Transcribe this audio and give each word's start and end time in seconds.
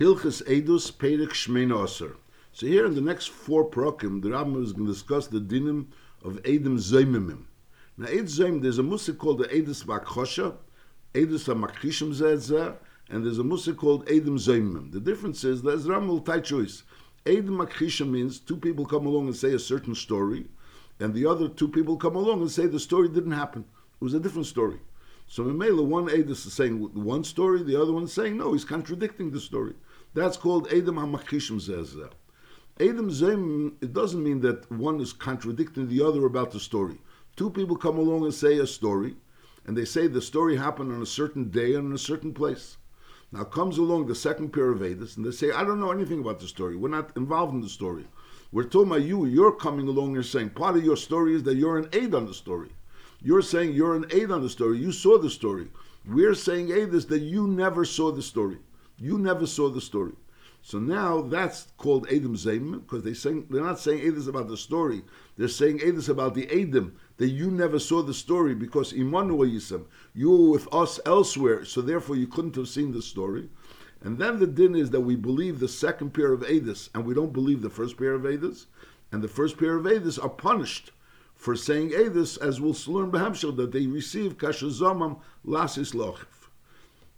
Hilchis 0.00 0.42
Edus 0.48 0.90
Perik 0.90 1.30
Shmeina 1.30 1.84
Aser. 1.84 2.16
So 2.50 2.66
here 2.66 2.84
in 2.84 2.96
the 2.96 3.00
next 3.00 3.28
four 3.28 3.70
prokim, 3.70 4.22
the 4.22 4.30
Rambam 4.30 4.64
is 4.64 4.72
going 4.72 4.86
to 4.86 4.92
discuss 4.92 5.28
the 5.28 5.38
dinim 5.38 5.86
of 6.24 6.42
Edim 6.42 6.78
Zoymimim. 6.78 7.44
Now, 7.96 8.08
Ed 8.08 8.24
Zoym, 8.24 8.60
there's 8.60 8.78
a 8.78 8.82
musik 8.82 9.18
called 9.18 9.38
the 9.38 9.44
Edus 9.44 9.84
Vakchosha, 9.84 10.56
Edus 11.14 11.46
HaMakchishim 11.46 12.12
Zeh 12.12 12.76
and 13.08 13.24
there's 13.24 13.38
a 13.38 13.44
musik 13.44 13.76
called 13.76 14.04
Edim 14.06 14.36
Zoymimim. 14.36 14.90
The 14.90 14.98
difference 14.98 15.44
is, 15.44 15.62
there's 15.62 15.86
Rambam 15.86 16.24
tight 16.24 16.42
choice. 16.42 16.82
Edim 17.24 17.50
Makchishim 17.50 18.10
means 18.10 18.40
two 18.40 18.56
people 18.56 18.84
come 18.84 19.06
along 19.06 19.26
and 19.28 19.36
say 19.36 19.54
a 19.54 19.60
certain 19.60 19.94
story, 19.94 20.46
and 20.98 21.14
the 21.14 21.24
other 21.24 21.46
two 21.46 21.68
people 21.68 21.96
come 21.96 22.16
along 22.16 22.40
and 22.40 22.50
say 22.50 22.66
the 22.66 22.80
story 22.80 23.08
didn't 23.08 23.30
happen. 23.30 23.64
It 24.00 24.04
was 24.04 24.14
a 24.14 24.18
different 24.18 24.46
story. 24.48 24.80
So 25.26 25.44
Mimela, 25.44 25.84
one 25.84 26.08
Edus 26.08 26.46
is 26.46 26.52
saying 26.52 26.80
one 26.94 27.24
story, 27.24 27.62
the 27.62 27.80
other 27.80 27.92
one 27.92 28.04
is 28.04 28.12
saying 28.12 28.36
no, 28.36 28.52
he's 28.52 28.64
contradicting 28.64 29.30
the 29.30 29.40
story. 29.40 29.74
That's 30.14 30.36
called 30.36 30.68
Edom 30.70 30.96
HaMachishim 30.96 31.60
Zezeh. 31.60 32.10
Edom 32.78 33.10
Zem, 33.10 33.76
it 33.80 33.92
doesn't 33.92 34.22
mean 34.22 34.40
that 34.40 34.70
one 34.70 35.00
is 35.00 35.12
contradicting 35.12 35.88
the 35.88 36.04
other 36.04 36.24
about 36.26 36.50
the 36.50 36.60
story. 36.60 36.98
Two 37.36 37.50
people 37.50 37.76
come 37.76 37.98
along 37.98 38.24
and 38.24 38.34
say 38.34 38.58
a 38.58 38.66
story, 38.66 39.16
and 39.66 39.76
they 39.76 39.84
say 39.84 40.06
the 40.06 40.20
story 40.20 40.56
happened 40.56 40.92
on 40.92 41.02
a 41.02 41.06
certain 41.06 41.50
day 41.50 41.74
and 41.74 41.88
in 41.88 41.92
a 41.92 41.98
certain 41.98 42.32
place. 42.32 42.76
Now 43.32 43.44
comes 43.44 43.78
along 43.78 44.06
the 44.06 44.14
second 44.14 44.52
pair 44.52 44.70
of 44.70 44.80
Edus, 44.80 45.16
and 45.16 45.26
they 45.26 45.32
say, 45.32 45.50
I 45.50 45.64
don't 45.64 45.80
know 45.80 45.90
anything 45.90 46.20
about 46.20 46.38
the 46.38 46.46
story. 46.46 46.76
We're 46.76 46.88
not 46.88 47.16
involved 47.16 47.54
in 47.54 47.60
the 47.60 47.68
story. 47.68 48.04
We're 48.52 48.64
talking 48.64 48.90
about 48.92 49.02
you. 49.02 49.24
You're 49.26 49.50
coming 49.50 49.88
along 49.88 50.14
and 50.14 50.24
saying 50.24 50.50
part 50.50 50.76
of 50.76 50.84
your 50.84 50.96
story 50.96 51.34
is 51.34 51.42
that 51.42 51.56
you're 51.56 51.78
an 51.78 51.88
aid 51.92 52.14
on 52.14 52.26
the 52.26 52.34
story. 52.34 52.70
You're 53.24 53.42
saying 53.42 53.72
you're 53.72 53.96
an 53.96 54.04
aid 54.10 54.30
on 54.30 54.42
the 54.42 54.50
story. 54.50 54.78
You 54.78 54.92
saw 54.92 55.16
the 55.16 55.30
story. 55.30 55.68
We're 56.06 56.34
saying 56.34 56.70
aid 56.70 56.92
is 56.92 57.06
that 57.06 57.22
you 57.22 57.46
never 57.46 57.86
saw 57.86 58.12
the 58.12 58.22
story. 58.22 58.58
You 58.98 59.16
never 59.16 59.46
saw 59.46 59.70
the 59.70 59.80
story. 59.80 60.12
So 60.60 60.78
now 60.78 61.22
that's 61.22 61.68
called 61.78 62.06
Edom 62.10 62.36
Zayim 62.36 62.82
because 62.82 63.02
they 63.02 63.14
saying 63.14 63.46
they're 63.48 63.64
not 63.64 63.80
saying 63.80 64.00
Edom 64.00 64.28
about 64.28 64.48
the 64.48 64.58
story. 64.58 65.04
They're 65.38 65.48
saying 65.48 65.80
Edom 65.82 66.04
about 66.10 66.34
the 66.34 66.46
Edom 66.50 66.96
that 67.16 67.28
you 67.28 67.50
never 67.50 67.78
saw 67.78 68.02
the 68.02 68.12
story 68.12 68.54
because 68.54 68.92
Imanu 68.92 69.38
Yisem, 69.50 69.86
you 70.12 70.30
were 70.30 70.50
with 70.50 70.72
us 70.72 71.00
elsewhere, 71.06 71.64
so 71.64 71.80
therefore 71.80 72.16
you 72.16 72.26
couldn't 72.26 72.56
have 72.56 72.68
seen 72.68 72.92
the 72.92 73.00
story. 73.00 73.48
And 74.02 74.18
then 74.18 74.38
the 74.38 74.46
din 74.46 74.74
is 74.74 74.90
that 74.90 75.00
we 75.00 75.16
believe 75.16 75.60
the 75.60 75.68
second 75.68 76.12
pair 76.12 76.32
of 76.32 76.42
Edis 76.42 76.90
and 76.94 77.06
we 77.06 77.14
don't 77.14 77.32
believe 77.32 77.62
the 77.62 77.70
first 77.70 77.96
pair 77.96 78.12
of 78.12 78.22
Edis. 78.22 78.66
And 79.12 79.22
the 79.22 79.28
first 79.28 79.56
pair 79.56 79.76
of 79.76 79.84
Edis 79.84 80.22
are 80.22 80.28
punished 80.28 80.90
for 81.44 81.54
saying 81.54 81.90
Edis, 81.90 82.40
as 82.40 82.58
we'll 82.58 82.74
learn 82.86 83.12
Behamshel, 83.12 83.54
that 83.58 83.70
they 83.70 83.86
receive 83.86 84.38
Kashazomam 84.38 85.20
Lasis 85.46 85.94
Lochiv. 85.94 86.48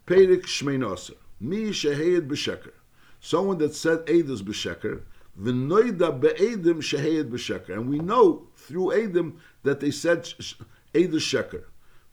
Perik 0.04 0.42
Shmeinoser. 0.46 1.14
Mi 1.38 1.66
shehayed 1.66 2.26
b'sheker. 2.26 2.72
Someone 3.20 3.58
that 3.58 3.72
said 3.72 4.04
Eidos 4.06 4.42
b'sheker, 4.42 5.02
v'noida 5.40 6.20
be'edim 6.20 6.78
shehayed 6.78 7.30
b'sheker. 7.30 7.74
And 7.74 7.88
we 7.88 8.00
know 8.00 8.48
through 8.56 8.86
Eidim 8.86 9.34
that 9.62 9.78
they 9.78 9.92
said 9.92 10.24
Eidos 10.24 10.64
sheker. 10.92 11.62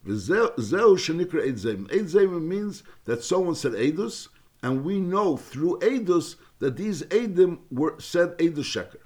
V'zeu 0.06 0.54
shenikra 0.54 1.42
Eid 1.42 1.56
Zayim 1.56 2.42
means 2.42 2.84
that 3.06 3.24
someone 3.24 3.56
said 3.56 3.72
Eidos, 3.72 4.28
and 4.62 4.84
we 4.84 5.00
know 5.00 5.36
through 5.36 5.80
Eidos 5.80 6.36
that 6.60 6.76
these 6.76 7.02
Eidim 7.06 7.58
were 7.72 7.96
said 7.98 8.38
Eidos 8.38 8.70
sheker. 8.70 9.00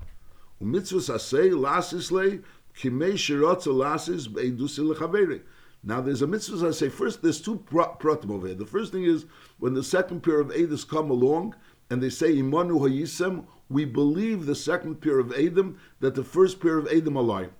Umitzvus 0.63 1.09
asay 1.09 1.53
lasis. 1.53 2.43
Now 5.85 6.01
there's 6.01 6.23
a 6.23 6.27
mitzvah. 6.27 6.69
I 6.69 6.71
say 6.71 6.89
first. 6.89 7.23
There's 7.23 7.41
two 7.41 7.59
pratim 7.71 8.31
over 8.31 8.47
here. 8.47 8.57
The 8.57 8.67
first 8.67 8.93
thing 8.93 9.05
is 9.05 9.27
when 9.59 9.75
the 9.75 9.83
second 9.83 10.23
pair 10.23 10.41
of 10.41 10.49
Edis 10.49 10.89
come 10.89 11.11
along 11.11 11.55
and 11.91 12.03
they 12.03 12.11
say 12.11 12.35
Imanu 12.35 12.81
Hayisem, 12.81 13.45
we 13.69 13.85
believe 13.85 14.47
the 14.47 14.55
second 14.55 15.01
pair 15.01 15.19
of 15.19 15.33
Edom 15.37 15.79
that 16.01 16.15
the 16.15 16.25
first 16.25 16.61
pair 16.61 16.79
of 16.79 16.87
Edom 16.89 17.17
are 17.17 17.23
lying. 17.23 17.51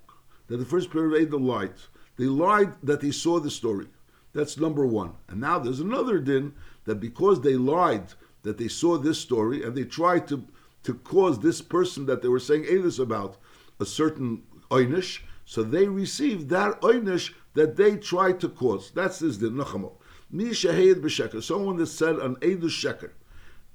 That 0.47 0.57
the 0.57 0.65
first 0.65 0.91
pair 0.91 1.05
of 1.05 1.13
Edom 1.13 1.45
lied. 1.45 1.73
They 2.17 2.25
lied 2.25 2.73
that 2.83 3.01
they 3.01 3.11
saw 3.11 3.39
the 3.39 3.51
story. 3.51 3.87
That's 4.33 4.57
number 4.57 4.85
one. 4.85 5.13
And 5.27 5.41
now 5.41 5.59
there's 5.59 5.79
another 5.79 6.19
din 6.19 6.53
that 6.85 6.99
because 6.99 7.41
they 7.41 7.55
lied 7.55 8.13
that 8.43 8.57
they 8.57 8.67
saw 8.67 8.97
this 8.97 9.19
story 9.19 9.63
and 9.63 9.75
they 9.75 9.83
tried 9.83 10.27
to 10.29 10.45
to 10.83 10.93
cause 10.93 11.39
this 11.39 11.61
person 11.61 12.05
that 12.05 12.21
they 12.21 12.29
were 12.29 12.39
saying 12.39 12.63
Edis 12.63 12.99
about 12.99 13.37
a 13.79 13.85
certain 13.85 14.43
einish, 14.69 15.19
so 15.45 15.63
they 15.63 15.87
received 15.87 16.49
that 16.49 16.79
einish 16.81 17.33
that 17.53 17.75
they 17.75 17.97
tried 17.97 18.39
to 18.39 18.49
cause. 18.49 18.91
That's 18.91 19.19
this 19.19 19.37
the 19.37 19.49
Nachamo. 19.49 19.93
Mi 20.31 20.49
shahid 20.49 21.01
b'sheker. 21.01 21.41
Someone 21.41 21.77
that 21.77 21.87
said 21.87 22.17
an 22.17 22.35
edus 22.37 22.69
sheker. 22.69 23.11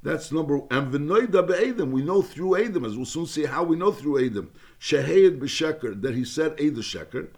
That's 0.05 0.31
number 0.31 0.60
and 0.71 0.93
v'noida 0.93 1.47
be'edim. 1.47 1.91
We 1.91 2.03
know 2.03 2.22
through 2.22 2.50
edim, 2.50 2.87
as 2.87 2.97
we'll 2.97 3.06
soon 3.06 3.27
see 3.27 3.44
how 3.44 3.65
we 3.65 3.77
know 3.77 3.91
through 3.91 4.31
edim. 4.31 4.49
Shahid 4.81 5.41
b'sheker 5.41 6.00
that 6.00 6.15
he 6.15 6.25
said 6.25 6.56
edus 6.59 6.84
sheker. 6.84 7.28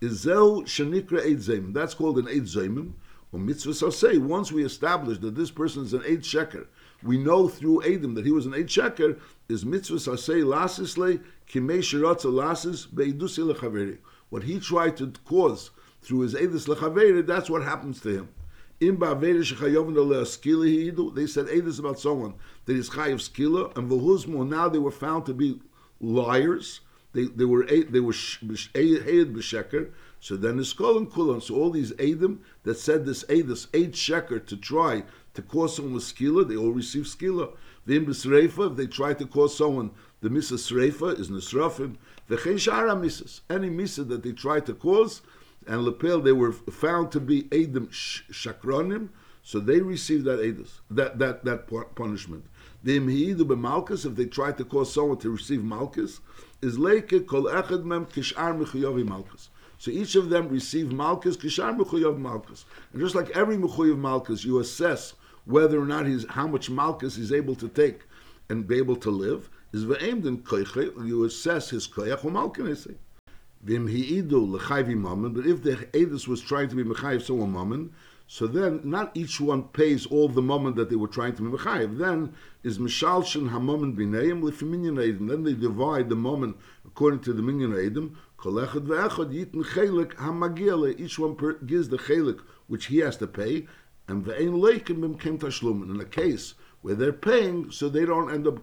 Is 0.00 0.20
zel 0.20 0.62
shenikra 0.64 1.24
eid 1.24 1.72
That's 1.72 1.94
called 1.94 2.18
an 2.18 2.28
eid 2.28 2.42
zaymim. 2.42 2.92
Or 3.32 3.40
mitzvah 3.40 3.90
say 3.92 4.18
once 4.18 4.52
we 4.52 4.62
establish 4.62 5.18
that 5.18 5.34
this 5.34 5.50
person 5.50 5.84
is 5.84 5.94
an 5.94 6.02
eid 6.02 6.20
sheker, 6.20 6.66
we 7.02 7.16
know 7.16 7.48
through 7.48 7.80
edim 7.80 8.14
that 8.14 8.26
he 8.26 8.30
was 8.32 8.44
an 8.44 8.52
eid 8.52 8.66
sheker. 8.66 9.18
Is 9.48 9.64
mitzvah 9.64 9.96
lasisle 9.96 11.22
shiratza 11.48 12.30
lechaveri. 13.54 13.98
What 14.28 14.42
he 14.42 14.58
tried 14.58 14.96
to 14.96 15.12
cause 15.24 15.70
through 16.02 16.20
his 16.20 16.34
Edis 16.34 16.66
Lechavere, 16.66 17.26
that's 17.26 17.48
what 17.50 17.62
happens 17.62 18.00
to 18.00 18.08
him. 18.08 18.28
They 18.78 18.86
said 18.88 18.96
Edis 21.46 21.78
about 21.78 21.98
someone 21.98 22.34
that 22.64 22.76
is 22.76 22.90
Chayav 22.90 23.20
Skila, 23.20 23.76
and 23.76 23.90
Vahuzmo, 23.90 24.46
now 24.46 24.68
they 24.68 24.78
were 24.78 24.90
found 24.90 25.26
to 25.26 25.34
be 25.34 25.60
liars. 26.00 26.80
They, 27.12 27.24
they 27.24 27.46
were 27.46 27.64
they 27.64 28.00
were 28.00 28.12
Hayed 28.12 29.32
B'Sheker. 29.32 29.90
So 30.20 30.36
then 30.36 30.58
the 30.58 30.64
skull 30.64 30.98
and 30.98 31.10
kulan. 31.10 31.40
So 31.40 31.54
all 31.54 31.70
these 31.70 31.92
Edim 31.92 32.38
that 32.64 32.76
said 32.78 33.06
this 33.06 33.24
Edis, 33.24 33.68
eight 33.72 33.92
Sheker 33.92 34.44
to 34.46 34.56
try 34.56 35.04
to 35.32 35.42
cause 35.42 35.76
someone 35.76 35.94
with 35.94 36.02
Skila, 36.02 36.46
they 36.46 36.56
all 36.56 36.72
receive 36.72 37.04
Skila. 37.04 37.54
Vim 37.86 38.06
B'Sreifa, 38.06 38.70
if 38.72 38.76
they 38.76 38.86
try 38.86 39.14
to 39.14 39.26
cause 39.26 39.56
someone 39.56 39.92
the 40.20 40.28
Misa 40.28 40.54
Sreifa 40.54 41.18
is 41.18 41.30
Nisrafim. 41.30 41.96
V'chein 42.28 42.54
Shara 42.54 42.98
Misas. 42.98 43.42
Any 43.48 43.70
Misa 43.70 44.06
that 44.08 44.22
they 44.22 44.32
try 44.32 44.60
to 44.60 44.74
cause, 44.74 45.22
and 45.66 45.84
Lepel, 45.84 46.20
they 46.20 46.32
were 46.32 46.52
found 46.52 47.12
to 47.12 47.20
be 47.20 47.44
Edim 47.44 47.88
Shakronim, 47.88 49.10
so 49.42 49.60
they 49.60 49.80
received 49.80 50.24
that 50.24 50.40
Edus, 50.40 50.80
that, 50.90 51.18
that, 51.20 51.44
that 51.44 51.94
punishment. 51.94 52.44
The 52.82 52.98
Imhidu 52.98 53.42
b'malchus, 53.42 54.04
if 54.04 54.16
they 54.16 54.26
try 54.26 54.52
to 54.52 54.64
cause 54.64 54.92
someone 54.92 55.18
to 55.18 55.30
receive 55.30 55.62
malchus, 55.62 56.20
is 56.60 56.78
leike 56.78 57.26
kol 57.26 57.44
echad 57.44 57.84
mem 57.84 58.06
kishar 58.06 58.58
mechuyovi 58.58 59.06
malchus. 59.06 59.50
So 59.78 59.90
each 59.90 60.16
of 60.16 60.30
them 60.30 60.48
receive 60.48 60.92
malchus, 60.92 61.36
kishar 61.36 61.78
mechuyovi 61.78 62.18
malchus. 62.18 62.64
And 62.92 63.00
just 63.00 63.14
like 63.14 63.30
every 63.30 63.56
mechuyovi 63.56 63.98
malchus, 63.98 64.44
you 64.44 64.58
assess 64.58 65.14
whether 65.46 65.80
or 65.80 65.86
not 65.86 66.06
he's, 66.06 66.26
how 66.28 66.46
much 66.46 66.68
malchus 66.68 67.16
he's 67.16 67.32
able 67.32 67.54
to 67.54 67.68
take 67.68 68.02
and 68.50 68.66
be 68.66 68.76
able 68.76 68.96
to 68.96 69.10
live, 69.10 69.48
is 69.72 69.84
ve'emed 69.84 70.26
in 70.26 70.38
koiche, 70.42 71.06
you 71.06 71.24
assess 71.24 71.70
his 71.70 71.88
koyach 71.88 72.24
or. 72.24 72.94
Vim 73.62 73.88
hi'idu 73.88 74.52
l'chayvi 74.52 74.96
mammon, 74.96 75.32
but 75.32 75.46
if 75.46 75.62
the 75.62 75.76
Edis 75.92 76.28
was 76.28 76.40
trying 76.40 76.68
to 76.68 76.76
be 76.76 76.84
mechayiv 76.84 77.22
someone 77.22 77.52
mammon, 77.52 77.92
so 78.28 78.46
then 78.46 78.80
not 78.82 79.16
each 79.16 79.40
one 79.40 79.62
pays 79.62 80.04
all 80.06 80.28
the 80.28 80.42
mammon 80.42 80.74
that 80.74 80.90
they 80.90 80.96
were 80.96 81.08
trying 81.08 81.34
to 81.36 81.42
be 81.42 81.56
mechayiv. 81.56 81.96
Then 81.96 82.34
is 82.64 82.78
mishalshin 82.78 83.50
hamammon 83.50 83.96
b'neim 83.96 84.42
l'fiminyan 84.42 84.98
edim. 84.98 85.28
Then 85.28 85.44
they 85.44 85.52
divide 85.52 86.08
the 86.08 86.16
mammon 86.16 86.54
according 86.84 87.20
to 87.20 87.32
the 87.32 87.42
minyan 87.42 87.72
edim. 87.72 88.16
Kolechad 88.38 88.86
ve'echad 88.86 89.32
yitin 89.32 89.64
chelik 89.64 90.14
hamagiele. 90.14 90.98
Each 90.98 91.18
one 91.18 91.36
gives 91.66 91.88
the 91.88 91.98
chelik 91.98 92.40
which 92.66 92.86
he 92.86 92.98
has 92.98 93.16
to 93.18 93.28
pay, 93.28 93.68
and 94.08 94.24
ve'ein 94.24 94.54
leikim 94.60 94.98
b'mkem 94.98 95.38
tashlumin. 95.38 95.90
In 95.94 96.00
a 96.00 96.04
case 96.04 96.54
where 96.82 96.94
they're 96.94 97.12
paying, 97.12 97.70
so 97.70 97.88
they 97.88 98.04
don't 98.04 98.32
end 98.32 98.46
up 98.46 98.58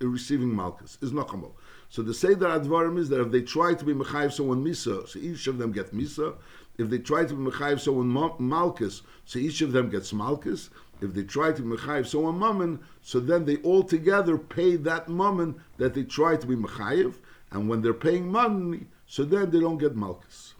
receiving 0.00 0.54
malchus. 0.54 0.98
Is 1.02 1.12
nachamol. 1.12 1.52
So 1.90 2.02
the 2.02 2.14
Seder 2.14 2.46
Advarim 2.46 2.98
is 2.98 3.08
that 3.08 3.20
if 3.20 3.32
they 3.32 3.42
try 3.42 3.74
to 3.74 3.84
be 3.84 3.92
Mechayiv 3.92 4.32
someone 4.32 4.64
Misa, 4.64 5.08
so 5.08 5.18
each 5.18 5.48
of 5.48 5.58
them 5.58 5.72
get 5.72 5.92
Misa. 5.92 6.36
If 6.78 6.88
they 6.88 6.98
try 6.98 7.24
to 7.24 7.34
be 7.34 7.50
Mechayiv 7.50 7.80
someone 7.80 8.38
Malchus, 8.38 9.02
so 9.24 9.40
each 9.40 9.60
of 9.60 9.72
them 9.72 9.90
gets 9.90 10.12
Malchus. 10.12 10.70
If 11.00 11.14
they 11.14 11.24
try 11.24 11.50
to 11.50 11.62
be 11.62 11.76
Mechayiv 11.76 12.06
someone 12.06 12.38
Mammon, 12.38 12.78
so 13.02 13.18
then 13.18 13.44
they 13.44 13.56
all 13.56 13.82
together 13.82 14.38
pay 14.38 14.76
that 14.76 15.08
Mammon 15.08 15.60
that 15.78 15.94
they 15.94 16.04
try 16.04 16.36
to 16.36 16.46
be 16.46 16.54
Mechayiv. 16.54 17.16
And 17.50 17.68
when 17.68 17.82
they're 17.82 17.92
paying 17.92 18.30
money, 18.30 18.86
so 19.06 19.24
then 19.24 19.50
they 19.50 19.58
don't 19.58 19.78
get 19.78 19.96
Malchus. 19.96 20.54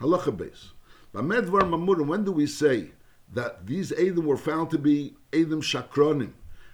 Halacha 0.00 0.36
base. 0.36 0.72
Bamedvar 1.14 1.60
Mamurim, 1.60 2.08
when 2.08 2.24
do 2.24 2.32
we 2.32 2.48
say 2.48 2.90
that 3.32 3.66
these 3.66 3.92
Edom 3.92 4.26
were 4.26 4.36
found 4.36 4.70
to 4.70 4.78
be 4.78 5.14
Edom 5.32 5.62
Shakronim, 5.62 6.32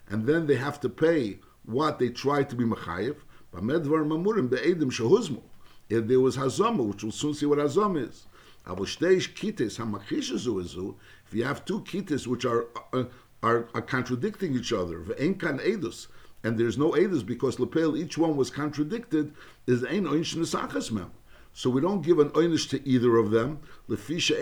and 0.09 0.27
then 0.27 0.47
they 0.47 0.57
have 0.57 0.81
to 0.81 0.89
pay 0.89 1.39
what 1.65 1.99
they 1.99 2.09
try 2.09 2.43
to 2.43 2.57
be 2.57 2.65
Mechayiv? 2.65 3.17
Bamedvar 3.53 4.07
Mamurim 4.07 4.51
be'edim 4.51 4.91
shehuzmu. 4.91 5.43
If 5.89 6.07
there 6.07 6.21
was 6.21 6.37
Hazama, 6.37 6.87
which 6.87 7.03
we'll 7.03 7.13
soon 7.13 7.35
see 7.35 7.47
what 7.47 7.59
Hazama 7.59 8.09
is. 8.09 8.27
Avoshteish 8.67 9.35
kites 9.35 9.79
hamakhishazu 9.79 10.95
If 11.27 11.35
you 11.35 11.45
have 11.45 11.65
two 11.65 11.81
kites 11.83 12.27
which 12.27 12.45
are 12.45 12.67
uh, 12.93 13.05
are, 13.43 13.69
are 13.75 13.83
contradicting 13.83 14.55
each 14.55 14.73
other. 14.73 14.99
Ve'enkan 14.99 15.61
edus, 15.61 16.09
and 16.43 16.59
there's 16.59 16.77
no 16.77 16.91
edus 16.93 17.25
because 17.25 17.59
lepel 17.59 17.97
each 17.97 18.19
one 18.19 18.37
was 18.37 18.51
contradicted. 18.51 19.33
Is 19.67 19.85
ein 19.85 20.05
nesachas 20.05 20.91
mem. 20.91 21.11
So 21.59 21.69
we 21.71 21.81
don't 21.81 22.03
give 22.03 22.21
an 22.21 22.31
oinish 22.31 22.71
to 22.71 22.89
either 22.89 23.17
of 23.17 23.33
them. 23.33 23.59
Lefisha 23.89 24.39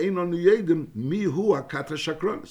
mihu. 0.93 2.47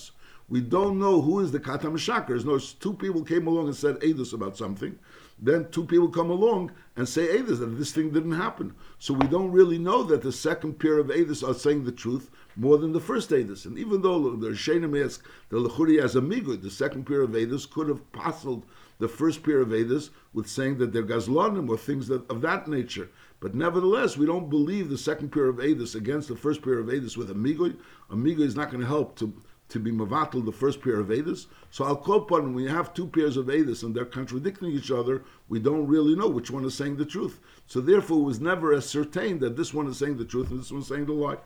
We 0.49 0.61
don't 0.61 0.99
know 0.99 1.21
who 1.21 1.39
is 1.39 1.53
the 1.53 1.61
kata 1.61 1.87
mashakers. 1.89 2.45
No, 2.45 2.59
two 2.59 2.95
people 2.95 3.23
came 3.23 3.47
along 3.47 3.67
and 3.67 3.77
said 3.77 4.01
edus 4.01 4.33
about 4.33 4.57
something. 4.57 4.99
Then 5.39 5.71
two 5.71 5.85
people 5.85 6.09
come 6.09 6.31
along 6.31 6.73
and 6.97 7.09
say 7.09 7.29
edus 7.29 7.61
that 7.61 7.79
this 7.79 7.93
thing 7.93 8.11
didn't 8.11 8.33
happen. 8.33 8.75
So 8.99 9.15
we 9.15 9.29
don't 9.29 9.53
really 9.53 9.79
know 9.79 10.03
that 10.03 10.23
the 10.23 10.33
second 10.33 10.81
pair 10.81 10.99
of 10.99 11.09
edus 11.09 11.49
are 11.49 11.55
saying 11.55 11.85
the 11.85 11.93
truth 11.93 12.29
more 12.57 12.77
than 12.77 12.93
the 12.93 13.01
first 13.01 13.31
edus. 13.31 13.67
And 13.67 13.79
even 13.79 14.03
though 14.03 14.35
the 14.35 14.49
Rishonim 14.49 15.05
ask 15.05 15.25
the 15.49 15.59
Lechuri 15.59 16.03
as 16.03 16.17
migud, 16.17 16.63
the 16.63 16.73
second 16.73 17.07
pair 17.07 17.21
of 17.21 17.31
edus 17.31 17.71
could 17.71 17.89
have 17.89 18.11
puzzled 18.11 18.67
the 18.99 19.09
first 19.09 19.43
pair 19.43 19.61
of 19.61 19.69
edus 19.69 20.11
with 20.33 20.49
saying 20.49 20.79
that 20.79 20.93
they're 20.93 21.05
gazlanim 21.05 21.69
or 21.69 21.77
things 21.77 22.09
that, 22.09 22.29
of 22.31 22.41
that 22.41 22.67
nature. 22.67 23.09
But 23.41 23.55
nevertheless, 23.55 24.17
we 24.17 24.27
don't 24.27 24.49
believe 24.49 24.89
the 24.89 24.99
second 24.99 25.31
pair 25.31 25.47
of 25.47 25.57
edus 25.57 25.95
against 25.95 26.29
the 26.29 26.37
first 26.37 26.63
pair 26.63 26.79
of 26.79 26.87
edus 26.87 27.17
with 27.17 27.31
a 27.31 27.35
migud. 27.35 27.77
A 28.11 28.15
migud 28.15 28.41
is 28.41 28.57
not 28.57 28.71
going 28.71 28.81
to 28.81 28.87
help 28.87 29.17
to 29.19 29.35
to 29.69 29.81
be 29.81 29.91
mavatal 29.91 30.45
the 30.45 30.53
first 30.53 30.81
pair 30.81 31.01
of 31.01 31.09
Edus. 31.09 31.47
So 31.71 31.85
Al 31.85 31.97
Kopon, 31.97 32.55
when 32.55 32.65
you 32.65 32.71
have 32.71 32.95
two 32.95 33.09
pairs 33.09 33.37
of 33.37 33.47
Edus 33.47 33.83
and 33.83 33.95
they're 33.95 34.05
contradicting 34.05 34.71
each 34.71 34.91
other, 34.91 35.25
we 35.49 35.59
don't 35.59 35.87
really 35.87 36.15
know 36.15 36.29
which 36.29 36.51
one 36.51 36.65
is 36.65 36.75
saying 36.75 36.97
the 36.97 37.05
truth. 37.05 37.41
So 37.67 37.81
therefore, 37.81 38.19
it 38.19 38.25
was 38.25 38.41
never 38.41 38.75
ascertained 38.75 39.41
that 39.41 39.57
this 39.57 39.75
one 39.75 39.89
is 39.89 39.99
saying 39.99 40.19
the 40.19 40.25
truth 40.25 40.51
and 40.51 40.61
this 40.61 40.71
one 40.71 40.83
is 40.83 40.89
saying 40.89 41.07
the 41.07 41.13
lie. 41.13 41.39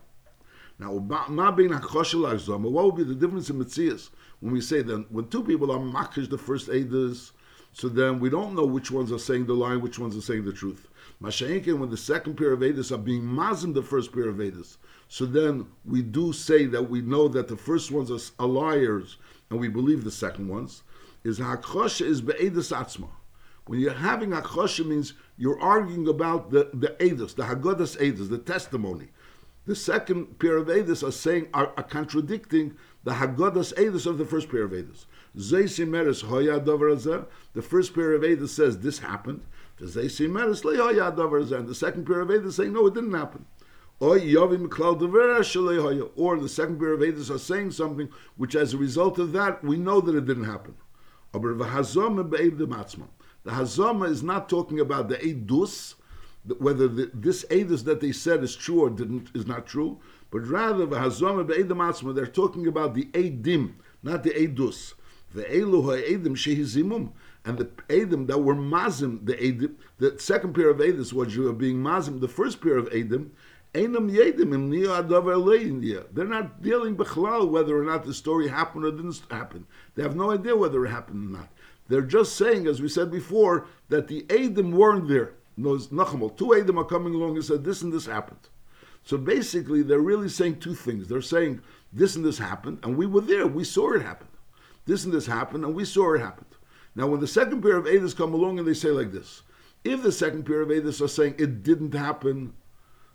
Now, 0.78 0.92
what 0.92 1.30
would 1.30 1.56
be 1.56 3.04
the 3.04 3.14
difference 3.14 3.50
in 3.50 3.58
Mitzias 3.58 4.10
when 4.40 4.52
we 4.52 4.60
say 4.62 4.82
that 4.82 5.12
when 5.12 5.28
two 5.28 5.42
people 5.44 5.70
are 5.70 5.78
makish 5.78 6.28
the 6.28 6.38
first 6.38 6.68
Edus, 6.68 7.32
so 7.72 7.88
then 7.88 8.18
we 8.18 8.30
don't 8.30 8.54
know 8.54 8.64
which 8.64 8.90
ones 8.90 9.12
are 9.12 9.18
saying 9.18 9.46
the 9.46 9.54
lie, 9.54 9.76
which 9.76 9.98
ones 9.98 10.16
are 10.16 10.22
saying 10.22 10.44
the 10.44 10.52
truth. 10.52 10.88
Masha'inkin, 11.22 11.78
when 11.78 11.90
the 11.90 11.96
second 11.98 12.36
pair 12.36 12.52
of 12.52 12.60
Edus 12.60 12.90
are 12.90 12.98
being 12.98 13.22
mazim 13.22 13.74
the 13.74 13.82
first 13.82 14.10
pair 14.12 14.28
of 14.28 14.36
Edus, 14.36 14.78
so 15.08 15.26
then 15.26 15.66
we 15.84 16.00
do 16.02 16.32
say 16.32 16.64
that 16.66 16.88
we 16.88 17.02
know 17.02 17.28
that 17.28 17.48
the 17.48 17.56
first 17.56 17.90
ones 17.90 18.32
are, 18.38 18.46
liars 18.46 19.16
and 19.50 19.58
we 19.58 19.68
believe 19.68 20.04
the 20.04 20.10
second 20.10 20.48
ones. 20.48 20.82
Is 21.24 21.38
hakosha 21.38 22.06
is 22.06 22.22
be'edus 22.22 22.72
atzma. 22.72 23.08
When 23.66 23.80
you're 23.80 23.92
having 23.92 24.30
hakosha 24.30 24.86
means 24.86 25.12
you're 25.36 25.60
arguing 25.60 26.08
about 26.08 26.50
the, 26.50 26.70
the 26.72 26.96
edus, 27.00 27.34
the 27.34 27.42
hagodas 27.42 27.98
edus, 27.98 28.30
the 28.30 28.38
testimony. 28.38 29.08
The 29.66 29.74
second 29.76 30.38
pair 30.38 30.56
of 30.56 30.68
edus 30.68 31.06
are 31.06 31.12
saying 31.12 31.48
are, 31.52 31.72
are 31.76 31.82
contradicting 31.82 32.76
the 33.04 33.12
hagodas 33.12 33.74
edus 33.74 34.06
of 34.06 34.16
the 34.16 34.24
first 34.24 34.48
pair 34.48 34.62
of 34.62 34.70
edus. 34.70 35.04
The 37.52 37.62
first 37.62 37.94
pair 37.94 38.12
of 38.12 38.22
edus 38.22 38.48
says 38.48 38.78
this 38.78 38.98
happened. 39.00 39.42
And 39.80 39.92
the 39.92 41.74
second 41.74 42.06
pair 42.06 42.20
of 42.20 42.28
edus 42.28 42.52
saying 42.52 42.72
no, 42.72 42.86
it 42.86 42.94
didn't 42.94 43.14
happen. 43.14 43.46
Or 44.00 44.18
the 44.18 46.48
second 46.48 46.78
pair 46.78 46.92
of 46.94 47.00
Edus 47.00 47.30
are 47.30 47.38
saying 47.38 47.72
something 47.72 48.08
which, 48.38 48.54
as 48.54 48.72
a 48.72 48.78
result 48.78 49.18
of 49.18 49.32
that, 49.32 49.62
we 49.62 49.76
know 49.76 50.00
that 50.00 50.16
it 50.16 50.24
didn't 50.24 50.44
happen. 50.44 50.74
The 51.32 51.38
Hazama 53.50 54.08
is 54.08 54.22
not 54.22 54.48
talking 54.48 54.80
about 54.80 55.10
the 55.10 55.16
Eidus, 55.16 55.96
whether 56.58 56.88
the, 56.88 57.10
this 57.12 57.44
Eidus 57.50 57.84
that 57.84 58.00
they 58.00 58.12
said 58.12 58.42
is 58.42 58.56
true 58.56 58.80
or 58.80 58.90
didn't 58.90 59.28
is 59.34 59.46
not 59.46 59.66
true, 59.66 60.00
but 60.30 60.46
rather 60.46 60.86
the 60.86 60.96
Hazama 60.96 61.46
Be'edim 61.46 62.14
they're 62.14 62.26
talking 62.26 62.66
about 62.66 62.94
the 62.94 63.04
Eidim, 63.12 63.74
not 64.02 64.22
the 64.22 64.30
Eidus. 64.30 64.94
The 65.34 65.44
Elu 65.44 65.84
Ha'edim 65.84 66.36
Shehizimum, 66.36 67.12
and 67.44 67.58
the 67.58 67.64
Edim 67.88 68.26
that 68.26 68.38
were 68.38 68.54
Mazim, 68.54 69.24
the 69.24 69.34
Edim, 69.34 69.74
the 69.98 70.18
second 70.18 70.54
pair 70.54 70.68
of 70.70 70.78
Eidus 70.78 71.12
was 71.12 71.34
being 71.56 71.76
Mazim, 71.78 72.20
the 72.20 72.28
first 72.28 72.60
pair 72.60 72.76
of 72.76 72.88
Edim, 72.90 73.30
they're 73.72 73.88
not 73.88 74.08
dealing 76.60 76.96
bechlal 76.96 77.48
whether 77.48 77.78
or 77.78 77.84
not 77.84 78.04
the 78.04 78.12
story 78.12 78.48
happened 78.48 78.84
or 78.84 78.90
didn't 78.90 79.22
happen. 79.30 79.64
They 79.94 80.02
have 80.02 80.16
no 80.16 80.32
idea 80.32 80.56
whether 80.56 80.84
it 80.84 80.90
happened 80.90 81.28
or 81.28 81.38
not. 81.38 81.48
They're 81.86 82.02
just 82.02 82.36
saying, 82.36 82.66
as 82.66 82.82
we 82.82 82.88
said 82.88 83.12
before, 83.12 83.66
that 83.88 84.08
the 84.08 84.22
Adim 84.22 84.72
weren't 84.72 85.06
there. 85.08 85.34
No, 85.56 85.78
two 85.78 85.86
Adim 85.92 86.78
are 86.78 86.84
coming 86.84 87.14
along 87.14 87.36
and 87.36 87.44
said 87.44 87.62
this 87.62 87.82
and 87.82 87.92
this 87.92 88.06
happened. 88.06 88.48
So 89.04 89.16
basically, 89.16 89.82
they're 89.82 90.00
really 90.00 90.28
saying 90.28 90.58
two 90.58 90.74
things. 90.74 91.06
They're 91.06 91.22
saying 91.22 91.62
this 91.92 92.16
and 92.16 92.24
this 92.24 92.38
happened, 92.38 92.80
and 92.82 92.96
we 92.96 93.06
were 93.06 93.20
there. 93.20 93.46
We 93.46 93.64
saw 93.64 93.92
it 93.92 94.02
happen. 94.02 94.28
This 94.84 95.04
and 95.04 95.12
this 95.12 95.26
happened, 95.26 95.64
and 95.64 95.74
we 95.74 95.84
saw 95.84 96.14
it 96.14 96.20
happen. 96.20 96.44
Now, 96.94 97.06
when 97.06 97.20
the 97.20 97.26
second 97.26 97.62
pair 97.62 97.76
of 97.76 97.84
Adas 97.84 98.16
come 98.16 98.34
along 98.34 98.58
and 98.58 98.66
they 98.66 98.74
say 98.74 98.90
like 98.90 99.12
this, 99.12 99.42
if 99.84 100.02
the 100.02 100.12
second 100.12 100.44
pair 100.44 100.60
of 100.60 100.68
Adas 100.68 101.00
are 101.00 101.08
saying 101.08 101.36
it 101.38 101.62
didn't 101.62 101.94
happen, 101.94 102.54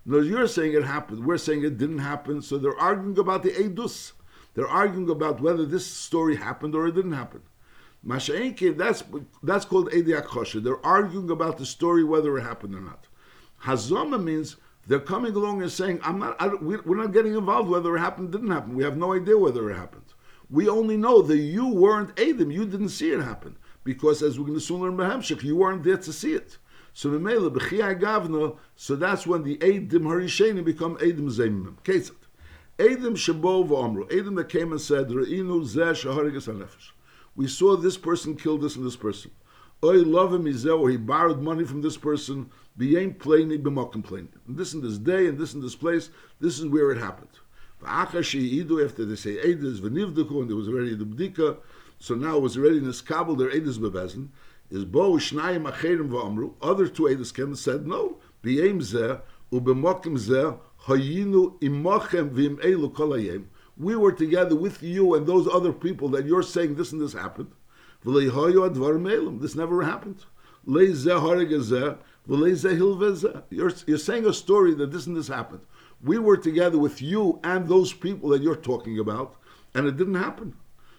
no, 0.05 0.19
you're 0.19 0.47
saying 0.47 0.73
it 0.73 0.83
happened. 0.83 1.25
We're 1.25 1.37
saying 1.37 1.63
it 1.63 1.77
didn't 1.77 1.97
happen. 1.97 2.41
So 2.41 2.57
they're 2.57 2.77
arguing 2.77 3.17
about 3.17 3.43
the 3.43 3.49
Eidus. 3.51 4.13
They're 4.53 4.67
arguing 4.67 5.09
about 5.09 5.41
whether 5.41 5.65
this 5.65 5.85
story 5.85 6.35
happened 6.35 6.75
or 6.75 6.87
it 6.87 6.93
didn't 6.93 7.13
happen. 7.13 7.41
Masha'enke, 8.05 8.77
that's 8.77 9.03
that's 9.41 9.65
called 9.65 9.91
Edi 9.91 10.11
Akosha. 10.11 10.63
They're 10.63 10.85
arguing 10.85 11.31
about 11.31 11.57
the 11.57 11.65
story 11.65 12.03
whether 12.03 12.37
it 12.37 12.43
happened 12.43 12.75
or 12.75 12.81
not. 12.81 13.07
Hazama 13.63 14.23
means 14.23 14.57
they're 14.87 14.99
coming 14.99 15.33
along 15.33 15.63
and 15.63 15.71
saying, 15.71 15.99
"I'm 16.03 16.19
not. 16.19 16.35
I 16.39 16.47
we're 16.49 17.01
not 17.01 17.13
getting 17.13 17.33
involved 17.33 17.67
whether 17.67 17.95
it 17.95 17.99
happened 17.99 18.29
or 18.29 18.37
didn't 18.37 18.51
happen. 18.51 18.75
We 18.75 18.83
have 18.83 18.95
no 18.95 19.13
idea 19.13 19.39
whether 19.39 19.69
it 19.71 19.75
happened. 19.75 20.13
We 20.51 20.69
only 20.69 20.97
know 20.97 21.23
that 21.23 21.37
you 21.37 21.67
weren't 21.67 22.17
Adam. 22.19 22.51
You 22.51 22.67
didn't 22.67 22.89
see 22.89 23.11
it 23.11 23.21
happen 23.21 23.57
because, 23.85 24.21
as 24.21 24.37
we're 24.37 24.47
going 24.47 24.59
to 24.59 24.65
soon 24.65 24.81
learn 24.81 24.97
Behemshik, 24.97 25.43
you 25.43 25.55
weren't 25.55 25.83
there 25.83 25.95
to 25.95 26.11
see 26.11 26.33
it. 26.33 26.57
So 26.91 27.09
gavna. 27.09 28.57
So 28.75 28.95
that's 28.95 29.27
when 29.27 29.43
the 29.43 29.57
Eidim 29.57 29.89
Harisheni 29.89 30.63
become 30.65 30.97
Eidim 30.97 31.29
Zeimim. 31.29 31.75
Ketzat. 31.83 32.15
Eidim 32.79 33.15
Shabo 33.15 33.67
v'Amru. 33.67 34.09
Eidim 34.09 34.35
that 34.37 34.49
came 34.49 34.71
and 34.71 34.81
said, 34.81 35.09
Re'inu 35.09 35.63
zeh. 35.63 36.67
We 37.35 37.47
saw 37.47 37.75
this 37.75 37.97
person 37.97 38.35
kill 38.35 38.57
this 38.57 38.75
and 38.75 38.85
this 38.85 38.95
person. 38.95 39.31
Oy 39.83 39.97
love 39.97 40.33
him 40.33 40.45
he 40.45 40.97
borrowed 40.97 41.41
money 41.41 41.65
from 41.65 41.81
this 41.81 41.97
person. 41.97 42.49
B'yein 42.79 43.17
pleni 43.17 43.61
b'mokim 43.61 43.91
complaining. 43.91 44.29
This 44.47 44.73
in 44.73 44.81
this 44.81 44.97
day 44.97 45.27
and 45.27 45.37
this 45.37 45.53
in 45.53 45.61
this 45.61 45.75
place. 45.75 46.09
This 46.39 46.59
is 46.59 46.65
where 46.65 46.91
it 46.91 46.97
happened. 46.97 47.29
After 47.85 48.19
they 48.19 48.23
say 48.23 48.49
Eidim 48.49 49.83
and 49.83 50.49
there 50.49 50.55
was 50.55 50.69
already 50.69 50.95
the 50.95 51.05
bdika. 51.05 51.57
So 51.99 52.15
now 52.15 52.37
it 52.37 52.41
was 52.41 52.57
already 52.57 52.77
in 52.77 52.85
this 52.85 53.01
kabel 53.01 53.35
their 53.35 53.49
Eidim 53.49 53.77
bebezin 53.77 54.29
is 54.69 54.85
bo 54.85 55.13
shnayim 55.13 55.71
acherim 55.71 56.09
v'amru. 56.09 56.53
Other 56.61 56.87
two 56.87 57.03
edus 57.03 57.33
came 57.33 57.47
and 57.47 57.57
said, 57.57 57.87
no, 57.87 58.17
b'yem 58.43 58.81
zeh 58.81 59.21
u'b'mokim 59.51 60.17
zeh 60.17 60.57
hayinu 60.85 61.59
v'im 61.59 62.57
elu 62.57 63.45
We 63.77 63.95
were 63.95 64.11
together 64.11 64.55
with 64.55 64.81
you 64.83 65.13
and 65.15 65.25
those 65.27 65.47
other 65.47 65.71
people 65.71 66.09
that 66.09 66.25
you're 66.25 66.43
saying 66.43 66.75
this 66.75 66.91
and 66.91 67.01
this 67.01 67.13
happened. 67.13 67.51
This 68.03 69.55
never 69.55 69.83
happened. 69.83 70.25
You're, 70.67 70.89
you're 73.87 73.97
saying 73.97 74.25
a 74.25 74.33
story 74.33 74.73
that 74.73 74.91
this 74.91 75.07
and 75.07 75.15
this 75.17 75.27
happened. 75.27 75.61
We 76.03 76.17
were 76.19 76.37
together 76.37 76.77
with 76.77 77.01
you 77.01 77.39
and 77.43 77.67
those 77.67 77.93
people 77.93 78.29
that 78.29 78.41
you're 78.43 78.55
talking 78.55 78.99
about, 78.99 79.35
and 79.73 79.87
it 79.87 79.97
didn't 79.97 80.15
happen. 80.15 80.55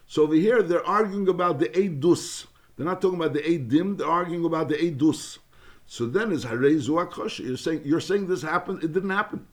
So 0.07 0.23
over 0.23 0.35
here, 0.35 0.63
they're 0.63 0.87
arguing 0.87 1.29
about 1.29 1.59
the 1.59 1.69
Eidus. 1.69 2.47
They're 2.77 2.87
not 2.87 3.01
talking 3.01 3.19
about 3.19 3.33
the 3.33 3.41
Eidim, 3.41 3.99
they're 3.99 4.07
arguing 4.07 4.45
about 4.45 4.69
the 4.69 4.77
Eidus. 4.77 5.39
So 5.87 6.07
then 6.07 6.33
it's 6.33 6.45
Harezu 6.45 7.07
Akosha. 7.07 7.45
You're 7.47 7.57
saying 7.57 7.83
you're 7.85 8.01
saying 8.01 8.27
this 8.27 8.43
happened, 8.43 8.85
it 8.85 8.93
didn't 8.93 9.11
happen. 9.11 9.47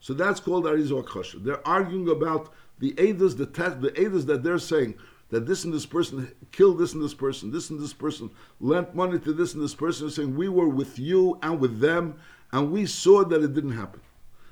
So 0.00 0.14
that's 0.14 0.40
called 0.40 0.64
Harezu. 0.64 1.44
They're 1.44 1.66
arguing 1.66 2.08
about 2.08 2.52
the 2.78 2.92
Eidos, 2.92 3.36
the 3.36 3.46
test, 3.46 3.80
the 3.80 3.90
Eidos 3.90 4.26
that 4.26 4.42
they're 4.42 4.58
saying 4.58 4.94
that 5.30 5.46
this 5.46 5.64
and 5.64 5.72
this 5.72 5.86
person 5.86 6.32
killed 6.50 6.78
this 6.78 6.94
and 6.94 7.02
this 7.02 7.14
person, 7.14 7.50
this 7.50 7.70
and 7.70 7.80
this 7.80 7.92
person 7.92 8.30
lent 8.60 8.94
money 8.94 9.18
to 9.18 9.32
this 9.32 9.54
and 9.54 9.62
this 9.62 9.74
person, 9.74 10.10
saying 10.10 10.36
we 10.36 10.48
were 10.48 10.68
with 10.68 10.98
you 10.98 11.38
and 11.42 11.60
with 11.60 11.80
them, 11.80 12.16
and 12.52 12.70
we 12.70 12.86
saw 12.86 13.24
that 13.24 13.42
it 13.42 13.54
didn't 13.54 13.72
happen. 13.72 14.00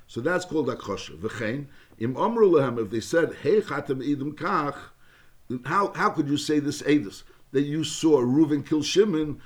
So 0.07 0.21
that's 0.21 0.45
called 0.45 0.67
akosha. 0.67 1.17
V'chein 1.17 1.67
im 1.99 2.15
lehem 2.15 2.81
if 2.83 2.89
they 2.89 2.99
said 2.99 3.35
hey 3.41 3.61
chatem 3.61 4.05
idum 4.05 4.33
kach, 4.33 4.75
how 5.65 5.91
how 5.93 6.09
could 6.09 6.27
you 6.27 6.37
say 6.37 6.59
this 6.59 6.81
edus? 6.83 7.23
that 7.51 7.63
you 7.63 7.83
saw 7.83 8.21
Reuven 8.21 8.65
kill 8.65 8.81
Shimon, 8.81 9.41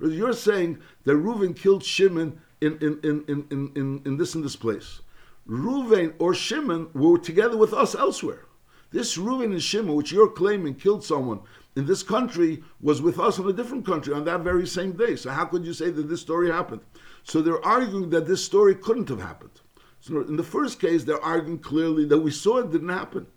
you're 0.00 0.32
saying 0.32 0.78
that 1.04 1.12
Reuven 1.12 1.54
killed 1.56 1.84
Shimon 1.84 2.40
in, 2.60 2.78
in, 2.78 3.00
in, 3.02 3.24
in, 3.28 3.72
in, 3.76 4.02
in 4.04 4.16
this 4.16 4.34
and 4.34 4.44
this 4.44 4.56
place. 4.56 5.00
Reuven 5.46 6.14
or 6.18 6.34
Shimon 6.34 6.88
were 6.94 7.18
together 7.18 7.56
with 7.56 7.72
us 7.74 7.94
elsewhere. 7.94 8.46
This 8.90 9.16
Reuven 9.16 9.52
and 9.52 9.62
Shimon, 9.62 9.94
which 9.94 10.12
you're 10.12 10.28
claiming 10.28 10.74
killed 10.74 11.04
someone 11.04 11.40
in 11.76 11.86
this 11.86 12.02
country, 12.02 12.62
was 12.80 13.02
with 13.02 13.18
us 13.18 13.38
in 13.38 13.48
a 13.48 13.52
different 13.52 13.84
country 13.84 14.14
on 14.14 14.24
that 14.24 14.40
very 14.40 14.66
same 14.66 14.92
day. 14.92 15.16
So 15.16 15.30
how 15.30 15.46
could 15.46 15.64
you 15.64 15.72
say 15.72 15.90
that 15.90 16.08
this 16.08 16.20
story 16.20 16.50
happened? 16.50 16.82
So 17.24 17.40
they're 17.40 17.64
arguing 17.64 18.10
that 18.10 18.26
this 18.26 18.44
story 18.44 18.74
couldn't 18.74 19.08
have 19.08 19.20
happened. 19.20 19.61
So 20.02 20.20
in 20.20 20.36
the 20.36 20.42
first 20.42 20.80
case, 20.80 21.04
they're 21.04 21.24
arguing 21.24 21.60
clearly 21.60 22.04
that 22.06 22.18
we 22.18 22.32
saw 22.32 22.58
it 22.58 22.72
didn't 22.72 22.88
happen. 22.88 23.28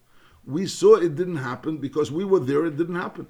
We 0.45 0.65
saw 0.65 0.95
it 0.95 1.15
didn't 1.15 1.38
happen 1.38 1.77
because 1.77 2.12
we 2.12 2.25
were 2.25 2.39
there, 2.39 2.65
it 2.65 2.75
didn't 2.75 2.95
happen. 2.95 3.27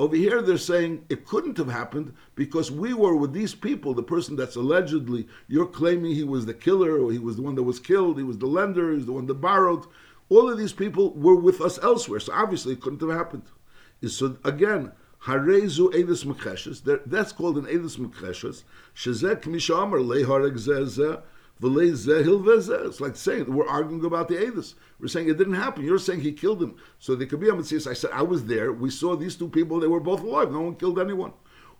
Over 0.00 0.16
here, 0.16 0.42
they're 0.42 0.58
saying 0.58 1.04
it 1.08 1.24
couldn't 1.24 1.58
have 1.58 1.70
happened 1.70 2.12
because 2.34 2.72
we 2.72 2.92
were 2.92 3.14
with 3.14 3.32
these 3.32 3.54
people. 3.54 3.94
The 3.94 4.02
person 4.02 4.34
that's 4.34 4.56
allegedly 4.56 5.28
you're 5.46 5.64
claiming 5.64 6.12
he 6.12 6.24
was 6.24 6.44
the 6.44 6.52
killer 6.52 7.00
or 7.00 7.12
he 7.12 7.18
was 7.18 7.36
the 7.36 7.42
one 7.42 7.54
that 7.54 7.62
was 7.62 7.78
killed, 7.78 8.18
he 8.18 8.24
was 8.24 8.38
the 8.38 8.46
lender, 8.46 8.90
he 8.90 8.96
was 8.96 9.06
the 9.06 9.12
one 9.12 9.26
that 9.26 9.34
borrowed. 9.34 9.86
All 10.28 10.50
of 10.50 10.58
these 10.58 10.72
people 10.72 11.14
were 11.14 11.36
with 11.36 11.60
us 11.60 11.78
elsewhere, 11.84 12.18
so 12.18 12.32
obviously 12.32 12.72
it 12.72 12.80
couldn't 12.80 13.00
have 13.00 13.16
happened. 13.16 13.44
So 14.04 14.36
again, 14.42 14.90
Harezu 15.24 15.92
Edis 15.92 16.24
Mekeshes, 16.24 17.00
that's 17.06 17.30
called 17.30 17.58
an 17.58 17.66
Edis 17.66 17.96
Mekeshes. 17.96 18.64
Shezek 18.94 19.42
Mishamar 19.42 20.02
Leharek 20.04 20.54
Zezeh. 20.54 21.22
It's 21.62 23.00
like 23.00 23.16
saying 23.16 23.54
we're 23.54 23.68
arguing 23.68 24.04
about 24.04 24.28
the 24.28 24.36
Edis. 24.36 24.74
We're 24.98 25.08
saying 25.08 25.28
it 25.28 25.36
didn't 25.36 25.54
happen. 25.54 25.84
You're 25.84 25.98
saying 25.98 26.20
he 26.20 26.32
killed 26.32 26.62
him. 26.62 26.76
So 26.98 27.14
the 27.14 27.26
could 27.26 27.40
be 27.40 27.50
I 27.50 27.60
said 27.60 28.10
I 28.12 28.22
was 28.22 28.46
there. 28.46 28.72
We 28.72 28.90
saw 28.90 29.14
these 29.14 29.36
two 29.36 29.48
people. 29.48 29.78
They 29.78 29.86
were 29.86 30.00
both 30.00 30.22
alive. 30.22 30.52
No 30.52 30.62
one 30.62 30.76
killed 30.76 30.98
anyone. 30.98 31.32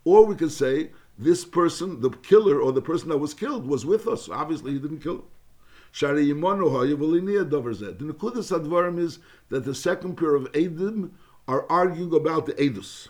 Or 0.04 0.26
we 0.26 0.34
could 0.34 0.52
say 0.52 0.90
this 1.18 1.44
person, 1.44 2.00
the 2.00 2.10
killer 2.10 2.60
or 2.60 2.72
the 2.72 2.82
person 2.82 3.08
that 3.10 3.18
was 3.18 3.34
killed, 3.34 3.66
was 3.66 3.86
with 3.86 4.06
us. 4.06 4.28
Obviously, 4.28 4.72
he 4.72 4.78
didn't 4.78 5.00
kill 5.00 5.16
him. 5.16 5.24
The 5.92 7.96
Nekudas 8.00 8.52
Advarim 8.52 8.98
is 8.98 9.18
that 9.48 9.64
the 9.64 9.74
second 9.74 10.16
pair 10.16 10.34
of 10.34 10.50
Edim 10.52 11.10
are 11.48 11.66
arguing 11.70 12.14
about 12.14 12.46
the 12.46 12.52
Edus. 12.52 13.08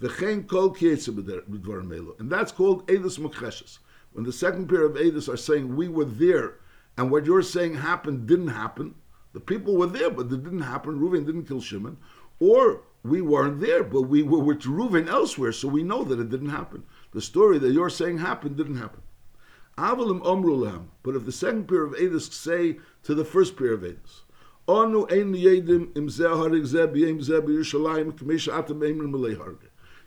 And 0.00 2.30
that's 2.30 2.52
called 2.52 2.86
Edus 2.86 3.18
Mukheshes. 3.18 3.78
When 4.12 4.24
the 4.24 4.32
second 4.32 4.68
pair 4.68 4.84
of 4.84 4.96
Edus 4.96 5.28
are 5.32 5.36
saying, 5.36 5.76
we 5.76 5.88
were 5.88 6.04
there, 6.04 6.56
and 6.96 7.10
what 7.10 7.26
you're 7.26 7.42
saying 7.42 7.74
happened 7.74 8.26
didn't 8.26 8.48
happen, 8.48 8.94
the 9.32 9.40
people 9.40 9.76
were 9.76 9.86
there, 9.86 10.10
but 10.10 10.26
it 10.32 10.42
didn't 10.42 10.62
happen. 10.62 10.98
Reuven 10.98 11.26
didn't 11.26 11.44
kill 11.46 11.60
Shimon. 11.60 11.98
Or 12.40 12.82
we 13.02 13.20
weren't 13.20 13.60
there, 13.60 13.84
but 13.84 14.02
we 14.02 14.22
were 14.22 14.38
with 14.38 14.62
Reuven 14.62 15.08
elsewhere, 15.08 15.52
so 15.52 15.68
we 15.68 15.82
know 15.82 16.02
that 16.04 16.18
it 16.18 16.30
didn't 16.30 16.48
happen. 16.48 16.84
The 17.12 17.20
story 17.20 17.58
that 17.58 17.72
you're 17.72 17.90
saying 17.90 18.18
happened 18.18 18.56
didn't 18.56 18.78
happen. 18.78 19.02
Avalim 19.76 20.22
omrulam. 20.22 20.86
But 21.02 21.14
if 21.14 21.24
the 21.24 21.32
second 21.32 21.68
pair 21.68 21.84
of 21.84 21.92
Edus 21.94 22.32
say 22.32 22.78
to 23.04 23.14
the 23.14 23.24
first 23.24 23.56
pair 23.56 23.74
of 23.74 23.82
eimin. 23.82 23.98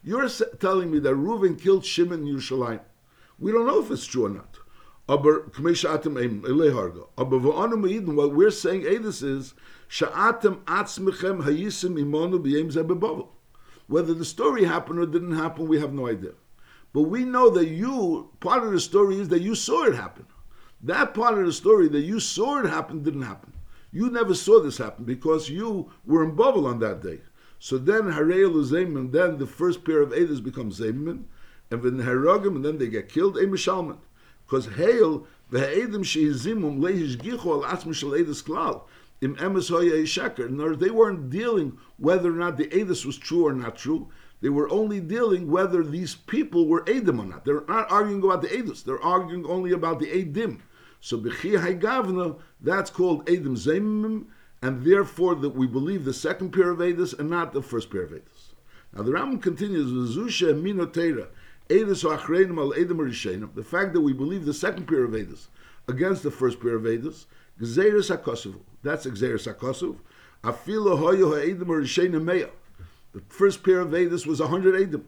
You're 0.04 0.30
telling 0.30 0.92
me 0.92 1.00
that 1.00 1.14
Reuven 1.16 1.60
killed 1.60 1.86
Shimon 1.86 2.28
in 2.28 2.36
Yerushalayim. 2.36 2.82
We 3.42 3.52
don't 3.52 3.66
know 3.66 3.82
if 3.82 3.90
it's 3.90 4.06
true 4.06 4.28
or 4.28 4.30
not. 4.30 4.60
What 5.08 5.24
we're 5.24 5.76
saying 8.52 8.84
Edis 8.84 9.24
is 9.24 9.54
Whether 13.88 14.14
the 14.14 14.26
story 14.26 14.64
happened 14.64 15.00
or 15.00 15.06
didn't 15.08 15.36
happen, 15.36 15.68
we 15.68 15.80
have 15.80 15.92
no 15.92 16.08
idea. 16.08 16.34
But 16.94 17.02
we 17.02 17.26
know 17.26 17.50
that 17.50 17.68
you, 17.68 18.30
part 18.40 18.64
of 18.64 18.72
the 18.72 18.80
story 18.80 19.18
is 19.20 19.30
that 19.30 19.42
you 19.42 19.56
saw 19.56 19.86
it 19.86 19.96
happen. 19.96 20.28
That 20.84 21.16
part 21.16 21.40
of 21.40 21.46
the 21.46 21.52
story 21.52 21.88
that 21.90 22.02
you 22.02 22.20
saw 22.20 22.60
it 22.60 22.70
happen 22.70 23.02
didn't 23.02 23.24
happen. 23.24 23.54
You 23.92 24.12
never 24.12 24.36
saw 24.36 24.62
this 24.62 24.78
happen 24.78 25.04
because 25.04 25.50
you 25.50 25.92
were 26.06 26.24
in 26.24 26.36
Babel 26.36 26.68
on 26.68 26.78
that 26.80 27.02
day. 27.02 27.22
So 27.58 27.80
then 27.80 28.06
then 29.12 29.38
the 29.38 29.48
first 29.48 29.84
pair 29.84 30.02
of 30.02 30.12
Edis 30.12 30.44
becomes 30.44 30.80
Zayman, 30.80 31.24
and 31.72 31.82
then 31.82 32.06
Haragim, 32.06 32.58
and 32.58 32.66
then 32.66 32.78
they 32.78 32.88
get 32.88 33.10
killed, 33.10 33.38
a 33.38 33.48
Mishalman. 33.48 33.98
Because 34.46 34.68
Hail, 34.76 35.26
the 35.50 35.60
Edim 35.60 36.04
Shehizimum, 36.04 36.80
Leihish 36.80 37.18
Gicho 37.18 37.64
al 37.64 37.76
Atzmi 37.76 37.96
Shal 37.96 38.12
Edis 38.12 38.44
Klal, 38.44 38.84
im 39.22 39.36
Emes 39.38 39.70
Hoya 39.70 40.04
Sheker. 40.04 40.48
In 40.48 40.80
they 40.80 40.90
weren't 40.90 41.30
dealing 41.30 41.78
whether 41.98 42.30
or 42.30 42.36
not 42.36 42.58
the 42.58 42.68
Edis 42.68 43.06
was 43.06 43.18
true 43.18 43.48
or 43.48 43.54
not 43.54 43.78
true. 43.78 44.10
They 44.42 44.50
were 44.50 44.70
only 44.72 45.00
dealing 45.00 45.50
whether 45.50 45.84
these 45.84 46.16
people 46.16 46.68
were 46.68 46.84
Edim 46.86 47.20
or 47.20 47.26
not. 47.26 47.46
They're 47.46 47.64
not 47.68 47.92
arguing 47.92 48.24
about 48.24 48.42
the 48.42 48.50
Edis. 48.50 48.84
They're 48.84 49.02
arguing 49.02 49.46
only 49.46 49.72
about 49.72 50.00
the 50.00 50.08
Edim. 50.08 50.60
So 51.00 51.18
Bechi 51.18 51.58
Haigavna, 51.60 52.40
that's 52.60 52.90
called 52.90 53.26
Edim 53.28 53.56
Zemim, 53.56 54.26
and 54.62 54.84
therefore 54.84 55.36
that 55.36 55.56
we 55.56 55.68
believe 55.68 56.06
the 56.06 56.14
second 56.14 56.52
pair 56.52 56.72
of 56.72 56.80
Edus 56.80 57.18
and 57.18 57.30
not 57.30 57.54
the 57.54 57.62
first 57.62 57.90
pair 57.90 58.04
of 58.04 58.12
Edus. 58.12 58.54
Now 58.94 59.04
the 59.04 59.12
Rambam 59.12 59.42
continues, 59.42 59.94
with 59.94 60.16
Zusha 60.16 60.54
Minotera, 60.54 61.28
Edis 61.72 62.02
the 63.56 63.64
fact 63.64 63.94
that 63.94 64.02
we 64.02 64.14
believe 64.14 64.46
the 64.46 64.54
second 64.54 64.88
pair 64.88 65.04
of 65.04 65.12
Edus 65.12 65.48
against 65.88 66.24
the 66.24 66.32
first 66.32 66.60
pair 66.60 66.76
of 66.76 66.84
Edus, 66.84 67.26
Gzeres 67.60 68.16
HaKosuv, 68.16 68.60
that's 68.84 69.06
Gzeres 69.06 69.54
HaKosuv, 69.54 69.98
Afilo 70.44 70.98
Hoyo 70.98 71.32
HaEdim 71.32 71.66
Rishenim 71.66 72.24
Meya. 72.24 72.50
The 73.14 73.22
first 73.30 73.64
pair 73.64 73.80
of 73.80 73.90
Edus 73.90 74.26
was 74.26 74.42
100 74.42 74.92
Edim. 74.92 75.04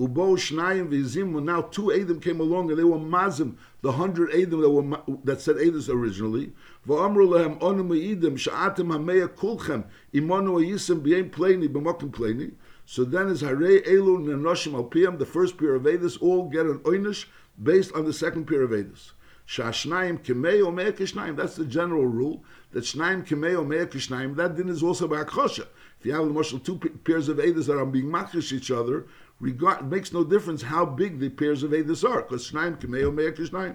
Ubo 0.00 0.36
Shnayim 0.36 0.90
Vizim, 0.90 1.42
now 1.42 1.62
two 1.62 1.84
Edim 1.84 2.20
came 2.22 2.40
along 2.40 2.70
and 2.70 2.78
they 2.78 2.84
were 2.84 2.98
Mazim, 2.98 3.56
the 3.80 3.92
hundred 3.92 4.30
Edim 4.30 4.60
that 4.60 4.70
were 4.70 5.16
that 5.24 5.40
said 5.40 5.56
Edis 5.56 5.88
originally. 5.88 6.52
V'amru 6.86 7.26
lehem 7.28 7.58
onu 7.60 7.86
me'idim 7.86 8.38
sha'atim 8.38 8.88
hameya 8.88 9.28
kulchem 9.28 9.84
imonu 10.12 10.60
ayisim 10.62 11.00
b'yein 11.00 11.30
pleni 11.30 11.66
b'mokim 11.68 12.10
pleni. 12.10 12.52
So 12.88 13.02
then 13.04 13.28
is 13.28 13.40
Hare 13.40 13.56
Elu 13.56 14.20
Nenoshim 14.20 14.74
Al 14.74 14.84
Piyam, 14.84 15.18
the 15.18 15.26
first 15.26 15.58
pair 15.58 15.74
of 15.74 15.82
Edus, 15.82 16.22
all 16.22 16.48
get 16.48 16.66
an 16.66 16.78
Oynish 16.80 17.26
based 17.60 17.92
on 17.94 18.04
the 18.04 18.12
second 18.12 18.46
pair 18.46 18.62
of 18.62 18.70
Edus. 18.70 19.10
Shashnaim 19.48 20.24
Kimei 20.24 20.64
Omer 20.64 20.92
Kishnaim, 20.92 21.36
that's 21.36 21.56
the 21.56 21.64
general 21.64 22.06
rule, 22.06 22.44
that 22.70 22.84
Shnaim 22.84 23.26
Kimei 23.26 23.56
Omer 23.56 23.86
Kishnaim, 23.86 24.36
that 24.36 24.56
din 24.56 24.68
is 24.68 24.84
also 24.84 25.08
by 25.08 25.24
Akhosha. 25.24 25.66
If 25.98 26.06
you 26.06 26.12
have, 26.12 26.22
Moshe, 26.26 26.62
two 26.64 26.78
pairs 26.78 27.28
of 27.28 27.38
Edus 27.38 27.66
that 27.66 27.76
are 27.76 27.86
being 27.86 28.06
makish 28.06 28.52
each 28.52 28.70
other, 28.70 29.06
regard, 29.40 29.80
it 29.80 29.86
makes 29.86 30.12
no 30.12 30.22
difference 30.22 30.62
how 30.62 30.84
big 30.84 31.18
the 31.18 31.28
pairs 31.28 31.64
of 31.64 31.72
Edus 31.72 32.08
are, 32.08 32.22
because 32.22 32.48
Shnaim 32.50 32.80
Kimei 32.80 33.04
Omer 33.04 33.32
Kishnaim. 33.32 33.74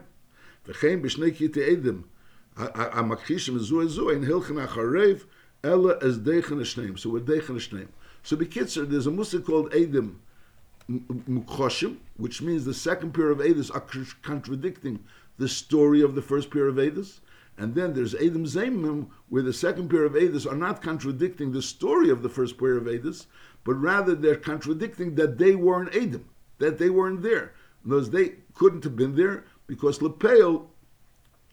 V'chein 0.65 1.01
b'shnei 1.01 1.35
kite 1.35 1.55
edim, 1.55 2.03
ha'makhishim 2.55 3.59
zu 3.59 3.75
ezu, 3.75 4.13
in 4.15 4.23
hilchen 4.23 4.65
acharev, 4.65 5.25
ela 5.63 5.97
es 6.01 6.17
dechen 6.17 6.61
eshneim. 6.61 6.97
So 6.97 7.09
we're 7.09 7.19
dechen 7.19 7.57
eshneim. 7.57 7.89
So 8.23 8.35
Bekitzer, 8.35 8.89
there's 8.89 9.07
a 9.07 9.11
Musa 9.11 9.39
called 9.39 9.71
Edim 9.71 10.15
Mukhoshim, 10.89 11.97
which 12.17 12.41
means 12.41 12.65
the 12.65 12.73
second 12.73 13.13
pair 13.13 13.29
of 13.29 13.39
Edis 13.39 13.73
are 13.73 13.83
contradicting 14.21 15.03
the 15.37 15.47
story 15.47 16.01
of 16.01 16.15
the 16.15 16.21
first 16.21 16.51
pair 16.51 16.67
of 16.67 16.75
Edis. 16.75 17.19
And 17.57 17.75
then 17.75 17.93
there's 17.93 18.13
Edim 18.13 18.45
Zaimim, 18.47 19.07
where 19.29 19.43
the 19.43 19.53
second 19.53 19.89
pair 19.89 20.05
of 20.05 20.13
Edis 20.13 20.49
are 20.49 20.55
not 20.55 20.81
contradicting 20.81 21.51
the 21.51 21.61
story 21.61 22.09
of 22.09 22.21
the 22.21 22.29
first 22.29 22.57
pair 22.57 22.77
of 22.77 22.85
Edis, 22.85 23.25
but 23.63 23.75
rather 23.75 24.15
they're 24.15 24.35
contradicting 24.35 25.15
that 25.15 25.37
they 25.37 25.55
weren't 25.55 25.91
Edim, 25.91 26.23
that 26.59 26.77
they 26.77 26.89
weren't 26.89 27.21
there. 27.21 27.53
Because 27.83 28.11
they 28.11 28.33
couldn't 28.53 28.83
have 28.83 28.95
been 28.95 29.15
there 29.15 29.43
because 29.67 30.01
Lepel, 30.01 30.69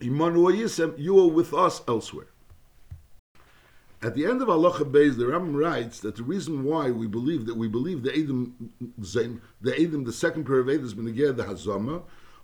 Imanu 0.00 0.52
Yisem, 0.52 0.98
you 0.98 1.18
are 1.20 1.28
with 1.28 1.54
us 1.54 1.82
elsewhere. 1.88 2.28
At 4.00 4.14
the 4.14 4.26
end 4.26 4.40
of 4.40 4.46
Halacha 4.46 4.88
Beis, 4.88 5.16
the 5.16 5.24
Rambam 5.24 5.56
writes 5.56 5.98
that 6.00 6.14
the 6.14 6.22
reason 6.22 6.62
why 6.62 6.92
we 6.92 7.08
believe 7.08 7.46
that 7.46 7.56
we 7.56 7.66
believe 7.66 8.04
the 8.04 8.12
Edom, 8.12 8.70
the 8.96 9.74
Edom, 9.76 10.04
the 10.04 10.12
second 10.12 10.44
pair 10.44 10.60
of 10.60 10.68
Edom 10.68 10.84
is 10.84 10.94
Benegir 10.94 11.36
the 11.36 11.42
Hazama, 11.42 12.02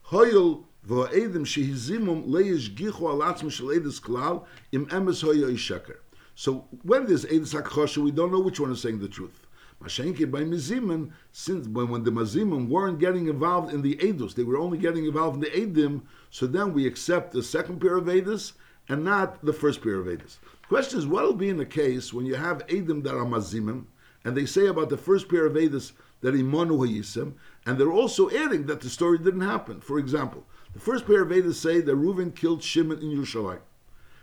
Hoyel 0.09 0.65
v'Edom 0.89 1.47
shehizimum 1.47 2.27
leish 2.27 2.75
gichu 2.75 3.03
al 3.09 3.51
shel 3.51 3.67
Edis 3.69 4.01
klal 4.01 4.45
im 4.73 4.87
emes 4.87 5.23
hoya 5.23 5.47
ishaker. 5.47 5.99
So 6.35 6.67
when 6.83 7.07
there's 7.07 7.25
Edis 7.25 7.55
HaKchosha, 7.55 7.99
we 7.99 8.11
don't 8.11 8.33
know 8.33 8.41
which 8.41 8.59
one 8.59 8.73
is 8.73 8.83
saying 8.83 8.99
the 8.99 9.07
truth. 9.07 9.47
Mashenke 9.81 10.29
by 10.29 10.41
Miziman, 10.41 11.13
since 11.31 11.69
when, 11.69 11.89
when 11.89 12.03
the 12.03 12.11
Mazimim 12.11 12.69
weren't 12.69 12.99
getting 12.99 13.29
involved 13.29 13.73
in 13.73 13.83
the 13.83 13.95
Edus, 13.97 14.35
they 14.35 14.43
were 14.43 14.59
only 14.59 14.79
getting 14.79 15.05
involved 15.05 15.37
in 15.37 15.41
the 15.43 15.51
Edim, 15.51 16.03
so 16.31 16.49
then 16.49 16.73
we 16.73 16.85
accept 16.85 17.33
the 17.33 17.45
second 17.45 17.81
pair 17.81 17.97
of 17.97 18.07
Edus 18.07 18.55
and 18.89 19.05
not 19.05 19.45
the 19.45 19.53
first 19.53 19.83
pair 19.83 20.01
of 20.01 20.07
Edus. 20.07 20.39
Question 20.75 20.99
is, 20.99 21.07
what 21.07 21.23
will 21.23 21.35
be 21.35 21.51
in 21.51 21.57
the 21.57 21.65
case 21.65 22.13
when 22.13 22.27
you 22.27 22.35
have 22.35 22.67
Edim 22.67 23.05
that 23.05 23.15
are 23.15 23.25
Mazimim, 23.25 23.85
and 24.25 24.37
they 24.37 24.45
say 24.45 24.67
about 24.67 24.89
the 24.89 24.97
first 24.97 25.29
pair 25.29 25.47
of 25.47 25.53
Edis 25.53 25.93
that 26.21 26.35
Imanu 26.35 26.77
Hayisim, 26.81 27.35
and 27.65 27.79
they're 27.79 27.93
also 27.93 28.29
adding 28.31 28.67
that 28.67 28.81
the 28.81 28.91
story 28.91 29.19
didn't 29.19 29.43
happen. 29.43 29.81
For 29.81 30.01
example, 30.01 30.45
the 30.73 30.81
first 30.81 31.07
pair 31.07 31.23
of 31.23 31.29
Edis 31.29 31.55
say 31.55 31.81
that 31.81 31.95
Reuven 31.95 32.35
killed 32.35 32.61
Shimon 32.61 32.99
in 32.99 33.17
Yerushalayim. 33.17 33.61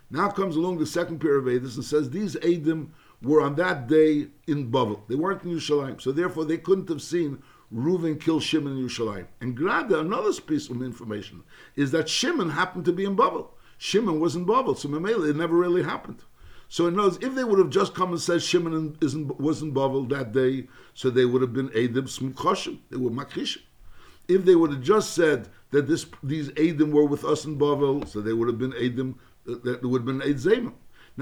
Now 0.10 0.28
comes 0.28 0.58
along 0.58 0.80
the 0.80 0.86
second 0.86 1.22
pair 1.22 1.38
of 1.38 1.46
Edis 1.46 1.76
and 1.76 1.86
says 1.86 2.10
these 2.10 2.36
Edim 2.36 2.90
were 3.22 3.40
on 3.42 3.56
that 3.56 3.88
day 3.88 4.28
in 4.46 4.70
Bavel. 4.70 5.08
They 5.08 5.16
weren't 5.16 5.44
in 5.44 5.52
Yerushalayim, 5.52 6.02
so 6.02 6.12
therefore 6.12 6.44
they 6.44 6.58
couldn't 6.58 6.90
have 6.90 7.02
seen 7.02 7.42
Reuven 7.74 8.20
kill 8.20 8.42
Shimon 8.42 8.78
in 8.78 8.86
Yerushalayim. 8.86 9.28
And 9.40 9.56
Grada, 9.56 10.02
another 10.02 10.34
piece 10.42 10.70
of 10.70 10.82
information, 10.82 11.44
is 11.78 11.92
that 11.92 12.10
Shimon 12.10 12.50
happened 12.50 12.84
to 12.84 12.92
be 12.92 13.06
in 13.06 13.16
Bavel. 13.16 13.52
Shimon 13.78 14.20
was 14.20 14.36
in 14.36 14.46
Bavel, 14.46 14.78
so 14.78 14.90
Mamela, 14.90 15.30
it 15.30 15.38
never 15.38 15.56
really 15.56 15.84
happened. 15.84 16.26
So 16.72 16.88
in 16.88 16.98
other 16.98 17.18
if 17.20 17.36
they 17.36 17.44
would 17.44 17.60
have 17.60 17.70
just 17.70 17.94
come 17.94 18.12
and 18.12 18.22
said 18.22 18.42
Shimon 18.42 18.98
isn't, 19.02 19.38
wasn't 19.42 19.74
Bavel 19.74 20.08
that 20.08 20.32
day, 20.32 20.70
so 20.94 21.10
they 21.10 21.26
would 21.26 21.42
have 21.42 21.52
been 21.52 21.68
Edim 21.72 22.08
Smukhoshim, 22.08 22.80
they 22.90 22.96
were 22.96 23.10
Makrishim. 23.10 23.64
If 24.30 24.46
they 24.46 24.56
would 24.56 24.72
have 24.72 24.82
just 24.82 25.14
said 25.14 25.50
that 25.72 25.90
this 25.90 26.06
these 26.24 26.48
Edim 26.52 26.94
were 26.94 27.04
with 27.04 27.26
us 27.26 27.44
in 27.44 27.60
Bavel, 27.60 28.08
so 28.08 28.22
they 28.22 28.32
would 28.32 28.48
have 28.48 28.58
been 28.58 28.72
Edim 28.72 29.16
that, 29.44 29.84
would 29.84 30.04
have 30.04 30.06
been 30.06 30.22
Eid. 30.22 30.72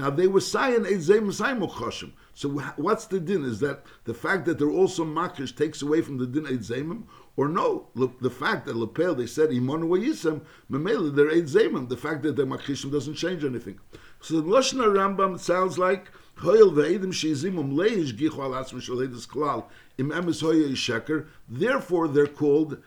Now 0.00 0.08
they 0.08 0.26
were 0.26 0.40
saying 0.40 0.86
Eid 0.86 1.00
Zemim 1.00 1.30
Saimul 1.30 1.70
Choshim. 1.70 2.12
So 2.32 2.48
what's 2.76 3.04
the 3.04 3.20
din? 3.20 3.44
Is 3.44 3.60
that 3.60 3.84
the 4.04 4.14
fact 4.14 4.46
that 4.46 4.58
they're 4.58 4.70
also 4.70 5.04
makish 5.04 5.54
takes 5.54 5.82
away 5.82 6.00
from 6.00 6.16
the 6.16 6.26
din 6.26 6.46
Eid 6.46 6.60
Zemim? 6.60 7.02
Or 7.36 7.48
no, 7.48 7.88
look 7.94 8.18
the 8.20 8.30
fact 8.30 8.64
that 8.64 8.76
Lepel, 8.76 9.14
they 9.14 9.26
said 9.26 9.50
Imonu 9.50 9.90
Yisem, 10.02 10.40
Memela, 10.70 11.14
they're 11.14 11.30
Eid 11.30 11.44
Zemim. 11.44 11.90
The 11.90 11.98
fact 11.98 12.22
that 12.22 12.34
they're 12.34 12.46
makishim 12.46 12.90
doesn't 12.90 13.16
change 13.16 13.44
anything. 13.44 13.78
So 14.22 14.40
the 14.40 14.48
Lashon 14.48 14.78
Rambam 14.78 15.38
sounds 15.38 15.76
like 15.78 16.10
Hoyel 16.38 16.72
ve'edim 16.72 17.12
sheizimum 17.12 17.74
leish 17.74 18.14
gichu 18.14 18.38
al 18.38 18.52
atzmi 18.52 18.80
shaledis 18.80 19.28
klal 19.28 19.66
im 19.98 20.08
emes 20.08 20.40
hoya 20.40 20.68
sheker. 20.68 21.26
Therefore, 21.46 22.08
they're 22.08 22.26
called 22.26 22.78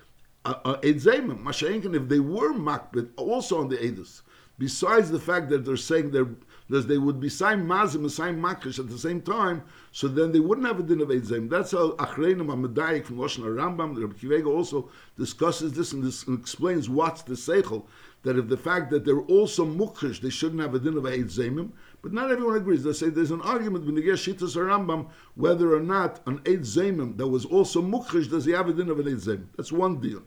uh, 0.45 0.55
uh, 0.65 0.77
Eidzemim. 0.77 1.95
If 1.95 2.09
they 2.09 2.19
were 2.19 2.53
makbid, 2.53 3.09
also 3.17 3.59
on 3.59 3.69
the 3.69 3.77
Edus, 3.77 4.23
besides 4.57 5.11
the 5.11 5.19
fact 5.19 5.49
that 5.49 5.65
they're 5.65 5.77
saying 5.77 6.09
they're 6.09 6.29
that 6.73 6.87
they 6.87 6.97
would 6.97 7.19
be 7.19 7.29
sign 7.29 7.63
mazim 7.67 7.97
and 7.97 8.11
sign 8.11 8.41
makish 8.41 8.79
at 8.79 8.89
the 8.89 8.97
same 8.97 9.21
time, 9.21 9.61
so 9.91 10.07
then 10.07 10.31
they 10.31 10.39
wouldn't 10.39 10.65
have 10.65 10.79
a 10.79 10.81
din 10.81 11.01
of 11.01 11.09
Eidzem. 11.09 11.47
That's 11.47 11.69
how 11.69 11.91
Achreinim 11.91 12.47
Amadayik 12.47 13.05
from 13.05 13.17
Lashon 13.17 13.43
Rambam, 13.43 13.95
Rabbi 13.95 14.15
Akiva 14.15 14.39
Eiger 14.39 14.47
also 14.47 14.89
discusses 15.15 15.73
this 15.73 15.93
and, 15.93 16.03
this 16.03 16.23
and 16.23 16.39
explains 16.39 16.89
what's 16.89 17.21
the 17.21 17.35
seichel, 17.35 17.85
that 18.23 18.39
if 18.39 18.47
the 18.47 18.57
fact 18.57 18.89
that 18.89 19.05
they're 19.05 19.19
also 19.19 19.63
mukhish, 19.63 20.19
they 20.19 20.31
shouldn't 20.31 20.61
have 20.61 20.73
a 20.73 20.79
din 20.79 20.97
of 20.97 21.03
Eidzemim, 21.03 21.69
but 22.01 22.11
not 22.11 22.31
everyone 22.31 22.57
agrees. 22.57 22.83
They 22.83 22.93
say 22.93 23.09
there's 23.09 23.29
an 23.29 23.41
argument 23.41 23.85
with 23.85 23.93
Nigeh 23.93 24.13
Shitas 24.13 24.55
Rambam 24.55 25.09
whether 25.35 25.75
or 25.75 25.79
not 25.79 26.21
an 26.25 26.41
Eid 26.47 26.61
Zemim 26.61 27.17
that 27.17 27.27
was 27.27 27.45
also 27.45 27.83
mukhish, 27.83 28.31
does 28.31 28.45
he 28.45 28.51
have 28.51 28.67
a 28.67 28.73
din 28.73 28.89
of 28.89 28.99
an 28.99 29.07
Eid 29.07 29.17
Zemim? 29.17 29.45
That's 29.55 29.71
one 29.71 30.01
deal. 30.01 30.23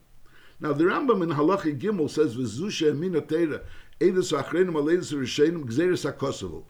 Now 0.61 0.73
the 0.73 0.85
Rambam 0.85 1.23
in 1.23 1.31
Halachi 1.31 1.79
Gimel 1.79 2.09
says 2.09 2.37
v'zusha 2.37 2.93
emina 2.93 3.21
teira 3.21 3.63
edus 4.01 4.33
achreinim 4.33 4.75
aledus 4.75 5.13
rishenim 5.13 5.65
gzeres 5.65 6.11
hakosovo. 6.11 6.65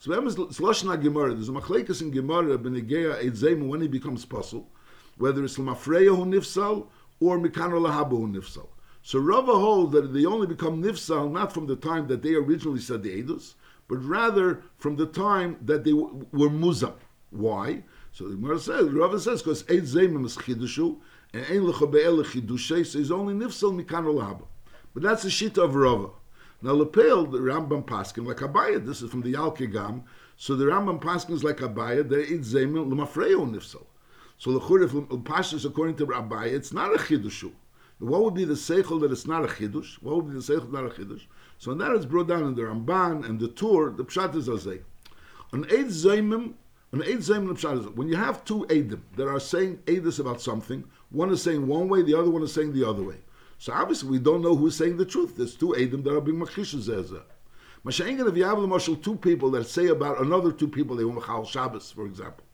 So 0.00 0.12
that 0.12 0.22
is 0.22 0.36
Lashon 0.36 1.02
Gemara. 1.02 1.34
There's 1.34 1.48
a 1.48 1.52
machlekes 1.52 2.00
in 2.02 2.12
Gemara 2.12 2.56
b'negeya 2.56 3.18
Eid 3.18 3.32
Zemim 3.32 3.66
when 3.66 3.80
he 3.80 3.88
becomes 3.88 4.24
puzzle, 4.24 4.68
whether 5.16 5.44
it's 5.44 5.58
l'mafreya 5.58 6.14
hu 6.14 6.24
nifsal 6.24 6.86
or 7.18 7.38
mikano 7.38 7.80
lahabu 7.80 8.10
hu 8.10 8.28
nifsal. 8.28 8.68
So 9.02 9.18
Rava 9.18 9.52
holds 9.52 9.92
that 9.94 10.12
they 10.12 10.24
only 10.24 10.46
become 10.46 10.80
nifsal 10.80 11.32
not 11.32 11.52
from 11.52 11.66
the 11.66 11.74
time 11.74 12.06
that 12.08 12.22
they 12.22 12.34
originally 12.34 12.78
said 12.78 13.02
the 13.02 13.22
edus, 13.22 13.54
but 13.88 13.96
rather 13.96 14.62
from 14.76 14.94
the 14.94 15.06
time 15.06 15.56
that 15.62 15.82
they 15.82 15.90
w- 15.90 16.26
were 16.30 16.48
muzam. 16.48 16.94
Why? 17.30 17.82
So 18.12 18.28
the 18.28 18.36
Gemara 18.36 18.60
says, 18.60 18.88
Rava 18.90 19.18
says, 19.18 19.42
because 19.42 19.64
zemim 19.64 20.24
is 20.24 20.36
chidushu, 20.36 20.98
and 21.32 21.44
ein 21.46 21.62
lecha 21.62 21.90
be'el 21.90 22.22
chidushay, 22.22 22.86
so 22.86 22.98
he's 22.98 23.10
only 23.10 23.34
nifsal 23.34 23.74
mikan 23.74 24.04
olahaba. 24.04 24.46
But 24.94 25.02
that's 25.02 25.24
the 25.24 25.28
shita 25.28 25.58
of 25.58 25.74
Rava. 25.74 26.10
Now 26.60 26.72
Lepel, 26.72 27.26
the 27.26 27.38
Rambam 27.38 27.84
Paskin, 27.84 28.26
like 28.26 28.38
Abaya, 28.38 28.84
this 28.84 29.00
is 29.00 29.10
from 29.10 29.22
the 29.22 29.34
Yalkigam, 29.34 30.02
so 30.36 30.56
the 30.56 30.64
Rambam 30.64 31.00
Paskin 31.00 31.32
is 31.32 31.44
like 31.44 31.58
Abaya, 31.58 32.08
they 32.08 32.22
eight 32.22 32.40
zemim 32.40 32.92
lemafreo 32.92 33.48
nifsal. 33.48 33.86
So 34.38 34.52
the 34.52 34.60
Churif 34.60 34.90
Pashas, 35.22 35.64
according 35.64 35.96
to 35.96 36.06
Abaya, 36.06 36.52
it's 36.52 36.72
not 36.72 36.94
a 36.94 36.98
chidushu. 36.98 37.52
What 38.00 38.22
would 38.22 38.34
be 38.34 38.44
the 38.44 38.54
seichel 38.54 39.00
that 39.00 39.10
it's 39.10 39.26
not 39.26 39.44
a 39.44 39.48
chidush? 39.48 39.94
What 40.02 40.16
would 40.16 40.28
be 40.28 40.34
the 40.34 40.40
seichel 40.40 40.70
not 40.70 40.84
a 40.84 40.88
chidush? 40.88 41.26
So 41.58 41.74
that 41.74 41.90
is 41.92 42.06
brought 42.06 42.28
down 42.28 42.44
in 42.44 42.54
the 42.54 42.62
Ramban 42.62 43.24
and 43.24 43.40
the 43.40 43.48
Tur. 43.48 43.90
The 43.90 44.04
pshat 44.04 44.36
is 44.36 44.48
azay. 44.48 44.82
On 45.52 45.64
eight 45.64 45.86
zaymim, 45.86 46.54
on 46.92 47.02
eight 47.02 47.18
zaymim, 47.18 47.58
pshat 47.58 47.80
is 47.80 47.86
when 47.88 48.08
you 48.08 48.14
have 48.14 48.44
two 48.44 48.64
edim 48.68 49.00
that 49.16 49.26
are 49.26 49.40
saying 49.40 49.78
edus 49.86 50.20
about 50.20 50.40
something, 50.40 50.84
one 51.10 51.30
is 51.30 51.42
saying 51.42 51.66
one 51.66 51.88
way, 51.88 52.02
the 52.02 52.14
other 52.14 52.30
one 52.30 52.42
is 52.42 52.52
saying 52.52 52.72
the 52.72 52.88
other 52.88 53.02
way. 53.02 53.16
So 53.58 53.72
obviously 53.72 54.08
we 54.08 54.18
don't 54.20 54.42
know 54.42 54.54
who's 54.54 54.76
saying 54.76 54.96
the 54.96 55.04
truth. 55.04 55.36
There's 55.36 55.56
two 55.56 55.74
edim 55.76 56.04
that 56.04 56.14
are 56.14 56.20
being. 56.20 56.38
Masha'ingan, 56.38 58.28
if 58.28 58.36
you 58.36 58.44
have 58.44 58.60
the 58.60 58.66
marshal 58.66 58.96
two 58.96 59.16
people 59.16 59.50
that 59.52 59.66
say 59.66 59.88
about 59.88 60.20
another 60.20 60.52
two 60.52 60.68
people, 60.68 60.96
they 60.96 61.04
were 61.04 61.12
machal 61.12 61.44
Shabbos, 61.44 61.90
for 61.90 62.06
example. 62.06 62.44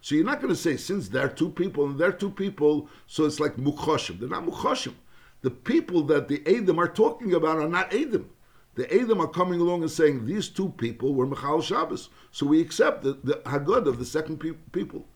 So 0.00 0.14
you're 0.16 0.24
not 0.24 0.40
going 0.40 0.52
to 0.52 0.60
say 0.60 0.76
since 0.76 1.08
they're 1.08 1.28
two 1.28 1.50
people 1.50 1.86
and 1.86 1.98
they're 1.98 2.12
two 2.12 2.30
people, 2.30 2.88
so 3.06 3.24
it's 3.24 3.38
like 3.38 3.56
mukhoshim. 3.56 4.18
They're 4.18 4.28
not 4.28 4.44
mukhoshim. 4.44 4.94
The 5.42 5.50
people 5.50 6.02
that 6.04 6.28
the 6.28 6.42
Edom 6.46 6.78
are 6.78 6.88
talking 6.88 7.34
about 7.34 7.58
are 7.58 7.68
not 7.68 7.92
Edom. 7.94 8.30
The 8.74 8.92
Edom 8.92 9.20
are 9.20 9.28
coming 9.28 9.60
along 9.60 9.82
and 9.82 9.90
saying 9.90 10.24
these 10.24 10.48
two 10.48 10.70
people 10.70 11.14
were 11.14 11.26
Michal 11.26 11.62
Shabbos. 11.62 12.08
So 12.30 12.46
we 12.46 12.60
accept 12.60 13.02
the, 13.02 13.18
the 13.22 13.34
Haggadah 13.44 13.86
of 13.86 13.98
the 13.98 14.04
second 14.04 14.38
pe- 14.38 14.52
people. 14.72 15.06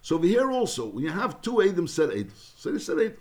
So 0.00 0.16
over 0.16 0.26
here 0.26 0.50
also, 0.50 0.86
when 0.86 1.04
you 1.04 1.10
have 1.10 1.40
two 1.42 1.62
Edom 1.62 1.86
said 1.86 2.10
Edom, 2.10 2.32
so 2.56 2.72
they 2.72 2.78
said 2.78 2.98
Edom. 2.98 3.18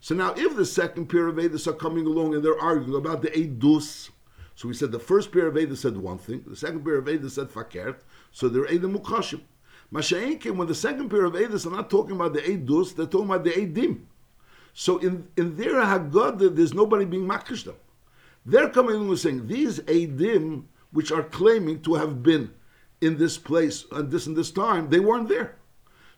So 0.00 0.14
now 0.14 0.34
if 0.36 0.56
the 0.56 0.66
second 0.66 1.06
pair 1.06 1.26
of 1.26 1.38
Edom 1.38 1.60
are 1.66 1.72
coming 1.76 2.06
along 2.06 2.34
and 2.34 2.44
they're 2.44 2.58
arguing 2.58 2.96
about 2.96 3.22
the 3.22 3.30
Edus, 3.30 4.10
so 4.54 4.68
we 4.68 4.74
said 4.74 4.92
the 4.92 4.98
first 4.98 5.32
pair 5.32 5.46
of 5.46 5.56
Edom 5.56 5.76
said 5.76 5.96
one 5.96 6.18
thing, 6.18 6.44
the 6.46 6.56
second 6.56 6.84
pair 6.84 6.96
of 6.96 7.08
Edom 7.08 7.28
said 7.28 7.48
Fakert, 7.48 8.00
so 8.32 8.48
they're 8.48 8.66
Edom 8.66 8.98
Mukashim. 8.98 9.40
Masha'inkim, 9.92 10.56
when 10.56 10.68
the 10.68 10.74
second 10.74 11.08
pair 11.08 11.24
of 11.24 11.32
Edis 11.32 11.66
are 11.66 11.74
not 11.74 11.88
talking 11.88 12.16
about 12.16 12.34
the 12.34 12.40
Eidus, 12.40 12.94
they're 12.94 13.06
talking 13.06 13.26
about 13.26 13.44
the 13.44 13.52
Eidim. 13.52 14.00
So 14.74 14.98
in, 14.98 15.26
in 15.36 15.56
their 15.56 15.74
Haggadah, 15.74 16.54
there's 16.54 16.74
nobody 16.74 17.04
being 17.04 17.26
makish 17.26 17.64
them. 17.64 17.76
They're 18.44 18.68
coming 18.68 18.96
along 18.96 19.08
and 19.08 19.18
saying, 19.18 19.46
these 19.46 19.80
Eidim, 19.80 20.64
which 20.92 21.10
are 21.10 21.22
claiming 21.22 21.82
to 21.82 21.94
have 21.94 22.22
been 22.22 22.52
in 23.00 23.16
this 23.16 23.38
place 23.38 23.86
and 23.92 24.10
this 24.10 24.26
and 24.26 24.36
this 24.36 24.50
time, 24.50 24.90
they 24.90 25.00
weren't 25.00 25.28
there. 25.28 25.56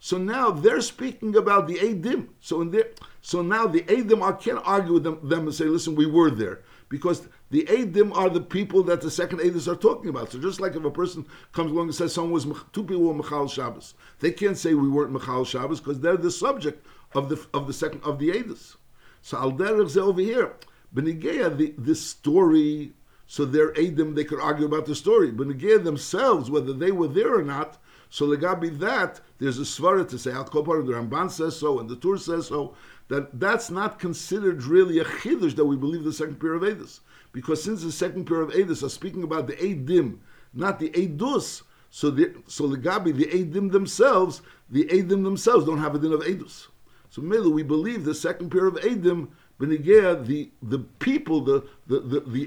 So 0.03 0.17
now 0.17 0.51
they're 0.51 0.81
speaking 0.81 1.37
about 1.37 1.69
the 1.69 1.77
Eidim. 1.77 2.29
So 2.41 2.63
in 2.63 2.71
there, 2.71 2.89
so 3.21 3.43
now 3.43 3.67
the 3.67 3.83
Eidim, 3.83 4.23
I 4.23 4.33
can't 4.33 4.61
argue 4.65 4.95
with 4.95 5.05
them, 5.05 5.21
them 5.23 5.41
and 5.41 5.55
say, 5.55 5.67
listen, 5.67 5.95
we 5.95 6.07
were 6.07 6.31
there 6.31 6.63
because 6.89 7.29
the 7.51 7.65
Eidim 7.67 8.17
are 8.17 8.31
the 8.31 8.41
people 8.41 8.83
that 8.85 9.03
the 9.03 9.11
second 9.11 9.41
Eidim 9.41 9.69
are 9.69 9.77
talking 9.77 10.09
about. 10.09 10.33
So 10.33 10.39
just 10.41 10.59
like 10.59 10.75
if 10.75 10.83
a 10.83 10.91
person 10.91 11.27
comes 11.53 11.71
along 11.71 11.89
and 11.89 11.95
says 11.95 12.15
someone 12.15 12.33
was 12.33 12.47
two 12.73 12.83
people 12.83 13.03
were 13.03 13.15
Michal 13.15 13.47
Shabbos, 13.47 13.93
they 14.21 14.33
can't 14.33 14.57
say 14.57 14.73
we 14.73 14.89
weren't 14.89 15.13
Michal 15.13 15.45
Shabbos 15.45 15.81
because 15.81 16.01
they're 16.01 16.17
the 16.17 16.31
subject 16.31 16.87
of 17.15 17.29
the 17.29 17.47
of 17.53 17.67
the 17.67 17.75
second 17.75 18.03
of 18.03 18.19
the 18.19 18.31
Eidim. 18.31 18.77
So 19.21 19.37
Al 19.37 19.53
Derech 19.53 19.99
over 19.99 20.23
here, 20.23 20.55
Benigeya, 20.95 21.55
the 21.55 21.75
this 21.77 22.01
story. 22.01 22.93
So 23.27 23.45
they're 23.45 23.75
Eidim, 23.75 24.15
they 24.15 24.25
could 24.25 24.41
argue 24.41 24.65
about 24.65 24.87
the 24.87 24.95
story. 24.95 25.31
Benigeya 25.31 25.85
themselves, 25.85 26.51
whether 26.51 26.73
they 26.73 26.91
were 26.91 27.07
there 27.07 27.37
or 27.37 27.43
not, 27.45 27.77
so 28.11 28.27
legabi 28.27 28.77
that, 28.81 29.21
there's 29.39 29.59
a 29.59 29.63
svara 29.63 30.07
to 30.09 30.19
say, 30.19 30.33
Al 30.33 30.45
Kopar, 30.45 30.85
the 30.85 30.93
Ramban 30.93 31.31
says 31.31 31.57
so, 31.57 31.79
and 31.79 31.89
the 31.89 31.97
Tur 31.97 32.19
says 32.19 32.49
so, 32.49 32.75
that 33.09 33.39
that's 33.39 33.71
not 33.71 33.99
considered 33.99 34.65
really 34.65 34.99
a 34.99 35.05
chidush 35.05 35.55
that 35.57 35.65
we 35.65 35.77
believe 35.77 36.05
the 36.05 36.13
second 36.13 36.41
pair 36.41 36.55
of 36.55 36.63
Edis. 36.63 37.01
Because 37.33 37.63
since 37.63 37.83
the 37.83 37.93
second 37.93 38.27
pair 38.27 38.41
of 38.41 38.51
Edis 38.51 38.83
are 38.83 38.89
speaking 38.89 39.23
about 39.23 39.47
the 39.47 39.55
Edim, 39.55 40.19
not 40.53 40.81
the 40.81 40.91
Edus, 40.91 41.63
so 41.91 42.11
the 42.11 42.35
so 42.47 42.67
the 42.67 42.77
Gabi, 42.77 43.15
the 43.15 43.27
Edim 43.27 43.71
themselves, 43.71 44.43
the 44.69 44.85
Edim 44.87 45.25
themselves 45.25 45.65
don't 45.65 45.79
have 45.79 45.95
a 45.95 45.99
din 45.99 46.13
of 46.13 46.21
Edus. 46.21 46.67
So 47.11 47.23
Mela, 47.23 47.51
we 47.51 47.63
believe 47.63 48.05
the 48.05 48.15
second 48.15 48.51
pair 48.51 48.67
of 48.67 48.75
Benigea, 48.75 49.29
the 49.69 50.51
the 50.63 50.79
people, 50.99 51.43
the 51.43 51.67
the 51.87 52.01
the, 52.01 52.21
the 52.21 52.47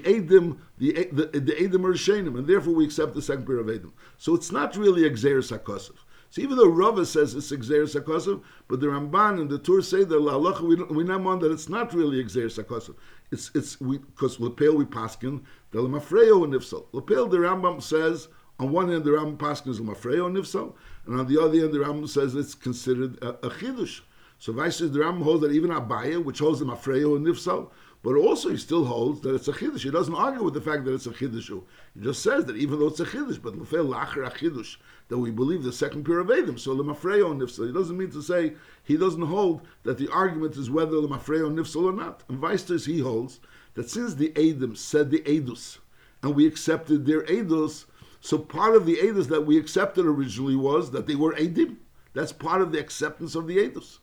the 0.78 0.96
the, 1.12 1.40
the 1.40 1.78
are 1.84 1.94
Shenim, 1.94 2.36
and 2.36 2.46
therefore 2.46 2.74
we 2.74 2.84
accept 2.84 3.14
the 3.14 3.22
second 3.22 3.46
pair 3.46 3.58
of 3.58 3.66
Edim. 3.66 3.92
So 4.18 4.34
it's 4.34 4.50
not 4.50 4.76
really 4.76 5.06
a 5.06 5.10
Gzeres 5.10 5.56
HaKosuv. 5.56 5.96
So 6.30 6.42
even 6.42 6.56
though 6.56 6.68
Rava 6.68 7.06
says 7.06 7.36
it's 7.36 7.52
Gzeres 7.52 7.94
HaKosuv, 8.00 8.42
but 8.66 8.80
the 8.80 8.88
Ramban 8.88 9.40
and 9.40 9.48
the 9.48 9.58
Tur 9.58 9.82
say 9.82 10.02
that 10.02 10.16
Allah 10.16 10.60
we 10.60 10.74
we 10.74 11.08
on 11.08 11.38
that 11.38 11.52
it's 11.52 11.68
not 11.68 11.94
really 11.94 12.22
Gzeres 12.24 12.62
HaKosuv. 12.62 12.96
It's 13.30 13.52
it's 13.54 13.76
because 13.76 14.40
Lepel 14.40 14.74
we 14.74 14.84
paskin 14.84 15.42
the 15.70 15.78
Lamafreo 15.78 16.42
and 16.42 16.52
Nifsal. 16.52 16.86
Lepel 16.92 17.28
the 17.28 17.38
Rambam 17.38 17.80
says 17.80 18.26
on 18.58 18.72
one 18.72 18.88
hand 18.88 19.04
the 19.04 19.10
Rambam 19.10 19.36
paskin 19.36 19.68
is 19.68 19.78
Lamafreo 19.78 20.26
and 20.26 20.36
Nifsal, 20.36 20.74
and 21.06 21.20
on 21.20 21.28
the 21.28 21.40
other 21.40 21.60
hand 21.60 21.72
the 21.72 21.78
Rambam 21.78 22.08
says 22.08 22.34
it's 22.34 22.56
considered 22.56 23.22
a, 23.22 23.28
a 23.46 23.50
chidush. 23.50 24.00
So 24.38 24.52
Vice 24.52 24.78
the 24.78 24.88
Rambam 24.88 25.22
holds 25.22 25.42
that 25.42 25.52
even 25.52 25.70
Abaya, 25.70 26.22
which 26.22 26.40
holds 26.40 26.60
the 26.60 26.66
Mafreo 26.66 27.16
and 27.16 27.26
Nifsal, 27.26 27.70
but 28.02 28.16
also 28.16 28.50
he 28.50 28.58
still 28.58 28.84
holds 28.84 29.22
that 29.22 29.34
it's 29.34 29.48
a 29.48 29.52
chiddush. 29.52 29.80
He 29.80 29.90
doesn't 29.90 30.14
argue 30.14 30.42
with 30.42 30.52
the 30.52 30.60
fact 30.60 30.84
that 30.84 30.92
it's 30.92 31.06
a 31.06 31.10
chiddush. 31.10 31.48
He 31.94 32.00
just 32.02 32.22
says 32.22 32.44
that 32.44 32.56
even 32.56 32.78
though 32.78 32.88
it's 32.88 33.00
a 33.00 33.06
chiddush, 33.06 33.40
but 33.40 33.54
lefel 33.54 33.88
lacher 33.88 34.24
a 34.24 34.30
chiddush, 34.30 34.76
that 35.08 35.16
we 35.16 35.30
believe 35.30 35.62
the 35.62 35.72
second 35.72 36.04
pair 36.04 36.18
of 36.18 36.26
Edim. 36.26 36.58
So 36.58 36.76
lemafreo 36.76 37.34
nifsal. 37.34 37.66
He 37.66 37.72
doesn't 37.72 37.96
mean 37.96 38.10
to 38.10 38.20
say 38.20 38.52
he 38.82 38.98
doesn't 38.98 39.22
hold 39.22 39.62
that 39.84 39.96
the 39.96 40.08
argument 40.08 40.56
is 40.56 40.70
whether 40.70 40.96
lemafreo 40.96 41.50
nifsal 41.50 41.84
or 41.84 41.92
not. 41.92 42.22
And 42.28 42.38
vice 42.38 42.68
he 42.84 43.00
holds 43.00 43.40
that 43.72 43.88
since 43.88 44.14
the 44.14 44.30
Edim 44.30 44.76
said 44.76 45.10
the 45.10 45.20
Edus, 45.20 45.78
and 46.22 46.34
we 46.34 46.46
accepted 46.46 47.06
their 47.06 47.22
Edus, 47.22 47.86
so 48.20 48.38
part 48.38 48.76
of 48.76 48.86
the 48.86 48.96
Edus 48.96 49.28
that 49.28 49.46
we 49.46 49.58
accepted 49.58 50.04
originally 50.04 50.56
was 50.56 50.90
that 50.90 51.06
they 51.06 51.14
were 51.14 51.34
Edim. 51.34 51.76
That's 52.12 52.32
part 52.32 52.60
of 52.60 52.72
the 52.72 52.80
acceptance 52.80 53.34
of 53.34 53.46
the 53.46 53.56
Edus. 53.56 53.98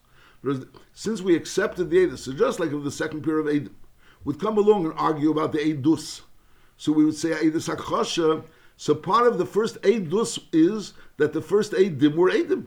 Since 0.94 1.22
we 1.22 1.36
accepted 1.36 1.90
the 1.90 1.98
Edus, 1.98 2.20
so 2.20 2.34
just 2.34 2.60
like 2.60 2.72
the 2.72 2.92
second 2.92 3.24
pair 3.24 3.40
of 3.40 3.46
Edim, 3.46 3.72
would 4.24 4.40
come 4.40 4.58
along 4.58 4.86
and 4.86 4.94
argue 4.98 5.32
about 5.32 5.52
the 5.52 5.60
Eidus. 5.60 6.22
So 6.78 6.92
we 6.92 7.06
would 7.06 7.16
say 7.16 7.30
Eidus 7.30 7.74
HaKhosha. 7.74 8.44
So 8.78 8.96
part 8.96 9.28
of 9.28 9.38
the 9.38 9.46
first 9.46 9.82
Eidus 9.82 10.40
is 10.52 10.94
that 11.18 11.34
the 11.34 11.42
first 11.42 11.74
Eidim 11.74 12.16
were 12.16 12.32
Eidim. 12.32 12.66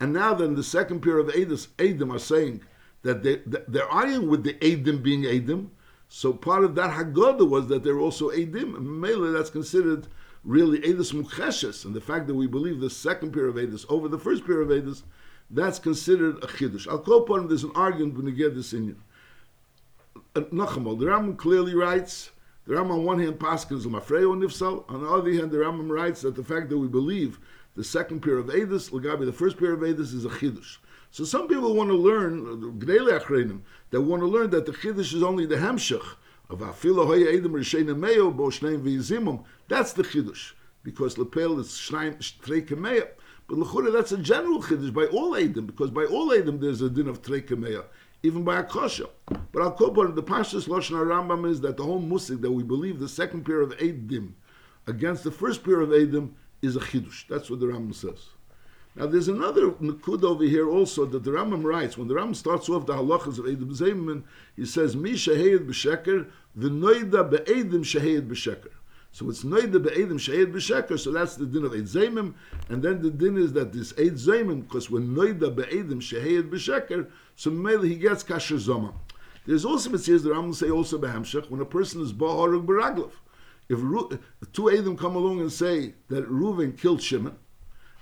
And 0.00 0.12
now 0.12 0.34
then 0.34 0.54
the 0.54 0.62
second 0.62 1.00
pair 1.00 1.18
of 1.18 1.28
Eidus, 1.28 1.68
Eidim 1.78 2.14
are 2.14 2.18
saying 2.18 2.62
that 3.02 3.22
they, 3.22 3.40
they're 3.46 3.90
arguing 3.90 4.28
with 4.28 4.44
the 4.44 4.54
Eidim 4.54 5.02
being 5.02 5.22
Eidim. 5.22 5.70
So 6.08 6.32
part 6.32 6.64
of 6.64 6.74
that 6.76 6.90
Haggadah 6.90 7.48
was 7.48 7.66
that 7.68 7.82
they're 7.82 7.98
also 7.98 8.30
Eidim. 8.30 8.80
Mele, 8.80 9.32
that's 9.32 9.50
considered 9.50 10.06
really 10.44 10.78
Edis 10.80 11.12
Mukheshes. 11.12 11.84
And 11.84 11.94
the 11.94 12.00
fact 12.00 12.26
that 12.28 12.34
we 12.34 12.46
believe 12.46 12.80
the 12.80 12.88
second 12.90 13.32
pair 13.32 13.46
of 13.46 13.56
Edis 13.56 13.84
over 13.88 14.08
the 14.08 14.18
first 14.18 14.46
pair 14.46 14.60
of 14.60 14.68
Edis, 14.68 15.02
that's 15.50 15.78
considered 15.78 16.36
a 16.42 16.46
Chiddush. 16.46 16.88
I'll 16.88 16.98
call 16.98 17.22
upon 17.22 17.48
there's 17.48 17.64
an 17.64 17.72
argument 17.74 18.16
when 18.16 18.26
you 18.26 18.32
get 18.32 18.54
this 18.54 18.72
in 18.72 18.86
you. 18.86 18.96
Uh, 20.34 20.40
Nachamal, 20.52 20.98
the 20.98 21.06
Rambam 21.06 21.36
clearly 21.36 21.74
writes, 21.74 22.30
the 22.66 22.74
Rambam 22.74 22.90
on 22.90 23.04
one 23.04 23.20
hand 23.20 23.38
paskins 23.38 23.86
Mafreo 23.86 24.36
Nifsal, 24.36 24.84
on 24.90 25.02
the 25.02 25.08
other 25.08 25.32
hand 25.32 25.50
the 25.50 25.58
Rambam 25.58 25.88
writes 25.90 26.22
that 26.22 26.34
the 26.34 26.44
fact 26.44 26.68
that 26.70 26.78
we 26.78 26.88
believe 26.88 27.38
the 27.76 27.84
second 27.84 28.20
pair 28.20 28.38
of 28.38 28.46
Edis, 28.46 28.90
Lagabi, 28.90 29.24
the 29.26 29.32
first 29.32 29.58
pair 29.58 29.72
of 29.72 29.80
Edis 29.80 30.14
is 30.14 30.24
a 30.24 30.30
Chiddush. 30.30 30.78
So 31.10 31.24
some 31.24 31.46
people 31.46 31.74
want 31.74 31.90
to 31.90 31.96
learn, 31.96 32.78
that 32.78 34.00
want 34.00 34.22
to 34.22 34.26
learn 34.26 34.50
that 34.50 34.66
the 34.66 34.72
Chiddush 34.72 35.14
is 35.14 35.22
only 35.22 35.46
the 35.46 35.56
Hemshech 35.56 36.04
of 36.50 36.58
Afilo 36.60 37.06
Hoya 37.06 37.32
Edom 37.32 37.52
Rishayna 37.52 37.94
Meyo 37.96 38.34
Bo 38.34 38.44
Shneim 38.48 38.82
V'Yizimum. 38.82 39.44
That's 39.68 39.92
the 39.92 40.02
Chiddush, 40.02 40.52
because 40.82 41.16
Lepel 41.16 41.60
is 41.60 41.68
Shneim 41.68 42.18
Treike 42.18 42.68
Meyo. 42.70 43.08
But 43.48 43.58
Lechura, 43.58 43.92
that's 43.92 44.12
a 44.12 44.18
general 44.18 44.60
Chiddush 44.60 44.92
by 44.92 45.06
all 45.06 45.36
Edom, 45.36 45.66
because 45.66 45.90
by 45.90 46.04
all 46.04 46.32
Edom 46.32 46.58
there's 46.58 46.82
a 46.82 46.90
din 46.90 47.08
of 47.08 47.22
Treike 47.22 47.50
Meyo, 47.50 47.84
even 48.22 48.42
by 48.42 48.60
Akosha. 48.62 49.08
But 49.52 49.62
Al 49.62 49.76
Kopar, 49.76 50.14
the 50.14 50.22
Pashas 50.22 50.66
Lashon 50.66 50.96
Rambam 51.06 51.48
is 51.48 51.60
that 51.60 51.76
the 51.76 51.84
whole 51.84 52.02
Musik, 52.02 52.40
that 52.40 52.50
we 52.50 52.64
believe 52.64 52.98
the 52.98 53.08
second 53.08 53.44
pair 53.44 53.60
of 53.60 53.70
Edim 53.78 54.32
against 54.88 55.22
the 55.22 55.30
first 55.30 55.62
pair 55.62 55.80
of 55.80 55.90
Edim 55.90 56.32
is 56.60 56.74
a 56.74 56.80
Chiddush. 56.80 57.28
That's 57.28 57.48
what 57.48 57.60
the 57.60 57.66
Rambam 57.66 57.94
says. 57.94 58.30
Now, 58.96 59.06
there's 59.06 59.28
another 59.28 59.72
Nakud 59.72 60.24
over 60.24 60.44
here 60.44 60.68
also 60.68 61.04
that 61.04 61.22
the 61.22 61.30
Rambam 61.30 61.62
writes. 61.62 61.98
When 61.98 62.08
the 62.08 62.14
Rambam 62.14 62.34
starts 62.34 62.68
off 62.68 62.86
the 62.86 62.94
halachas 62.94 63.38
of 63.38 63.44
Edim 63.44 63.70
Zayman, 63.76 64.24
he 64.56 64.64
says, 64.64 64.96
Mi 64.96 65.12
shahayed 65.12 65.68
b'sheker, 65.68 66.28
v'noida 66.58 67.30
be'edim 67.30 67.84
shahayed 67.84 68.26
b'sheker. 68.26 68.70
So 69.16 69.30
it's 69.30 69.44
noida 69.44 69.82
be'edim 69.82 70.18
shahayed 70.18 70.52
b'sheker, 70.52 71.00
so 71.00 71.10
that's 71.10 71.36
the 71.36 71.46
din 71.46 71.64
of 71.64 71.72
Eid 71.72 71.84
Zayman. 71.84 72.34
And 72.68 72.82
then 72.82 73.00
the 73.00 73.10
din 73.10 73.38
is 73.38 73.54
that 73.54 73.72
this 73.72 73.94
Eid 73.94 74.16
Zayman, 74.16 74.68
because 74.68 74.90
when 74.90 75.16
noida 75.16 75.56
be'edim 75.56 76.02
shahayed 76.02 76.50
b'sheker, 76.50 77.08
so 77.34 77.48
maybe 77.48 77.88
he 77.88 77.94
gets 77.94 78.22
kasher 78.22 78.58
zoma. 78.58 78.92
There's 79.46 79.64
also 79.64 79.88
mitzvahs 79.88 80.22
that 80.24 80.34
Rambam 80.34 80.54
say 80.54 80.68
also 80.68 80.98
be'hamshach, 80.98 81.48
when 81.48 81.62
a 81.62 81.64
person 81.64 82.02
is 82.02 82.12
ba'arug 82.12 82.66
b'raglav. 82.66 83.10
If 83.70 83.78
two 84.52 84.64
Edim 84.64 84.98
come 84.98 85.16
along 85.16 85.40
and 85.40 85.50
say 85.50 85.94
that 86.08 86.28
Reuven 86.28 86.78
killed 86.78 87.00
Shimon, 87.00 87.38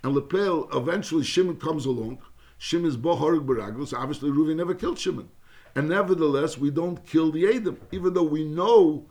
and 0.02 0.16
Lepel, 0.16 0.68
eventually 0.72 1.22
Shimon 1.22 1.58
comes 1.60 1.86
along. 1.86 2.18
Shimon 2.58 2.88
is 2.88 2.96
Boharig 2.96 3.46
Baragos. 3.46 3.88
So 3.88 3.98
obviously, 3.98 4.30
Ruvi 4.30 4.56
never 4.56 4.74
killed 4.74 4.98
Shimon. 4.98 5.28
And 5.76 5.88
nevertheless, 5.88 6.58
we 6.58 6.70
don't 6.70 7.06
kill 7.06 7.30
the 7.30 7.46
Adam, 7.54 7.78
even 7.92 8.14
though 8.14 8.24
we 8.24 8.44
know 8.44 9.06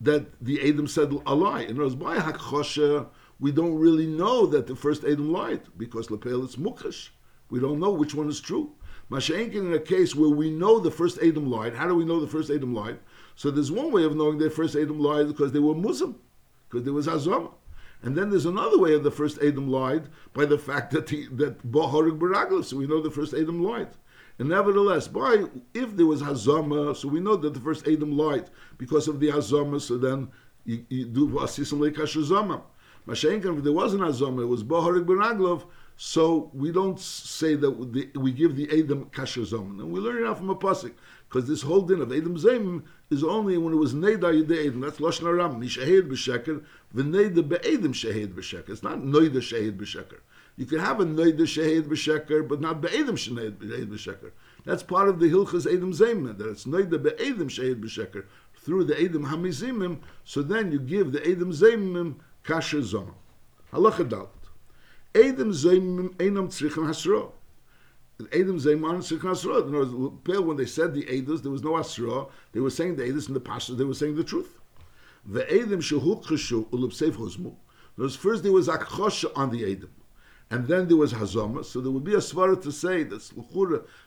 that 0.00 0.26
the 0.40 0.68
Adam 0.68 0.86
said 0.86 1.12
a 1.26 1.34
lie. 1.34 1.62
In 1.62 1.80
other 1.80 1.82
words, 1.82 1.94
by 1.94 3.06
we 3.40 3.52
don't 3.52 3.78
really 3.78 4.06
know 4.06 4.46
that 4.46 4.66
the 4.66 4.76
first 4.76 5.04
Adam 5.04 5.32
lied, 5.32 5.62
because 5.76 6.10
Lepel 6.10 6.44
is 6.44 6.56
Mukhash. 6.56 7.10
We 7.50 7.60
don't 7.60 7.78
know 7.78 7.90
which 7.90 8.14
one 8.14 8.28
is 8.28 8.40
true. 8.40 8.72
Masha'enkin, 9.10 9.54
in 9.54 9.72
a 9.72 9.78
case 9.78 10.14
where 10.14 10.28
we 10.28 10.50
know 10.50 10.78
the 10.78 10.90
first 10.90 11.18
Adam 11.22 11.50
lied, 11.50 11.74
how 11.74 11.86
do 11.88 11.94
we 11.94 12.04
know 12.04 12.20
the 12.20 12.26
first 12.26 12.50
Adam 12.50 12.74
lied? 12.74 12.98
So 13.36 13.50
there's 13.50 13.72
one 13.72 13.90
way 13.90 14.04
of 14.04 14.16
knowing 14.16 14.38
that 14.38 14.44
the 14.44 14.50
first 14.50 14.76
Adam 14.76 15.00
lied 15.00 15.28
because 15.28 15.52
they 15.52 15.60
were 15.60 15.74
Muslim, 15.74 16.20
because 16.68 16.84
there 16.84 16.92
was 16.92 17.06
Azam. 17.06 17.52
And 18.02 18.16
then 18.16 18.30
there's 18.30 18.46
another 18.46 18.78
way 18.78 18.94
of 18.94 19.02
the 19.02 19.10
first 19.10 19.38
Adam 19.38 19.70
lied 19.70 20.08
by 20.32 20.44
the 20.44 20.58
fact 20.58 20.92
that 20.92 21.08
he 21.10 21.26
that 21.32 21.66
Baharig 21.70 22.18
Baraglis, 22.18 22.66
so 22.66 22.76
we 22.76 22.86
know 22.86 23.00
the 23.00 23.10
first 23.10 23.34
Adam 23.34 23.62
lied. 23.62 23.88
And 24.38 24.48
nevertheless, 24.50 25.08
by 25.08 25.44
if 25.74 25.96
there 25.96 26.06
was 26.06 26.22
Hazama, 26.22 26.96
so 26.96 27.08
we 27.08 27.20
know 27.20 27.36
that 27.36 27.54
the 27.54 27.60
first 27.60 27.88
Adam 27.88 28.16
lied 28.16 28.50
because 28.76 29.08
of 29.08 29.18
the 29.18 29.28
Hazama, 29.28 29.80
so 29.80 29.98
then 29.98 30.28
you, 30.64 30.84
you 30.88 31.06
do 31.06 31.28
Vasisam 31.28 31.78
Lekashazama. 31.80 32.62
Mashenkan, 33.06 33.58
if 33.58 33.64
there 33.64 33.72
wasn't 33.72 34.02
Hazama, 34.02 34.42
it 34.42 34.46
was 34.46 34.62
Baharig 34.62 35.06
Baraglov, 35.06 35.64
so 35.96 36.50
we 36.54 36.70
don't 36.70 37.00
say 37.00 37.56
that 37.56 37.92
the, 37.92 38.20
we 38.20 38.30
give 38.30 38.54
the 38.54 38.68
Adam 38.70 39.06
Kashazama. 39.06 39.80
And 39.80 39.90
we 39.90 39.98
learn 39.98 40.22
it 40.22 40.28
out 40.28 40.38
from 40.38 40.50
a 40.50 40.54
Pasik 40.54 40.92
because 41.28 41.48
this 41.48 41.62
whole 41.62 41.82
din 41.82 42.00
of 42.00 42.12
Adam 42.12 42.36
Zayim 42.36 42.84
is 43.10 43.24
only 43.24 43.58
when 43.58 43.74
it 43.74 43.78
was 43.78 43.94
Neda 43.94 44.42
Yedei 44.42 44.68
Edom. 44.68 44.82
That's 44.82 44.98
Lashon 44.98 45.26
Aram. 45.26 45.60
Nishahed 45.60 46.08
b'sheker, 46.08 46.64
v'neda 46.94 47.48
be'edim 47.48 47.92
shehed 47.92 48.34
b'sheker. 48.34 48.70
It's 48.70 48.84
not 48.84 48.98
Noida 48.98 49.38
shehed 49.38 49.76
b'sheker. 49.76 50.20
You 50.58 50.66
can 50.66 50.80
have 50.80 50.98
a 50.98 51.04
Noida 51.04 51.42
shehed 51.42 51.84
b'sheker, 51.84 52.46
but 52.46 52.60
not 52.60 52.80
be'edim 52.80 53.16
shehed 53.16 53.58
b'sheker. 53.58 54.32
That's 54.64 54.82
part 54.82 55.08
of 55.08 55.20
the 55.20 55.30
Hilchas 55.30 55.72
Edom 55.72 55.92
Zayim, 55.92 56.36
that 56.36 56.50
it's 56.50 56.64
Noida 56.64 57.00
be'edim 57.00 57.48
shehed 57.48 57.80
b'sheker 57.80 58.24
through 58.56 58.82
the 58.82 59.00
Edom 59.00 59.26
Hamizimim, 59.26 60.00
so 60.24 60.42
then 60.42 60.72
you 60.72 60.80
give 60.80 61.12
the 61.12 61.24
Edom 61.24 61.52
Zayimim 61.52 62.16
kasher 62.44 62.82
zon. 62.82 63.14
Halacha 63.72 64.08
Dalit. 64.08 64.28
Edom 65.14 65.52
Zayimim 65.52 66.16
einam 66.16 66.48
tzrichim 66.48 66.88
hasro. 66.88 67.30
Edom 68.32 68.58
Zayman 68.58 69.00
Sikh 69.00 69.22
In 69.22 69.74
other 69.76 69.96
words, 69.96 70.40
when 70.44 70.56
they 70.56 70.66
said 70.66 70.92
the 70.92 71.04
Edus, 71.04 71.40
there 71.40 71.52
was 71.52 71.62
no 71.62 71.76
Asra. 71.76 72.26
They 72.50 72.58
were 72.58 72.68
saying 72.68 72.96
the 72.96 73.04
Edus 73.04 73.28
in 73.28 73.34
the 73.34 73.38
Pasha, 73.38 73.74
they 73.74 73.84
were 73.84 73.94
saying 73.94 74.16
the 74.16 74.24
truth. 74.24 74.58
The 75.24 75.48
Edom 75.48 75.80
Shehuk 75.80 76.24
Cheshu 76.24 76.66
Ulub 76.70 76.90
Seif 76.90 77.12
Huzmu. 77.12 77.54
First 78.16 78.42
there 78.42 78.50
was 78.50 78.66
Akhosha 78.66 79.30
on 79.36 79.50
the 79.50 79.64
Edom. 79.70 79.90
And 80.50 80.66
then 80.66 80.88
there 80.88 80.96
was 80.96 81.12
Hazama. 81.12 81.64
So 81.64 81.80
there 81.80 81.90
would 81.90 82.04
be 82.04 82.14
a 82.14 82.18
svara 82.18 82.60
to 82.62 82.72
say 82.72 83.02
that 83.02 83.22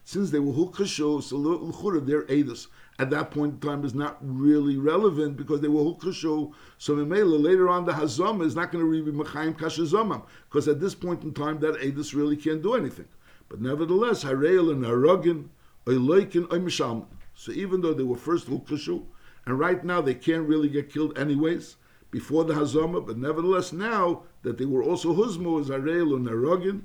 since 0.05 0.31
they 0.31 0.39
were 0.39 0.53
Hukashu, 0.53 1.21
so 1.21 1.37
Luchura, 1.37 2.03
their 2.05 2.23
Edus 2.23 2.67
at 2.97 3.09
that 3.11 3.31
point 3.31 3.53
in 3.53 3.59
time 3.59 3.85
is 3.85 3.93
not 3.93 4.17
really 4.21 4.77
relevant 4.77 5.37
because 5.37 5.61
they 5.61 5.67
were 5.67 5.81
Hukashu. 5.81 6.51
So 6.77 6.95
Mimela, 6.95 7.41
later 7.41 7.69
on, 7.69 7.85
the 7.85 7.91
Hazama 7.91 8.45
is 8.45 8.55
not 8.55 8.71
going 8.71 8.83
to 8.83 9.11
be 9.11 9.11
Mechayim 9.11 9.55
Kashazama 9.57 10.23
because 10.49 10.67
at 10.67 10.79
this 10.79 10.95
point 10.95 11.23
in 11.23 11.33
time, 11.33 11.59
that 11.59 11.75
Edus 11.75 12.15
really 12.15 12.35
can't 12.37 12.61
do 12.61 12.73
anything. 12.73 13.07
But 13.47 13.61
nevertheless, 13.61 14.23
Hareel 14.23 14.71
and 14.71 14.83
Haragin, 14.83 15.49
Oiloikin, 15.85 16.47
Oimisham. 16.47 17.05
So 17.35 17.51
even 17.51 17.81
though 17.81 17.93
they 17.93 18.03
were 18.03 18.17
first 18.17 18.47
Hukashu, 18.47 19.03
and 19.45 19.59
right 19.59 19.83
now 19.83 20.01
they 20.01 20.13
can't 20.13 20.47
really 20.47 20.69
get 20.69 20.91
killed 20.91 21.17
anyways, 21.17 21.75
before 22.11 22.43
the 22.43 22.53
Hazama, 22.53 23.05
but 23.05 23.17
nevertheless 23.17 23.73
now 23.73 24.23
that 24.43 24.57
they 24.57 24.65
were 24.65 24.83
also 24.83 25.13
Huzmo 25.13 25.59
as 25.59 25.69
Hareel 25.69 26.15
and 26.15 26.27
Haragin, 26.27 26.83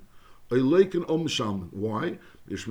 Oiloikin, 0.50 1.04
Oimisham. 1.06 1.72
Why? 1.72 2.18
Because 2.46 2.64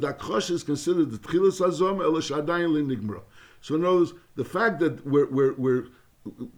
that 0.00 0.18
Chosh 0.18 0.50
is 0.50 0.62
considered 0.62 1.10
the 1.10 1.18
Tchilas 1.18 1.60
Hazama, 1.60 2.02
Elashadayin 2.02 2.70
Linigmra. 2.70 3.22
So 3.60 3.78
words, 3.78 4.12
the 4.36 4.44
fact 4.44 4.78
that 4.80 5.04
we're, 5.06 5.28
we're, 5.30 5.54
we're 5.54 5.86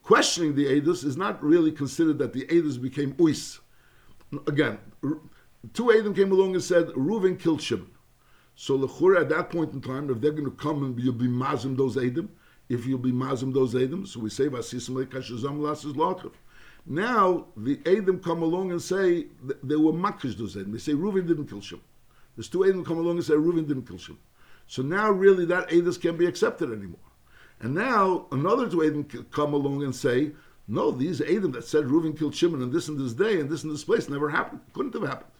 questioning 0.02 0.56
the 0.56 0.66
Edus 0.66 1.04
is 1.04 1.16
not 1.16 1.42
really 1.42 1.70
considered 1.70 2.18
that 2.18 2.33
the 2.33 2.44
Edus 2.46 2.76
became 2.83 3.14
Uis 3.14 3.61
again, 4.46 4.78
two 5.72 5.92
Adam 5.92 6.14
came 6.14 6.33
along 6.33 6.54
and 6.54 6.62
said, 6.62 6.88
Reuven 6.88 7.38
killed 7.38 7.61
Shimon. 7.61 7.90
So 8.54 8.78
Lechura, 8.78 9.22
at 9.22 9.28
that 9.30 9.50
point 9.50 9.72
in 9.72 9.80
time, 9.80 10.11
if 10.11 10.20
they're 10.20 10.33
going 10.33 10.44
to 10.44 10.50
come 10.50 10.85
and 10.85 10.98
you'll 11.00 11.14
be 11.14 11.26
mazim 11.26 11.76
those 11.76 11.96
Adam, 11.96 12.30
if 12.70 12.87
you'll 12.87 12.98
be 12.98 13.12
mazim 13.12 13.52
those 13.52 13.74
Adam, 13.74 14.06
so 14.06 14.20
we 14.20 14.30
say, 14.30 14.48
Vasisim 14.48 15.04
lekashazam 15.04 15.59
lasis 15.59 15.92
lachav. 15.94 16.33
Now, 16.87 17.46
the 17.56 17.78
Adam 17.85 18.20
come 18.20 18.42
along 18.42 18.70
and 18.70 18.80
say, 18.80 19.26
they 19.62 19.76
were 19.76 19.92
makish 19.92 20.38
those 20.38 20.56
Adam. 20.56 20.72
They 20.72 20.78
say, 20.78 20.92
Reuven 20.92 21.26
didn't 21.26 21.48
kill 21.48 21.61
Shimon. 21.61 21.85
There's 22.37 22.48
two 22.48 22.64
Adam 22.64 22.85
come 22.85 22.96
along 22.96 23.16
and 23.16 23.24
say, 23.24 23.35
Reuven 23.35 23.66
didn't 23.66 23.87
kill 23.87 23.98
Shimon. 23.98 24.20
So 24.68 24.83
now, 24.83 25.11
really, 25.11 25.44
that 25.46 25.68
Adis 25.68 26.00
can't 26.00 26.16
be 26.16 26.26
accepted 26.26 26.72
anymore. 26.72 27.00
And 27.61 27.74
now, 27.74 28.26
another 28.30 28.70
two 28.70 28.85
Adam 28.85 29.04
come 29.30 29.52
along 29.52 29.83
and 29.83 29.94
say, 29.94 30.30
no, 30.68 30.92
these 30.92 31.20
Adam 31.20 31.50
that 31.52 31.64
said 31.64 31.87
Reuven 31.87 32.16
killed 32.16 32.37
Shimon 32.37 32.62
and 32.62 32.72
this 32.72 32.87
and 32.87 32.98
this 32.98 33.12
day 33.12 33.40
and 33.40 33.50
this 33.50 33.64
and 33.64 33.72
this 33.72 33.85
place 33.85 34.09
never 34.09 34.30
happened. 34.30 34.61
Couldn't 34.72 34.94
have 34.94 35.09
happened. 35.09 35.33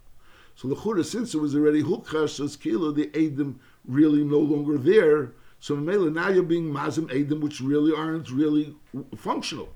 So 0.56 0.66
the 0.66 0.74
Chura, 0.74 1.04
since 1.04 1.32
it 1.32 1.38
was 1.38 1.54
already 1.54 1.82
Hukash, 1.82 2.36
says 2.36 2.56
Kilo, 2.56 2.90
the 2.90 3.08
Adam 3.14 3.60
really 3.86 4.24
no 4.24 4.40
longer 4.40 4.76
there. 4.76 5.32
So 5.61 5.77
now 5.77 6.29
you're 6.29 6.42
being 6.42 6.73
Mazim 6.73 7.11
Adam, 7.11 7.40
which 7.40 7.61
really 7.61 7.94
aren't 7.94 8.31
really 8.31 8.75
functional. 9.16 9.68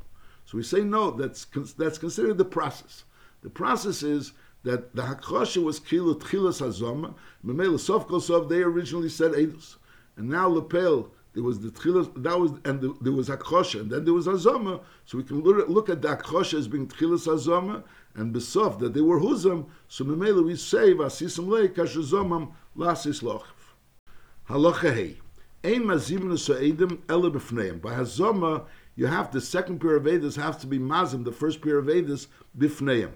So 0.46 0.56
we 0.56 0.62
say 0.62 0.80
no, 0.80 1.10
that's 1.10 1.46
that's 1.78 1.98
considered 1.98 2.38
the 2.38 2.44
process. 2.44 3.04
The 3.42 3.50
process 3.50 4.02
is 4.02 4.32
that 4.62 4.96
the 4.96 5.02
Hakosha 5.02 5.62
was 5.62 5.78
Kilo 5.78 6.14
Tchilas 6.14 6.60
Hazama, 6.62 7.14
Memela 7.44 7.78
Sof 7.78 8.08
Kosov, 8.08 8.48
they 8.48 8.62
originally 8.62 9.10
said 9.10 9.32
Eidos. 9.32 9.76
And 10.16 10.28
now 10.28 10.48
Lepel, 10.48 11.10
there 11.34 11.42
was 11.42 11.60
the 11.60 11.70
tchilas, 11.70 12.10
that 12.22 12.38
was, 12.38 12.52
and 12.64 12.80
the, 12.80 12.96
there 13.00 13.12
was 13.12 13.28
akosha, 13.28 13.80
and 13.80 13.90
then 13.90 14.04
there 14.04 14.14
was 14.14 14.28
azama. 14.28 14.80
So 15.04 15.18
we 15.18 15.24
can 15.24 15.42
look, 15.42 15.88
at 15.88 16.00
the 16.00 16.16
akosha 16.16 16.58
as 16.58 16.68
being 16.68 16.86
tchilas 16.86 17.26
azama, 17.26 17.82
and 18.14 18.32
besof 18.32 18.78
that 18.78 18.94
they 18.94 19.00
were 19.00 19.20
huzam. 19.20 19.66
So 19.88 20.04
memela 20.04 20.44
we 20.44 20.54
say 20.54 20.94
vasisam 20.94 21.48
lei 21.48 21.68
kashazomam 21.68 22.52
lasis 22.76 23.22
lochav. 23.22 23.42
Halacha 24.48 24.94
hey, 24.94 25.16
hazama, 27.92 28.64
you 28.96 29.06
have 29.06 29.32
the 29.32 29.40
second 29.40 29.80
pair 29.80 29.96
of 29.96 30.04
edus 30.04 30.36
have 30.36 30.60
to 30.60 30.66
be 30.66 30.78
mazim, 30.78 31.24
the 31.24 31.32
first 31.32 31.62
pair 31.62 31.78
of 31.78 31.86
edus 31.86 32.26
b'fneim. 32.56 33.10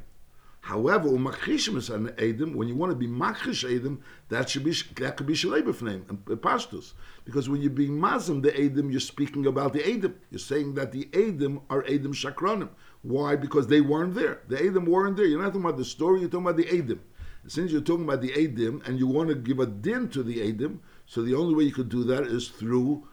However, 0.61 1.09
an 1.09 1.25
edim, 1.25 2.55
when 2.55 2.67
you 2.69 2.75
want 2.75 2.91
to 2.91 2.97
be 2.97 3.07
makrish 3.07 3.69
edim, 3.69 3.99
that 4.29 4.49
should 4.51 4.65
be 4.65 4.73
that 4.97 5.17
could 5.17 5.27
be 5.27 5.35
shalei 5.35 5.63
b'fneim 5.63 6.09
and 6.09 6.19
uh, 6.27 6.35
pashtus, 6.37 6.95
because 7.25 7.49
when 7.49 7.61
you're 7.61 7.71
being 7.71 7.99
mazim 7.99 8.43
the 8.43 8.51
edim, 8.51 8.91
you're 8.91 9.01
speaking 9.01 9.47
about 9.47 9.73
the 9.73 9.81
edim. 9.81 10.15
You're 10.31 10.39
saying 10.39 10.75
that 10.75 10.91
the 10.93 11.05
edim 11.13 11.61
are 11.71 11.83
edim 11.83 12.15
shakronim. 12.15 12.71
Why? 13.03 13.37
Because 13.37 13.69
they 13.69 13.81
weren't 13.81 14.15
there. 14.15 14.41
The 14.49 14.57
edim 14.57 14.89
weren't 14.89 15.17
there. 15.17 15.27
You're 15.27 15.41
not 15.41 15.49
talking 15.49 15.61
about 15.63 15.77
the 15.77 15.85
story. 15.85 16.21
You're 16.21 16.31
talking 16.31 16.47
about 16.47 16.57
the 16.57 16.65
edim. 16.65 16.99
Since 17.47 17.73
you're 17.73 17.81
talking 17.81 18.05
about 18.05 18.21
the 18.21 18.31
edim 18.31 18.87
and 18.87 18.99
you 18.99 19.07
want 19.07 19.29
to 19.29 19.35
give 19.35 19.61
a 19.61 19.67
din 19.67 20.09
to 20.11 20.23
the 20.23 20.39
edim, 20.39 20.81
so 21.09 21.23
the 21.23 21.35
only 21.35 21.55
way 21.55 21.65
you 21.65 21.73
could 21.73 21.89
do 21.89 22.05
that 22.05 22.25
is 22.25 22.49
through 22.49 23.09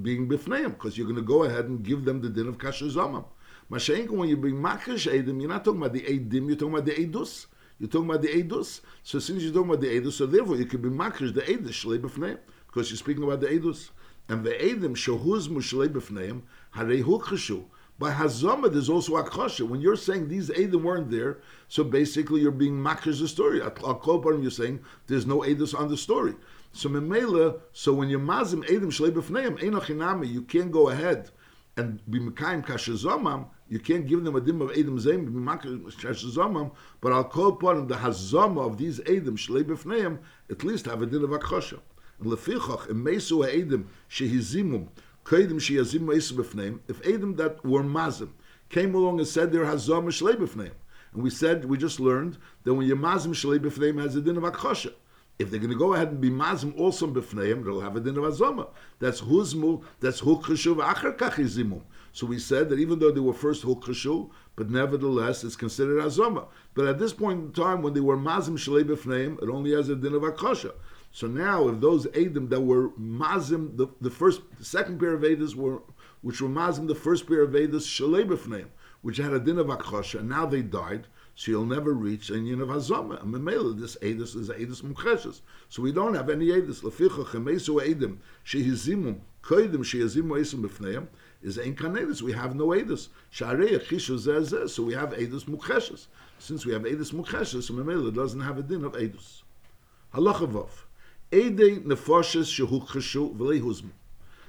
being 0.00 0.28
bifneim, 0.28 0.70
because 0.70 0.96
you're 0.96 1.08
going 1.08 1.16
to 1.16 1.22
go 1.22 1.42
ahead 1.42 1.64
and 1.64 1.82
give 1.82 2.04
them 2.04 2.20
the 2.20 2.28
din 2.28 2.46
of 2.46 2.56
kasher 2.56 2.88
zamam. 2.88 3.24
Mashenka, 3.68 4.10
when 4.10 4.28
you 4.28 4.36
bring 4.36 4.54
makish 4.54 5.10
edim, 5.10 5.40
you're 5.40 5.50
not 5.50 5.64
talking 5.64 5.80
about 5.80 5.92
the 5.92 6.02
edim, 6.02 6.46
you're 6.46 6.56
talking 6.56 6.74
about 6.74 6.84
the 6.84 6.92
edus. 6.92 7.46
You're 7.80 7.88
talking 7.88 8.08
about 8.08 8.22
the 8.22 8.28
edus. 8.28 8.80
So 9.02 9.18
since 9.18 9.42
you're 9.42 9.52
talking 9.52 9.70
about 9.70 9.80
the 9.80 9.88
edus, 9.88 10.12
so 10.12 10.26
therefore 10.26 10.54
you 10.54 10.66
can 10.66 10.82
be 10.82 10.88
makish 10.88 11.34
the 11.34 11.40
edus 11.42 11.70
shlei 11.70 11.98
b'fneim, 11.98 12.38
because 12.68 12.90
you're 12.90 12.96
speaking 12.96 13.24
about 13.24 13.40
the 13.40 13.48
edus. 13.48 13.90
And 14.28 14.44
the 14.44 14.50
edim 14.50 14.94
shohuz 14.94 15.48
mushlei 15.48 15.88
b'fneim 15.88 16.42
harei 16.76 17.02
hu 17.02 17.64
By 17.98 18.12
Hazama, 18.12 18.72
there's 18.72 18.88
also 18.88 19.20
Akosha. 19.20 19.66
When 19.68 19.80
you're 19.80 19.96
saying 19.96 20.28
these 20.28 20.48
Edim 20.50 20.82
weren't 20.82 21.10
there, 21.10 21.40
so 21.66 21.82
basically 21.82 22.40
you're 22.40 22.52
being 22.52 22.74
makish 22.74 23.18
the 23.18 23.26
story. 23.26 23.60
At 23.60 23.74
Kolparim, 23.76 24.42
you're 24.42 24.50
saying 24.52 24.80
there's 25.08 25.26
no 25.26 25.40
Edus 25.40 25.74
on 25.76 25.88
the 25.88 25.96
story. 25.96 26.34
So 26.74 26.88
Memela, 26.88 27.60
so 27.72 27.92
when 27.92 28.08
you're 28.08 28.18
Mazim 28.18 28.64
Edim 28.64 28.86
Shlei 28.86 29.10
B'fneim, 29.10 29.60
Einachinami, 29.60 30.32
you 30.32 30.40
can't 30.40 30.72
go 30.72 30.88
ahead 30.88 31.30
and 31.76 32.00
be 32.10 32.18
Mekayim 32.18 32.64
Kashazomam, 32.64 33.46
you 33.68 33.78
can't 33.78 34.06
give 34.06 34.24
them 34.24 34.36
a 34.36 34.40
dim 34.40 34.62
of 34.62 34.70
Edom 34.70 34.98
Zayim, 34.98 35.30
Kashazomam, 35.30 36.70
but 37.02 37.12
I'll 37.12 37.24
call 37.24 37.48
upon 37.48 37.88
the 37.88 37.96
Hazama 37.96 38.66
of 38.66 38.78
these 38.78 39.00
Edom, 39.00 39.36
Shlei 39.36 39.64
B'fneim, 39.64 40.18
at 40.50 40.64
least 40.64 40.86
have 40.86 41.02
a 41.02 41.06
din 41.06 41.22
of 41.22 41.30
Akhosha. 41.30 41.78
And 42.18 42.30
Lefichach, 42.30 42.88
in 42.88 43.02
Mesu 43.02 43.44
Edom, 43.44 43.88
Shehizimum, 44.08 44.88
Kaidim 45.24 45.60
Shehizim 45.60 46.00
Mesu 46.00 46.34
B'fneim, 46.34 46.80
if 46.88 47.06
Edom 47.06 47.36
that 47.36 47.62
were 47.64 47.82
Mazim 47.82 48.30
came 48.70 48.94
along 48.94 49.18
and 49.18 49.28
said 49.28 49.52
they're 49.52 49.66
Hazama 49.66 50.08
Shlei 50.08 50.36
B'fneim, 50.36 50.72
and 51.12 51.22
we 51.22 51.28
said, 51.28 51.66
we 51.66 51.76
just 51.76 52.00
learned 52.00 52.38
that 52.64 52.72
when 52.72 52.86
you're 52.86 52.96
Mazim 52.96 53.34
Shlei 53.34 53.58
B'fneim 53.58 54.00
has 54.00 54.16
a 54.16 54.22
din 54.22 54.38
of 54.38 54.44
Akhosha. 54.44 54.92
If 55.38 55.50
they're 55.50 55.58
going 55.58 55.72
to 55.72 55.78
go 55.78 55.94
ahead 55.94 56.08
and 56.08 56.20
be 56.20 56.30
mazim 56.30 56.78
also 56.78 57.06
b'fneim, 57.06 57.64
they'll 57.64 57.80
have 57.80 57.96
a 57.96 58.00
din 58.00 58.16
of 58.16 58.24
azoma. 58.24 58.68
That's 59.00 59.22
huzmu. 59.22 59.82
That's 60.00 60.20
hukhashu 60.20 60.76
v'acher 60.76 61.16
kachizimum. 61.16 61.82
So 62.12 62.26
we 62.26 62.38
said 62.38 62.68
that 62.68 62.78
even 62.78 62.98
though 62.98 63.10
they 63.10 63.20
were 63.20 63.32
first 63.32 63.64
hukhashu, 63.64 64.30
but 64.54 64.70
nevertheless 64.70 65.42
it's 65.42 65.56
considered 65.56 66.02
azoma. 66.02 66.46
But 66.74 66.86
at 66.86 66.98
this 66.98 67.12
point 67.12 67.40
in 67.40 67.52
time, 67.52 67.82
when 67.82 67.94
they 67.94 68.00
were 68.00 68.16
mazim 68.16 68.56
shalei 68.58 68.84
b'fneim, 68.84 69.42
it 69.42 69.48
only 69.48 69.72
has 69.72 69.88
a 69.88 69.96
din 69.96 70.14
of 70.14 70.22
akasha. 70.22 70.72
So 71.10 71.26
now, 71.26 71.68
if 71.68 71.80
those 71.80 72.06
edim 72.06 72.48
that 72.50 72.60
were 72.60 72.90
mazim, 72.90 73.76
the, 73.76 73.88
the 74.00 74.10
first, 74.10 74.42
the 74.58 74.64
second 74.64 74.98
pair 74.98 75.14
of 75.14 75.22
edis 75.22 75.54
were, 75.54 75.82
which 76.20 76.40
were 76.40 76.48
mazim, 76.48 76.86
the 76.86 76.94
first 76.94 77.26
pair 77.26 77.42
of 77.42 77.50
edis 77.50 77.86
shalei 77.86 78.24
b'fneim, 78.24 78.68
which 79.00 79.16
had 79.16 79.32
a 79.32 79.40
din 79.40 79.58
of 79.58 79.68
akasha, 79.68 80.18
and 80.18 80.28
now 80.28 80.46
they 80.46 80.62
died 80.62 81.06
so 81.34 81.50
you'll 81.50 81.64
never 81.64 81.92
reach 81.92 82.30
a 82.30 82.34
union 82.34 82.60
of 82.60 82.68
Hazama. 82.68 83.22
And 83.22 83.34
Memela, 83.34 83.78
this 83.78 83.96
Edis 83.96 84.36
is 84.36 84.50
Edis 84.50 84.82
Mukreshes. 84.82 85.40
So 85.68 85.82
we 85.82 85.92
don't 85.92 86.14
have 86.14 86.28
any 86.28 86.46
Edis. 86.48 86.82
Leficha 86.82 87.24
Chemesu 87.24 87.80
Edim, 87.80 88.18
Shehizimum, 88.44 89.20
Koidim 89.42 89.78
Shehizimu 89.78 90.38
Esim 90.38 90.62
B'fneim, 90.62 91.08
is 91.42 91.58
Ein 91.58 91.74
Kanedis. 91.74 92.20
We 92.20 92.32
have 92.32 92.54
no 92.54 92.68
Edis. 92.68 93.08
Sharei 93.32 93.80
Chishu 93.80 94.18
Zezeh, 94.18 94.68
so 94.68 94.82
we 94.82 94.92
have 94.92 95.10
Edis 95.10 95.44
Mukreshes. 95.44 96.06
Since 96.38 96.66
we 96.66 96.72
have 96.74 96.82
Edis 96.82 97.12
Mukreshes, 97.12 97.62
so 97.62 97.74
Memela 97.74 98.14
doesn't 98.14 98.40
have 98.40 98.58
a 98.58 98.62
din 98.62 98.84
of 98.84 98.92
Edis. 98.92 99.42
Halacha 100.14 100.50
Vov. 100.50 100.68
Ede 101.32 101.82
Nefoshes 101.84 102.66
Shehu 102.66 102.86
Cheshu 102.88 103.34
V'lei 103.34 103.60
Huzmu. 103.62 103.90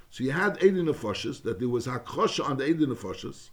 So 0.09 0.25
you 0.25 0.31
had 0.31 0.61
Ede 0.61 0.85
Nefoshes, 0.85 1.41
that 1.43 1.59
there 1.59 1.69
was 1.69 1.87
Hakosha 1.87 2.43
on 2.47 2.57
the 2.57 2.67
Ede 2.67 2.81
Nefoshes, 2.81 3.51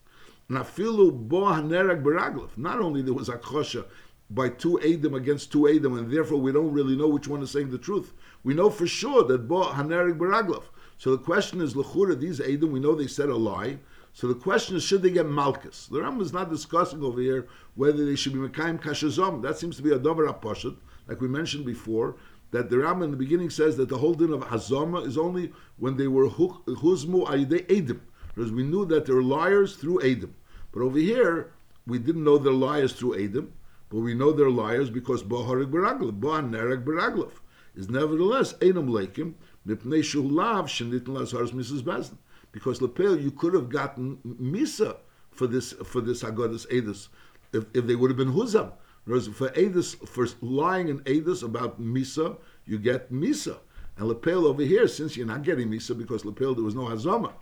Nafilu 0.51 1.13
bo 1.29 1.43
hanerag 1.43 2.03
beraglov. 2.03 2.51
Not 2.57 2.81
only 2.81 3.03
there 3.03 3.15
was 3.15 3.29
akhosha 3.29 3.85
by 4.29 4.49
two 4.49 4.81
Adam 4.81 5.15
against 5.15 5.53
two 5.53 5.69
Adam, 5.69 5.97
and 5.97 6.11
therefore 6.11 6.39
we 6.39 6.51
don't 6.51 6.73
really 6.73 6.97
know 6.97 7.07
which 7.07 7.29
one 7.29 7.41
is 7.43 7.53
saying 7.53 7.71
the 7.71 7.79
truth. 7.79 8.13
We 8.43 8.55
know 8.55 8.69
for 8.69 8.87
sure 8.87 9.23
that 9.25 9.47
bo 9.47 9.65
hanerag 9.65 10.19
beraglov. 10.19 10.65
So 10.99 11.13
the 11.13 11.23
question 11.23 11.61
is, 11.61 11.75
lechura, 11.75 12.19
these 12.19 12.41
Adam, 12.41 12.73
we 12.73 12.81
know 12.81 12.95
they 12.95 13.07
said 13.07 13.29
a 13.29 13.37
lie. 13.37 13.79
So 14.13 14.27
the 14.27 14.35
question 14.35 14.77
is, 14.77 14.83
should 14.83 15.03
they 15.03 15.11
get 15.11 15.27
malchus? 15.27 15.87
The 15.87 16.03
Ram 16.03 16.21
is 16.21 16.33
not 16.33 16.51
discussing 16.51 17.03
over 17.03 17.21
here 17.21 17.47
whether 17.77 18.05
they 18.05 18.17
should 18.17 18.33
be 18.33 18.41
mekayim 18.41 18.81
kashazom. 18.83 19.41
That 19.43 19.57
seems 19.57 19.77
to 19.77 19.83
be 19.83 19.93
a 19.93 19.99
dover 19.99 20.27
aposhet, 20.27 20.77
like 21.07 21.21
we 21.21 21.29
mentioned 21.29 21.65
before. 21.65 22.17
That 22.51 22.69
the 22.69 22.79
Ram 22.79 23.03
in 23.03 23.13
the 23.13 23.17
beginning 23.17 23.51
says 23.51 23.77
that 23.77 23.89
the 23.89 23.99
whole 23.99 24.15
din 24.15 24.33
of 24.33 24.43
hazama 24.43 25.07
is 25.07 25.17
only 25.17 25.53
when 25.79 25.97
they 25.97 26.09
were 26.09 26.29
huzmu 26.29 27.29
ayidei 27.29 27.71
Adam. 27.71 28.03
Because 28.35 28.51
we 28.51 28.65
knew 28.65 28.85
that 28.87 29.07
they're 29.07 29.23
liars 29.23 29.77
through 29.77 30.03
Adam. 30.03 30.35
But 30.72 30.83
over 30.83 30.98
here, 30.98 31.52
we 31.87 31.98
didn't 31.98 32.24
know 32.24 32.38
they're 32.38 32.52
liars 32.52 32.92
through 32.92 33.22
Adam, 33.22 33.52
but 33.88 33.98
we 33.98 34.14
know 34.14 34.33
they're 34.33 34.50
liars 34.50 34.90
because 34.90 35.22
Boharig 35.22 35.70
Beraglov, 35.70 36.20
Bohan 36.20 36.50
Nereg 36.50 36.85
Beraglov, 36.85 37.33
is 37.74 37.88
nevertheless 37.88 38.52
Einam 38.54 38.88
Leikim, 38.88 39.35
Mipnei 39.66 40.00
Shulav 40.00 40.64
Shenitn 40.64 41.09
Lazar's 41.09 41.52
misbezin. 41.52 42.16
Because 42.52 42.80
Lepel, 42.80 43.20
you 43.20 43.30
could 43.30 43.54
have 43.54 43.68
gotten 43.68 44.18
Misa 44.26 44.96
for 45.30 45.46
this 45.46 45.72
for 45.72 46.00
this 46.00 46.22
Agodas 46.22 46.66
Edis 46.68 47.09
if, 47.52 47.64
if 47.74 47.87
they 47.87 47.94
would 47.94 48.11
have 48.11 48.16
been 48.16 48.33
Huzam. 48.33 48.72
Whereas 49.04 49.28
for 49.28 49.48
Edis, 49.50 49.96
for 50.09 50.26
lying 50.40 50.88
in 50.88 51.00
Edis 51.00 51.42
about 51.42 51.80
Misa, 51.80 52.38
you 52.66 52.78
get 52.78 53.12
Misa. 53.12 53.59
And 53.96 54.09
Lepel 54.09 54.46
over 54.46 54.62
here, 54.62 54.88
since 54.88 55.16
you're 55.16 55.26
not 55.26 55.42
getting 55.42 55.68
Misa 55.68 55.96
because 55.96 56.24
Lepel 56.24 56.54
there 56.54 56.64
was 56.64 56.74
no 56.74 56.83
Hazama, 56.83 57.33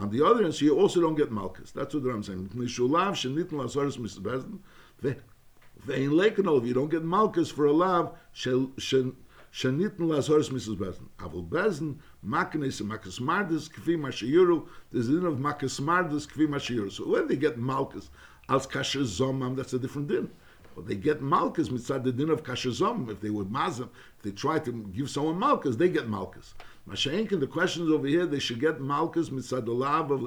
on 0.00 0.10
the 0.10 0.24
other 0.24 0.42
hand, 0.42 0.60
you 0.60 0.78
also 0.78 1.00
don't 1.00 1.16
get 1.16 1.32
malchus. 1.32 1.72
That's 1.72 1.92
what 1.92 2.04
I'm 2.04 2.22
saying. 2.22 2.50
Mishulav 2.54 3.14
shenitn 3.14 3.50
lasaris 3.50 3.98
misbezin. 3.98 4.60
Vein 5.00 6.10
lekanol, 6.10 6.60
if 6.60 6.66
you 6.66 6.74
don't 6.74 6.88
get 6.88 7.02
malchus 7.02 7.50
for 7.50 7.66
a 7.66 7.72
lav, 7.72 8.12
shenitn 8.32 9.14
lasaris 9.52 10.50
misbezin. 10.50 11.08
Avul 11.18 11.48
bezin, 11.48 11.96
maknes 12.24 12.80
makas 12.80 13.18
mardis, 13.20 13.68
kfi 13.68 13.96
mashiuru. 13.98 14.66
There's 14.92 15.08
din 15.08 15.26
of 15.26 15.38
makas 15.38 15.80
mardis, 15.80 16.26
kfi 16.28 16.46
mashiuru. 16.46 16.92
So 16.92 17.08
when 17.08 17.26
they 17.26 17.36
get 17.36 17.58
malchus, 17.58 18.10
als 18.48 18.66
kasher 18.68 19.02
zomam, 19.02 19.56
that's 19.56 19.72
a 19.72 19.78
different 19.80 20.06
din. 20.08 20.30
But 20.76 20.86
they 20.86 20.94
get 20.94 21.20
malchus 21.20 21.70
mitzad 21.70 22.04
the 22.04 22.12
din 22.12 22.30
of 22.30 22.44
kasher 22.44 22.70
zomam. 22.70 23.10
If 23.10 23.20
they 23.20 23.30
would 23.30 23.48
mazim, 23.48 23.88
if 24.16 24.22
they 24.22 24.30
try 24.30 24.60
to 24.60 24.72
give 24.72 25.10
someone 25.10 25.38
malchus, 25.40 25.74
they 25.74 25.88
get 25.88 26.08
malchus. 26.08 26.54
Mashenkin, 26.88 27.38
the 27.38 27.46
question 27.46 27.84
is 27.84 27.90
over 27.90 28.06
here, 28.06 28.24
they 28.24 28.38
should 28.38 28.60
get 28.60 28.78
Malkus 28.78 29.28
mitzadolav 29.28 30.10
of 30.10 30.22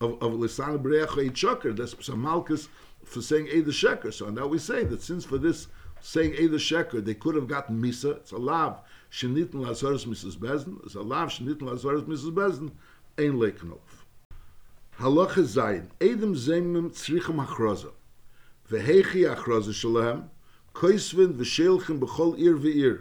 of, 0.00 0.20
of 0.20 0.32
Lisan 0.32 0.82
Breach 0.82 1.16
Eid 1.16 1.76
That's 1.76 1.94
some 2.04 2.24
Malkus 2.24 2.68
for 3.04 3.22
saying 3.22 3.46
Eid 3.46 3.66
Sheker. 3.66 4.12
So 4.12 4.28
now 4.30 4.46
we 4.46 4.58
say 4.58 4.84
that 4.84 5.00
since 5.00 5.24
for 5.24 5.38
this 5.38 5.68
saying 6.00 6.32
Eid 6.32 6.50
Sheker, 6.50 7.04
they 7.04 7.14
could 7.14 7.36
have 7.36 7.46
gotten 7.46 7.80
Misa, 7.80 8.16
it's 8.16 8.32
a 8.32 8.36
lav, 8.36 8.80
Shenitn 9.12 9.52
Lazaris 9.52 10.06
misbezin, 10.06 10.84
it's 10.84 10.96
a 10.96 11.02
lav, 11.02 11.28
Shenitn 11.28 11.60
Lazaris 11.60 12.04
misbezin, 12.04 12.72
Ein 13.18 13.34
Lekanov. 13.34 13.78
Halacha 14.98 15.44
Zayin, 15.44 15.88
Edem 16.00 16.34
Zemim 16.34 16.90
Tzrichem 16.90 17.46
Achroza, 17.46 17.92
Vehechi 18.68 19.32
Achroza 19.32 19.70
Shalahem, 19.70 20.24
Koisvin 20.74 21.34
Veshelchem 21.34 22.00
Bechol 22.00 22.38
Ir 22.38 22.56
Ve'ir, 22.56 23.00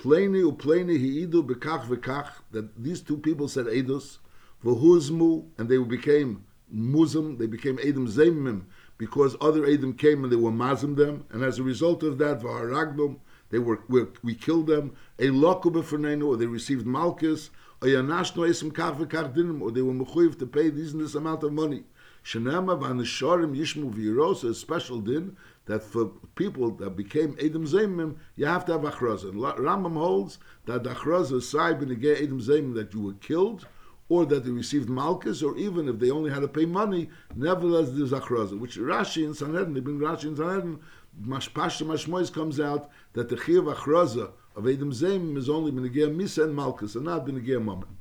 Pleni 0.00 0.42
upleni 0.42 0.98
hi'idu 0.98 1.46
bekach 1.46 1.84
vekach, 1.84 2.30
that 2.52 2.82
these 2.82 3.02
two 3.02 3.18
people 3.18 3.48
said 3.48 3.66
edus, 3.66 4.16
v'huzmu, 4.64 5.44
and 5.58 5.68
they 5.68 5.76
became 5.76 6.42
muzim, 6.74 7.36
they 7.36 7.46
became 7.46 7.76
edim 7.76 8.08
zemim, 8.08 8.62
because 8.96 9.36
other 9.42 9.60
edim 9.66 9.98
came 9.98 10.24
and 10.24 10.32
they 10.32 10.36
were 10.36 10.50
mazim 10.50 10.96
them, 10.96 11.24
and 11.28 11.44
as 11.44 11.58
a 11.58 11.62
result 11.62 12.02
of 12.02 12.16
that, 12.16 12.40
v'haragdom, 12.40 13.18
they 13.50 13.58
were, 13.58 13.80
we, 13.88 14.06
we 14.22 14.34
killed 14.34 14.68
them, 14.68 14.96
a 15.18 15.26
loku 15.26 15.64
b'fernenu, 15.64 16.28
or 16.28 16.38
they 16.38 16.46
received 16.46 16.86
malchus, 16.86 17.50
or 17.82 17.88
yanashno 17.88 18.48
esim 18.48 18.72
kach 18.72 18.96
vekach 18.96 19.34
dinim, 19.34 19.60
or 19.60 19.70
they 19.70 19.82
were 19.82 19.92
mechuyev 19.92 20.38
to 20.38 20.46
pay 20.46 20.70
this 20.70 20.92
and 20.92 21.02
this 21.02 21.14
amount 21.14 21.42
of 21.42 21.52
money. 21.52 21.84
Shenema 22.24 22.80
v'anisharim 22.80 23.54
yishmu 23.54 23.92
v'yiros, 23.92 24.48
a 24.48 24.54
special 24.54 25.00
din, 25.00 25.36
that 25.70 25.84
for 25.84 26.06
people 26.34 26.72
that 26.72 26.96
became 26.96 27.36
Edom 27.38 27.64
Zemim, 27.64 28.16
you 28.34 28.44
have 28.44 28.64
to 28.64 28.72
have 28.72 28.80
Achraza. 28.80 29.28
And 29.28 29.40
Rambam 29.40 29.92
holds 29.92 30.40
that 30.66 30.82
the 30.82 30.90
Achraza 30.90 31.34
is 31.34 31.48
Sai 31.48 31.70
Edom 31.70 32.40
Zemim, 32.40 32.74
that 32.74 32.92
you 32.92 33.00
were 33.00 33.12
killed, 33.14 33.68
or 34.08 34.26
that 34.26 34.44
they 34.44 34.50
received 34.50 34.88
Malchus, 34.88 35.44
or 35.44 35.56
even 35.56 35.88
if 35.88 36.00
they 36.00 36.10
only 36.10 36.28
had 36.28 36.40
to 36.40 36.48
pay 36.48 36.66
money, 36.66 37.08
nevertheless 37.36 37.90
there's 37.92 38.10
Achraza. 38.10 38.58
Which 38.58 38.78
Rashi 38.78 39.24
in 39.24 39.32
Sanhedrin, 39.32 39.74
they 39.74 39.78
bring 39.78 40.00
Rashi 40.00 40.24
in 40.24 40.36
Sanhedrin, 40.36 40.80
Mashpashta 41.22 41.86
Mashmois 41.86 42.32
comes 42.34 42.58
out 42.58 42.90
that 43.12 43.28
the 43.28 43.36
Chiyav 43.36 43.72
Achraza 43.72 44.32
of 44.56 44.66
Edom 44.66 44.90
Zemim 44.90 45.36
is 45.36 45.48
only 45.48 45.70
Benegea 45.70 46.12
Misa 46.12 46.42
and 46.42 46.56
Malchus, 46.56 46.96
and 46.96 47.04
not 47.04 47.24
Benegea 47.24 47.64
Mammon. 47.64 47.96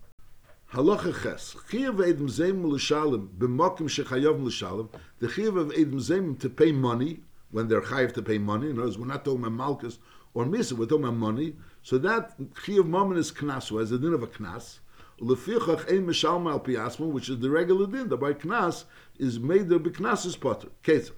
Halacha 0.73 1.21
ches. 1.21 1.55
Chiyav 1.69 2.03
Edom 2.03 2.29
Zemim 2.29 2.63
l'shalim, 2.63 3.27
b'mokim 3.37 3.87
shechayav 3.87 4.41
l'shalim, 4.43 4.89
the 5.19 5.27
Chiyav 5.27 5.55
of 5.55 5.71
Edom 5.73 5.99
Zemim 5.99 6.39
to 6.39 6.49
pay 6.49 6.71
money, 6.71 7.19
when 7.51 7.67
they're 7.67 7.81
chayiv 7.81 8.13
to 8.13 8.21
pay 8.21 8.37
money. 8.37 8.67
In 8.69 8.73
other 8.73 8.83
words, 8.83 8.97
we're 8.97 9.07
not 9.07 9.25
talking 9.25 9.41
about 9.41 9.53
malchus 9.53 9.99
or 10.33 10.45
misa, 10.45 10.73
we're 10.73 10.85
talking 10.85 11.05
about 11.05 11.15
money. 11.15 11.55
So 11.83 11.97
that 11.99 12.39
chiyuv 12.39 12.87
mammon 12.87 13.17
is 13.17 13.31
knasu, 13.31 13.81
as 13.81 13.89
the 13.89 13.97
din 13.97 14.13
of 14.13 14.23
a 14.23 14.27
knas. 14.27 14.79
Lefichach 15.19 15.89
ein 15.89 16.05
mishalma 16.05 16.51
al 16.51 16.59
piasma, 16.59 17.09
which 17.09 17.29
is 17.29 17.39
the 17.39 17.49
regular 17.49 17.87
din. 17.87 18.09
The 18.09 18.17
by 18.17 18.33
knas 18.33 18.85
is 19.17 19.39
made 19.39 19.69
the 19.69 19.79
beknas 19.79 20.39
potter. 20.39 20.69
Ketzat. 20.83 21.13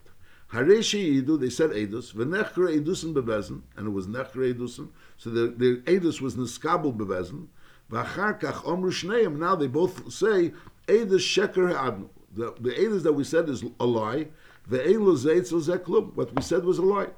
Hareshi 0.54 1.22
Idu, 1.22 1.40
they 1.40 1.50
said 1.50 1.70
Edus, 1.70 2.14
Venechre 2.14 2.78
Edusen 2.78 3.14
bebezen, 3.14 3.62
and 3.78 3.88
it 3.88 3.92
was 3.92 4.08
Nechre 4.08 4.54
Edusen, 4.54 4.90
so 5.16 5.30
the, 5.30 5.48
the 5.48 5.82
Edus 5.86 6.20
was 6.20 6.36
Niskabel 6.36 6.94
bebezen, 6.94 7.48
Vacharkach 7.90 8.64
Omru 8.64 8.92
Shneim, 8.92 9.38
now 9.38 9.56
they 9.56 9.68
both 9.68 10.12
say, 10.12 10.52
Edus 10.88 11.22
Sheker 11.22 11.74
Adnu. 11.74 12.10
The, 12.34 12.54
the 12.60 12.72
Edus 12.72 13.04
that 13.04 13.14
we 13.14 13.24
said 13.24 13.48
is 13.48 13.64
a 13.80 13.86
lie, 13.86 14.28
what 14.68 16.36
we 16.36 16.42
said 16.42 16.66
was 16.66 16.78
a 16.78 16.82
lie. 16.82 17.10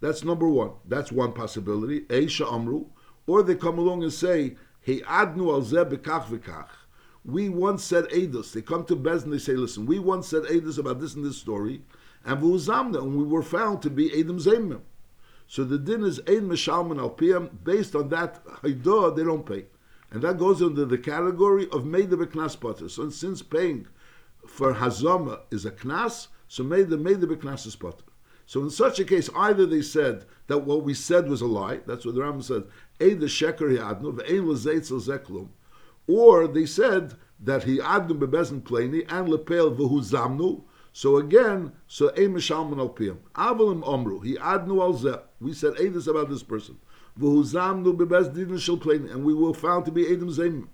That's 0.00 0.24
number 0.24 0.48
one. 0.48 0.72
That's 0.86 1.10
one 1.10 1.32
possibility. 1.32 2.02
Eisha 2.02 2.52
Amru. 2.52 2.86
Or 3.26 3.42
they 3.42 3.56
come 3.56 3.78
along 3.78 4.02
and 4.02 4.12
say, 4.12 4.56
He 4.80 5.00
Adnu 5.02 5.52
al 5.52 5.84
Bekach. 5.84 6.68
We 7.24 7.48
once 7.48 7.84
said 7.84 8.04
Edus. 8.06 8.52
They 8.52 8.62
come 8.62 8.84
to 8.86 8.96
Bez 8.96 9.24
and 9.24 9.32
they 9.32 9.38
say, 9.38 9.52
listen, 9.52 9.84
we 9.84 9.98
once 9.98 10.28
said 10.28 10.44
Edus 10.44 10.78
about 10.78 11.00
this 11.00 11.14
and 11.14 11.24
this 11.24 11.36
story, 11.36 11.82
and 12.24 12.40
v'uzamna, 12.40 13.02
and 13.02 13.16
we 13.16 13.24
were 13.24 13.42
found 13.42 13.82
to 13.82 13.90
be 13.90 14.18
Edom 14.18 14.38
Zemim. 14.38 14.80
So 15.46 15.64
the 15.64 15.78
din 15.78 16.04
is 16.04 16.20
Ein 16.20 16.48
Meshalman 16.48 16.98
Al 16.98 17.10
Piyam, 17.10 17.50
based 17.64 17.94
on 17.94 18.08
that 18.10 18.44
Haidah, 18.62 19.16
they 19.16 19.24
don't 19.24 19.44
pay. 19.44 19.66
And 20.10 20.22
that 20.22 20.38
goes 20.38 20.62
under 20.62 20.84
the 20.84 20.96
category 20.96 21.64
of 21.64 21.84
Meida 21.84 22.12
Beknas 22.12 22.58
Potter. 22.58 22.88
So 22.88 23.10
since 23.10 23.42
paying 23.42 23.86
for 24.46 24.74
Hazama 24.74 25.40
is 25.50 25.66
a 25.66 25.70
Knas, 25.70 26.28
so 26.48 26.64
Meida 26.64 27.00
Meida 27.00 27.24
Beknas 27.24 27.66
is 27.66 27.76
Potter. 27.76 28.04
So 28.46 28.62
in 28.62 28.70
such 28.70 28.98
a 28.98 29.04
case, 29.04 29.28
either 29.36 29.66
they 29.66 29.82
said 29.82 30.24
that 30.46 30.64
what 30.64 30.82
we 30.82 30.94
said 30.94 31.28
was 31.28 31.42
a 31.42 31.46
lie, 31.46 31.80
that's 31.86 32.06
what 32.06 32.14
the 32.14 32.22
Rambam 32.22 32.42
said, 32.42 32.64
Eid 33.00 33.20
the 33.20 33.26
Sheker 33.26 33.78
Yadnu, 33.78 34.18
Ve'ein 34.18 34.44
Lezeitzel 34.46 35.06
Zeklum, 35.06 35.48
or 36.06 36.48
they 36.48 36.64
said 36.64 37.14
that 37.38 37.64
he 37.64 37.78
adnu 37.78 38.18
bebezin 38.18 38.62
pleni 38.62 39.06
and 39.10 39.28
lepel 39.28 39.70
v'hu 39.70 40.00
zamnu, 40.00 40.62
so 40.92 41.18
again, 41.18 41.72
so 41.86 42.08
ein 42.08 42.34
mishalman 42.34 42.78
al 42.78 42.88
piyam. 42.88 43.18
Avalim 43.34 43.84
omru, 43.84 44.24
he 44.24 44.36
adnu 44.36 44.80
al. 44.80 45.22
We 45.40 45.52
said 45.52 45.76
this 45.76 46.06
about 46.06 46.30
this 46.30 46.42
person. 46.42 46.78
V'huzamnu 47.20 47.96
bebez 47.96 48.34
din 48.34 48.56
shel 48.58 48.78
plain, 48.78 49.06
and 49.08 49.24
we 49.24 49.34
were 49.34 49.54
found 49.54 49.84
to 49.84 49.92
be 49.92 50.04
edim 50.04 50.34
zeim. 50.34 50.68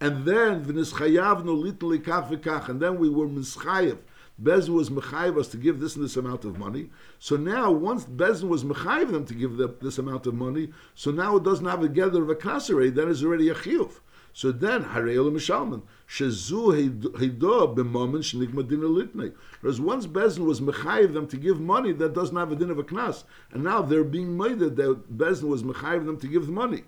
And 0.00 0.24
then 0.24 0.64
v'nischayavnu 0.64 1.60
little 1.60 1.90
kach 1.98 2.68
and 2.68 2.80
then 2.80 2.98
we 2.98 3.10
were 3.10 3.26
mischayev. 3.26 3.98
Bezin 4.42 4.74
was 4.74 4.90
mechayev 4.90 5.38
us 5.38 5.48
to 5.48 5.56
give 5.56 5.80
this 5.80 5.96
and 5.96 6.04
this 6.04 6.16
amount 6.16 6.44
of 6.44 6.58
money. 6.58 6.90
So 7.18 7.36
now, 7.36 7.70
once 7.70 8.04
Bezin 8.04 8.48
was 8.48 8.64
mechayev 8.64 9.10
them 9.10 9.24
to 9.24 9.34
give 9.34 9.56
the, 9.56 9.74
this 9.80 9.98
amount 9.98 10.26
of 10.26 10.34
money, 10.34 10.72
so 10.94 11.10
now 11.10 11.36
it 11.36 11.42
doesn't 11.42 11.64
have 11.64 11.82
a 11.82 11.88
gather 11.88 12.22
of 12.22 12.28
a 12.28 12.34
kasserei, 12.34 12.94
that 12.94 13.08
is 13.08 13.24
already 13.24 13.48
a 13.48 13.54
chiyuv. 13.54 14.00
So 14.34 14.52
then, 14.52 14.84
Harei 14.84 15.16
Mishalman, 15.16 15.80
Shezu 16.06 16.92
Heidah 17.12 17.74
b'momen 17.74 18.20
shenigma 18.20 18.68
din. 18.68 19.32
Whereas 19.62 19.80
once 19.80 20.06
Bezin 20.06 20.44
was 20.44 20.60
mechayiv 20.60 21.14
them 21.14 21.26
to 21.28 21.38
give 21.38 21.58
money 21.58 21.92
that 21.92 22.12
doesn't 22.12 22.36
have 22.36 22.52
a 22.52 22.56
din 22.56 22.70
of 22.70 22.78
a 22.78 22.84
knas, 22.84 23.24
and 23.52 23.64
now 23.64 23.80
they're 23.80 24.04
being 24.04 24.36
made 24.36 24.58
that 24.58 24.76
Bezin 25.16 25.44
was 25.44 25.62
mechayiv 25.62 26.04
them 26.04 26.20
to 26.20 26.28
give 26.28 26.44
the 26.44 26.52
money. 26.52 26.84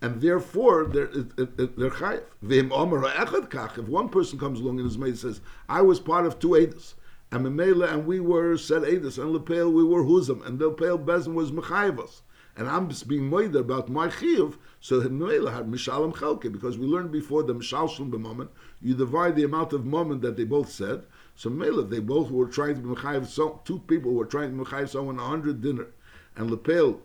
And 0.00 0.20
therefore, 0.20 0.86
they're, 0.86 1.06
they're 1.06 1.90
chayiv. 1.90 2.22
V'im 2.42 2.72
omer 2.72 3.00
ha'echad 3.00 3.50
kach. 3.50 3.78
If 3.78 3.88
one 3.88 4.08
person 4.08 4.38
comes 4.38 4.60
along 4.60 4.78
and 4.78 4.86
his 4.86 4.98
mate 4.98 5.18
says, 5.18 5.40
I 5.68 5.82
was 5.82 6.00
part 6.00 6.24
of 6.26 6.38
two 6.38 6.50
edus, 6.50 6.94
and 7.30 7.44
Memela 7.44 7.92
and 7.92 8.06
we 8.06 8.20
were 8.20 8.56
said 8.56 8.82
edus, 8.82 9.18
and 9.18 9.32
Lepel 9.32 9.72
we 9.72 9.84
were 9.84 10.04
huzam, 10.04 10.44
and 10.46 10.58
Lepel 10.58 10.98
Bezin 10.98 11.34
was 11.34 11.52
mechayiv 11.52 11.98
us 12.02 12.22
and 12.56 12.68
I'm 12.68 12.88
being 13.08 13.30
moida 13.30 13.56
about 13.56 13.88
my 13.88 14.08
chiyuv, 14.08 14.56
so 14.80 15.00
Noela 15.00 15.52
had 15.52 15.66
mishalem 15.66 16.14
chelke, 16.14 16.52
because 16.52 16.78
we 16.78 16.86
learned 16.86 17.10
before 17.10 17.42
the 17.42 17.54
mishalshim 17.54 18.10
b'moment, 18.10 18.48
you 18.80 18.94
divide 18.94 19.34
the 19.34 19.42
amount 19.42 19.72
of 19.72 19.84
moment 19.84 20.22
that 20.22 20.36
they 20.36 20.44
both 20.44 20.70
said. 20.70 21.04
So 21.34 21.50
Mela, 21.50 21.84
they 21.84 21.98
both 21.98 22.30
were 22.30 22.46
trying 22.46 22.76
to 22.76 22.80
be 22.80 22.88
mechayiv, 22.94 23.26
so, 23.26 23.60
two 23.64 23.80
people 23.80 24.12
were 24.12 24.24
trying 24.24 24.56
to 24.56 24.64
mechayiv 24.64 24.88
someone 24.90 25.18
a 25.18 25.24
hundred 25.24 25.62
dinner, 25.62 25.88
and 26.36 26.50
Lepel, 26.50 27.00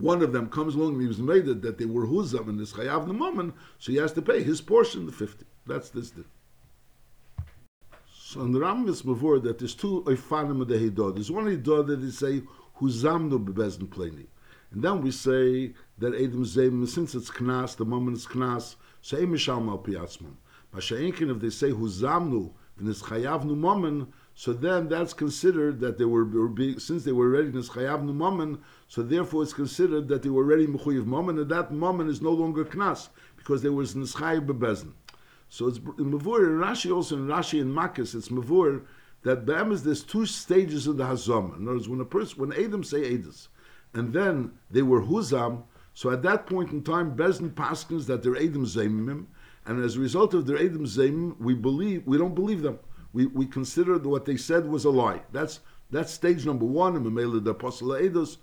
one 0.00 0.22
of 0.22 0.32
them 0.32 0.48
comes 0.48 0.74
along 0.74 0.94
and 0.94 1.02
he 1.02 1.08
was 1.08 1.18
made 1.18 1.46
that 1.46 1.78
they 1.78 1.84
were 1.84 2.06
huzam 2.06 2.48
in 2.48 2.56
this 2.56 2.72
chayav 2.72 3.06
the 3.06 3.12
moment, 3.12 3.54
so 3.78 3.92
he 3.92 3.98
has 3.98 4.12
to 4.12 4.22
pay 4.22 4.42
his 4.42 4.60
portion, 4.60 5.06
the 5.06 5.12
fifty. 5.12 5.44
That's 5.66 5.90
this 5.90 6.10
din. 6.10 6.24
So 8.14 8.42
in 8.42 8.52
the 8.52 8.60
Ram 8.60 8.88
is 8.88 9.02
before 9.02 9.38
that 9.40 9.58
there's 9.58 9.74
two 9.74 10.02
oifanim 10.06 10.60
of 10.60 10.68
the 10.68 10.74
hidah. 10.74 11.14
There's 11.14 11.30
one 11.30 11.46
hidah 11.46 11.86
that 11.86 11.96
they 11.96 12.10
say 12.10 12.42
huzamnu 12.80 13.44
bebezin 13.44 13.88
pleni. 13.88 14.26
And 14.72 14.82
then 14.82 15.00
we 15.00 15.10
say 15.10 15.74
that 15.98 16.14
Edom 16.14 16.44
Zayim, 16.44 16.86
since 16.88 17.14
it's 17.14 17.30
Knas, 17.30 17.76
the 17.76 17.84
moment 17.84 18.18
is 18.18 18.26
Knas, 18.26 18.74
so 19.00 19.16
Ein 19.16 19.28
Mishal 19.28 19.64
Mal 19.64 19.78
Piatzman. 19.78 20.34
Masha'inkin, 20.74 21.34
if 21.34 21.40
they 21.40 21.50
say 21.50 21.70
Huzamnu, 21.70 22.52
V'nis 22.78 23.02
Chayavnu 23.02 23.56
Momen, 23.56 24.08
so 24.38 24.52
then 24.52 24.88
that's 24.88 25.14
considered 25.14 25.80
that 25.80 25.96
they 25.96 26.04
were, 26.04 26.24
being, 26.24 26.78
since 26.78 27.04
they 27.04 27.10
were 27.10 27.34
already 27.34 27.50
V'nis 27.50 27.70
Chayavnu 27.70 28.14
Momen, 28.14 28.58
so 28.86 29.02
therefore 29.02 29.42
it's 29.42 29.52
considered 29.52 30.06
that 30.08 30.22
they 30.22 30.28
were 30.28 30.44
already 30.44 30.66
Mechuyev 30.66 31.06
Momen, 31.06 31.40
and 31.40 31.50
that 31.50 31.72
Momen 31.72 32.08
is 32.08 32.20
no 32.20 32.30
longer 32.30 32.64
Knas, 32.64 33.08
because 33.36 33.62
there 33.62 33.72
was 33.72 33.94
Nischayev 33.94 34.46
Bebezin. 34.46 34.92
So 35.48 35.66
it's 35.66 35.78
in 35.78 36.12
Mavur, 36.12 36.46
in 36.46 36.58
Rashi 36.58 36.94
also, 36.94 37.16
in 37.16 37.26
Rashi 37.26 37.62
and 37.62 37.74
Makos, 37.74 38.14
it's 38.14 38.28
Mavur, 38.28 38.82
that 39.22 39.46
Be'emes, 39.46 39.82
there's 39.82 40.04
two 40.04 40.26
stages 40.26 40.86
of 40.86 40.98
the 40.98 41.04
Hazom. 41.04 41.56
In 41.56 41.66
other 41.66 41.78
words, 41.78 41.88
when 41.88 42.00
a 42.00 42.04
person, 42.04 42.38
when 42.38 42.52
Edom 42.52 42.84
say 42.84 43.16
Edis, 43.16 43.48
and 43.94 44.12
then 44.12 44.52
they 44.70 44.82
were 44.82 45.00
huzam. 45.02 45.62
So 45.94 46.10
at 46.10 46.22
that 46.22 46.46
point 46.46 46.72
in 46.72 46.82
time, 46.82 47.16
Bezdin 47.16 47.54
paskins 47.54 48.04
that 48.06 48.22
they're 48.22 48.34
edim 48.34 48.66
zeimim, 48.66 49.24
and 49.64 49.82
as 49.82 49.96
a 49.96 50.00
result 50.00 50.34
of 50.34 50.46
their 50.46 50.58
edim 50.58 50.82
zeimim, 50.82 51.38
we 51.40 51.54
believe 51.54 52.06
we 52.06 52.18
don't 52.18 52.34
believe 52.34 52.60
them. 52.60 52.78
We, 53.16 53.24
we 53.24 53.46
consider 53.46 53.96
what 53.96 54.26
they 54.26 54.36
said 54.36 54.68
was 54.68 54.84
a 54.84 54.90
lie. 54.90 55.22
That's 55.32 55.60
that's 55.90 56.12
stage 56.12 56.44
number 56.44 56.66
one 56.66 56.96
in 56.96 57.02
Mamela 57.02 57.42
the 57.42 57.52
Apostle 57.52 57.88
Eidos. 57.88 58.36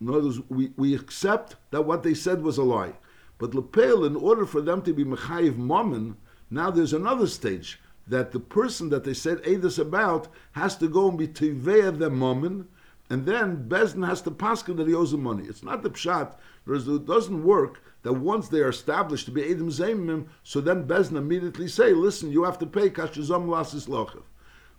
In 0.00 0.08
other 0.08 0.20
words, 0.20 0.40
we, 0.48 0.70
we 0.76 0.94
accept 0.94 1.56
that 1.72 1.82
what 1.82 2.04
they 2.04 2.14
said 2.14 2.40
was 2.40 2.56
a 2.56 2.62
lie. 2.62 2.92
But 3.38 3.56
Lepel, 3.56 4.04
in 4.04 4.14
order 4.14 4.46
for 4.46 4.60
them 4.60 4.82
to 4.82 4.92
be 4.92 5.04
Mechayiv 5.04 5.56
Mammon, 5.56 6.16
now 6.48 6.70
there's 6.70 6.92
another 6.92 7.26
stage 7.26 7.80
that 8.06 8.30
the 8.30 8.38
person 8.38 8.88
that 8.90 9.02
they 9.02 9.14
said 9.14 9.42
Eidos 9.42 9.80
about 9.80 10.28
has 10.52 10.76
to 10.76 10.86
go 10.86 11.08
and 11.08 11.18
be 11.18 11.26
Tiveya 11.26 11.98
the 11.98 12.08
Mammon, 12.08 12.68
and 13.08 13.26
then 13.26 13.68
Bezdin 13.68 14.06
has 14.06 14.22
to 14.22 14.30
paskin 14.30 14.76
that 14.76 14.86
he 14.86 14.94
owes 14.94 15.12
him 15.12 15.24
money. 15.24 15.42
It's 15.48 15.64
not 15.64 15.82
the 15.82 15.90
pshat. 15.90 16.36
It 16.68 17.04
doesn't 17.04 17.42
work 17.42 17.82
that 18.02 18.14
once 18.14 18.48
they 18.48 18.60
are 18.60 18.68
established 18.68 19.26
to 19.26 19.30
be 19.30 19.42
Edim 19.42 19.70
Zaimim, 19.70 20.26
so 20.42 20.60
then 20.60 20.86
Bezdin 20.86 21.16
immediately 21.16 21.68
say, 21.68 21.92
listen, 21.92 22.32
you 22.32 22.44
have 22.44 22.58
to 22.58 22.66
pay 22.66 22.88
kashazam 22.88 23.46
lasis 23.46 23.88
lochav. 23.88 24.22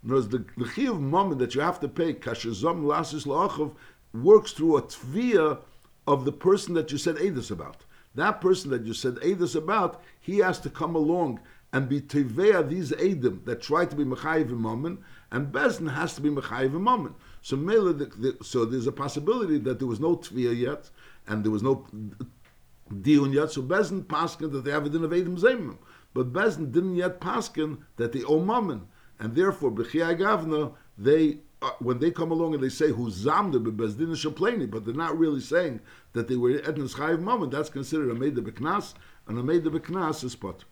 Whereas 0.04 0.30
the, 0.30 0.40
the 0.58 0.66
chiyuv 0.66 1.00
moment 1.00 1.40
that 1.40 1.54
you 1.54 1.62
have 1.62 1.80
to 1.82 1.88
pay 1.88 2.14
kashazam 2.14 2.84
lasis 2.84 3.26
lochav 3.26 3.76
works 4.14 4.52
through 4.54 4.78
a 4.78 4.82
tvia 4.82 5.60
of 6.08 6.26
the 6.26 6.32
person 6.32 6.74
that 6.74 6.92
you 6.92 6.98
said 6.98 7.16
Edis 7.18 7.52
about. 7.52 7.86
That 8.16 8.42
person 8.42 8.72
that 8.72 8.86
you 8.86 8.94
said 8.94 9.16
Edis 9.16 9.56
about, 9.56 10.02
he 10.20 10.40
has 10.40 10.60
to 10.62 10.70
come 10.70 10.96
along 10.96 11.40
and 11.74 11.88
be 11.88 12.02
teveya 12.02 12.68
these 12.68 12.92
Edim 12.92 13.46
that 13.46 13.62
try 13.62 13.86
to 13.86 13.96
be 13.96 14.04
Mechayiv 14.04 14.52
Imam, 14.52 15.04
and 15.32 15.54
Bezdin 15.54 15.94
has 15.94 16.16
to 16.16 16.22
be 16.22 16.30
Mechayiv 16.30 16.76
Imam. 16.76 17.16
So, 17.42 17.56
so 18.44 18.66
there's 18.66 18.88
a 18.88 18.92
possibility 18.92 19.58
that 19.60 19.80
there 19.80 19.88
was 19.88 20.00
no 20.00 20.18
Tviyah 20.18 20.58
yet, 20.58 20.90
and 21.28 21.44
there 21.44 21.52
was 21.52 21.64
no 21.64 21.88
Dion 23.00 23.32
yet, 23.32 23.52
so 23.52 23.62
Bezdin 23.62 24.04
paskin 24.04 24.52
that 24.52 24.64
they 24.64 24.72
have 24.72 24.86
a 24.86 24.90
din 24.90 25.04
of 25.04 25.12
Edim 25.12 25.40
Zemim. 25.40 25.78
But 26.14 26.34
Bezdin 26.34 26.72
didn't 26.72 26.96
yet 26.96 27.22
paskin 27.22 27.80
that 27.98 28.12
they 28.12 28.24
owe 28.24 28.44
Mammon, 28.44 28.88
and 29.20 29.36
therefore, 29.36 29.72
Bechiyah 29.72 30.18
Gavna, 30.20 30.74
they 30.98 31.40
uh, 31.62 31.72
when 31.80 32.00
they 32.00 32.10
come 32.10 32.32
along 32.32 32.56
and 32.56 32.64
they 32.64 32.70
say 32.70 32.90
who's 32.90 33.24
zamda 33.24 33.64
bebezdin 33.64 34.10
shapleni, 34.16 34.70
but 34.70 34.84
they're 34.84 34.96
not 34.96 35.18
really 35.18 35.40
saying 35.40 35.80
that 36.14 36.28
they 36.28 36.36
were 36.36 36.54
etnas 36.54 36.96
chayiv 36.96 37.22
mammon. 37.22 37.52
That's 37.52 37.70
considered 37.70 38.10
a 38.10 38.16
made 38.16 38.34
the 38.34 38.42
beknas, 38.42 38.96
and 39.28 39.38
a 39.38 39.44
made 39.44 39.64
the 39.64 39.70
beknas 39.70 40.24
is 40.24 40.36
pot. 40.36 40.64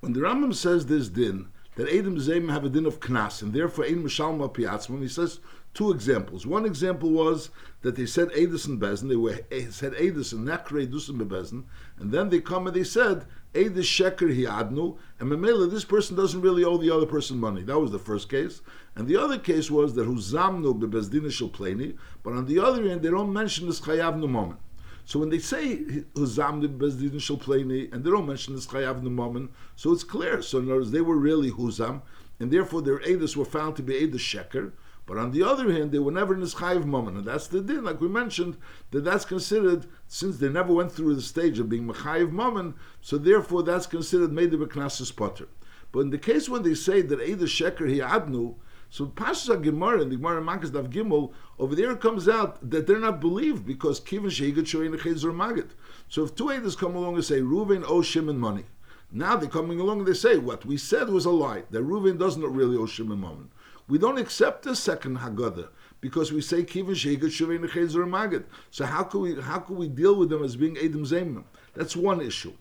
When 0.00 0.12
the 0.12 0.20
Rambam 0.20 0.54
says 0.54 0.84
this 0.84 1.08
din, 1.08 1.48
that 1.76 1.88
Edom 1.88 2.16
Zayim 2.16 2.52
have 2.52 2.64
a 2.64 2.68
din 2.68 2.84
of 2.84 3.00
knas, 3.00 3.40
and 3.40 3.54
therefore 3.54 3.86
Ein 3.86 4.04
Mishalma 4.04 4.52
Piatzman, 4.54 5.00
he 5.00 5.08
says 5.08 5.40
two 5.74 5.90
examples. 5.90 6.46
One 6.46 6.64
example 6.64 7.10
was 7.10 7.50
that 7.82 7.96
they 7.96 8.06
said 8.06 8.30
Edis 8.30 8.66
and 8.66 8.80
Bezin, 8.80 9.08
they 9.08 9.16
were 9.16 9.40
eh, 9.50 9.66
said 9.70 9.92
Edis 9.94 10.32
and 10.32 10.48
Nekre 10.48 10.86
Dusim 10.86 11.18
Bezin, 11.28 11.64
and 11.98 12.12
then 12.12 12.30
they 12.30 12.40
come 12.40 12.66
and 12.66 12.74
they 12.74 12.84
said 12.84 13.26
Edis 13.52 13.84
Sheker 13.84 14.34
Hiadnu, 14.34 14.96
and 15.20 15.30
Memela, 15.30 15.70
this 15.70 15.84
person 15.84 16.16
doesn't 16.16 16.40
really 16.40 16.64
owe 16.64 16.78
the 16.78 16.90
other 16.90 17.06
person 17.06 17.38
money. 17.38 17.62
That 17.62 17.78
was 17.78 17.90
the 17.90 17.98
first 17.98 18.28
case. 18.28 18.62
And 18.96 19.06
the 19.06 19.16
other 19.16 19.38
case 19.38 19.70
was 19.70 19.94
that 19.94 20.06
Huzamnu 20.06 20.80
Bebezdina 20.80 21.30
Shal 21.30 21.48
Pleni, 21.48 21.96
but 22.22 22.32
on 22.32 22.46
the 22.46 22.60
other 22.60 22.84
end, 22.88 23.02
they 23.02 23.10
don't 23.10 23.32
mention 23.32 23.66
this 23.66 23.80
Chayavnu 23.80 24.28
moment. 24.28 24.60
So 25.06 25.18
when 25.18 25.28
they 25.28 25.38
say 25.38 25.76
Huzam 26.14 26.66
Bezdin 26.78 27.20
Shal 27.20 27.36
Pleni, 27.36 27.92
and 27.92 28.02
they 28.02 28.10
don't 28.10 28.26
mention 28.26 28.54
this 28.54 28.66
Chayav 28.66 29.02
moment, 29.02 29.50
so 29.76 29.92
it's 29.92 30.04
clear. 30.04 30.40
So 30.40 30.58
in 30.58 30.64
other 30.64 30.76
words, 30.76 30.92
they 30.92 31.02
were 31.02 31.16
really 31.16 31.50
Huzam, 31.50 32.00
and 32.40 32.50
therefore 32.50 32.80
their 32.80 33.00
Edis 33.00 33.36
were 33.36 33.44
found 33.44 33.76
to 33.76 33.82
be 33.82 33.94
Edis 33.94 34.20
Sheker. 34.20 34.72
But 35.06 35.18
on 35.18 35.32
the 35.32 35.42
other 35.42 35.70
hand, 35.70 35.92
they 35.92 35.98
were 35.98 36.10
never 36.10 36.34
Nischayiv 36.34 36.86
Mammon, 36.86 37.18
and 37.18 37.26
that's 37.26 37.46
the 37.46 37.60
din, 37.60 37.84
like 37.84 38.00
we 38.00 38.08
mentioned, 38.08 38.56
that 38.90 39.04
that's 39.04 39.26
considered, 39.26 39.86
since 40.06 40.38
they 40.38 40.48
never 40.48 40.72
went 40.72 40.92
through 40.92 41.14
the 41.14 41.22
stage 41.22 41.58
of 41.58 41.68
being 41.68 41.86
Mechayiv 41.86 42.32
Mammon, 42.32 42.74
so 43.02 43.18
therefore 43.18 43.62
that's 43.62 43.86
considered 43.86 44.32
made 44.32 44.54
a 44.54 44.56
Knesses 44.56 45.14
Potter. 45.14 45.48
But 45.92 46.00
in 46.00 46.10
the 46.10 46.18
case 46.18 46.48
when 46.48 46.62
they 46.62 46.74
say 46.74 47.02
that 47.02 47.20
either 47.20 47.46
Sheker 47.46 47.86
Hiadnu, 47.86 48.56
so 48.90 49.06
Pasha 49.06 49.56
Gemara 49.56 50.02
and 50.02 50.10
the 50.10 50.16
Gemara 50.16 50.40
Makas 50.40 50.72
Dav 50.72 50.88
Gimel, 50.88 51.32
over 51.58 51.74
there 51.74 51.90
it 51.90 52.00
comes 52.00 52.28
out 52.28 52.70
that 52.70 52.86
they're 52.86 52.98
not 52.98 53.20
believed 53.20 53.66
because 53.66 54.00
Kivin 54.00 54.26
Shehigat 54.26 54.64
Shoyin 54.64 54.98
Chezer 54.98 55.34
Magid. 55.34 55.70
So 56.08 56.24
if 56.24 56.34
two 56.34 56.44
Eidas 56.44 56.78
come 56.78 56.96
along 56.96 57.16
and 57.16 57.24
say 57.24 57.40
Reuven 57.40 57.84
owes 57.86 58.06
Shimon 58.06 58.38
money, 58.38 58.64
now 59.12 59.36
they're 59.36 59.48
coming 59.48 59.80
along 59.80 60.00
and 60.00 60.08
they 60.08 60.14
say 60.14 60.38
what 60.38 60.64
we 60.64 60.76
said 60.76 61.10
was 61.10 61.24
a 61.24 61.30
lie. 61.30 61.64
That 61.70 61.84
Reuven 61.84 62.18
does 62.18 62.36
not 62.36 62.54
really 62.54 62.76
owe 62.76 62.86
Shimon 62.86 63.20
money. 63.20 63.50
We 63.86 63.98
don't 63.98 64.18
accept 64.18 64.62
the 64.62 64.74
second 64.74 65.18
Haggadah 65.18 65.68
because 66.00 66.32
we 66.32 66.40
say 66.40 66.62
Chezer 66.64 68.08
Magid. 68.08 68.44
So 68.70 68.86
how 68.86 69.04
could 69.04 69.20
we 69.20 69.40
how 69.40 69.58
can 69.58 69.76
we 69.76 69.88
deal 69.88 70.14
with 70.16 70.30
them 70.30 70.42
as 70.42 70.56
being 70.56 70.76
Edom 70.78 71.04
Zemim? 71.04 71.44
That's 71.74 71.94
one 71.96 72.20
issue. 72.20 72.52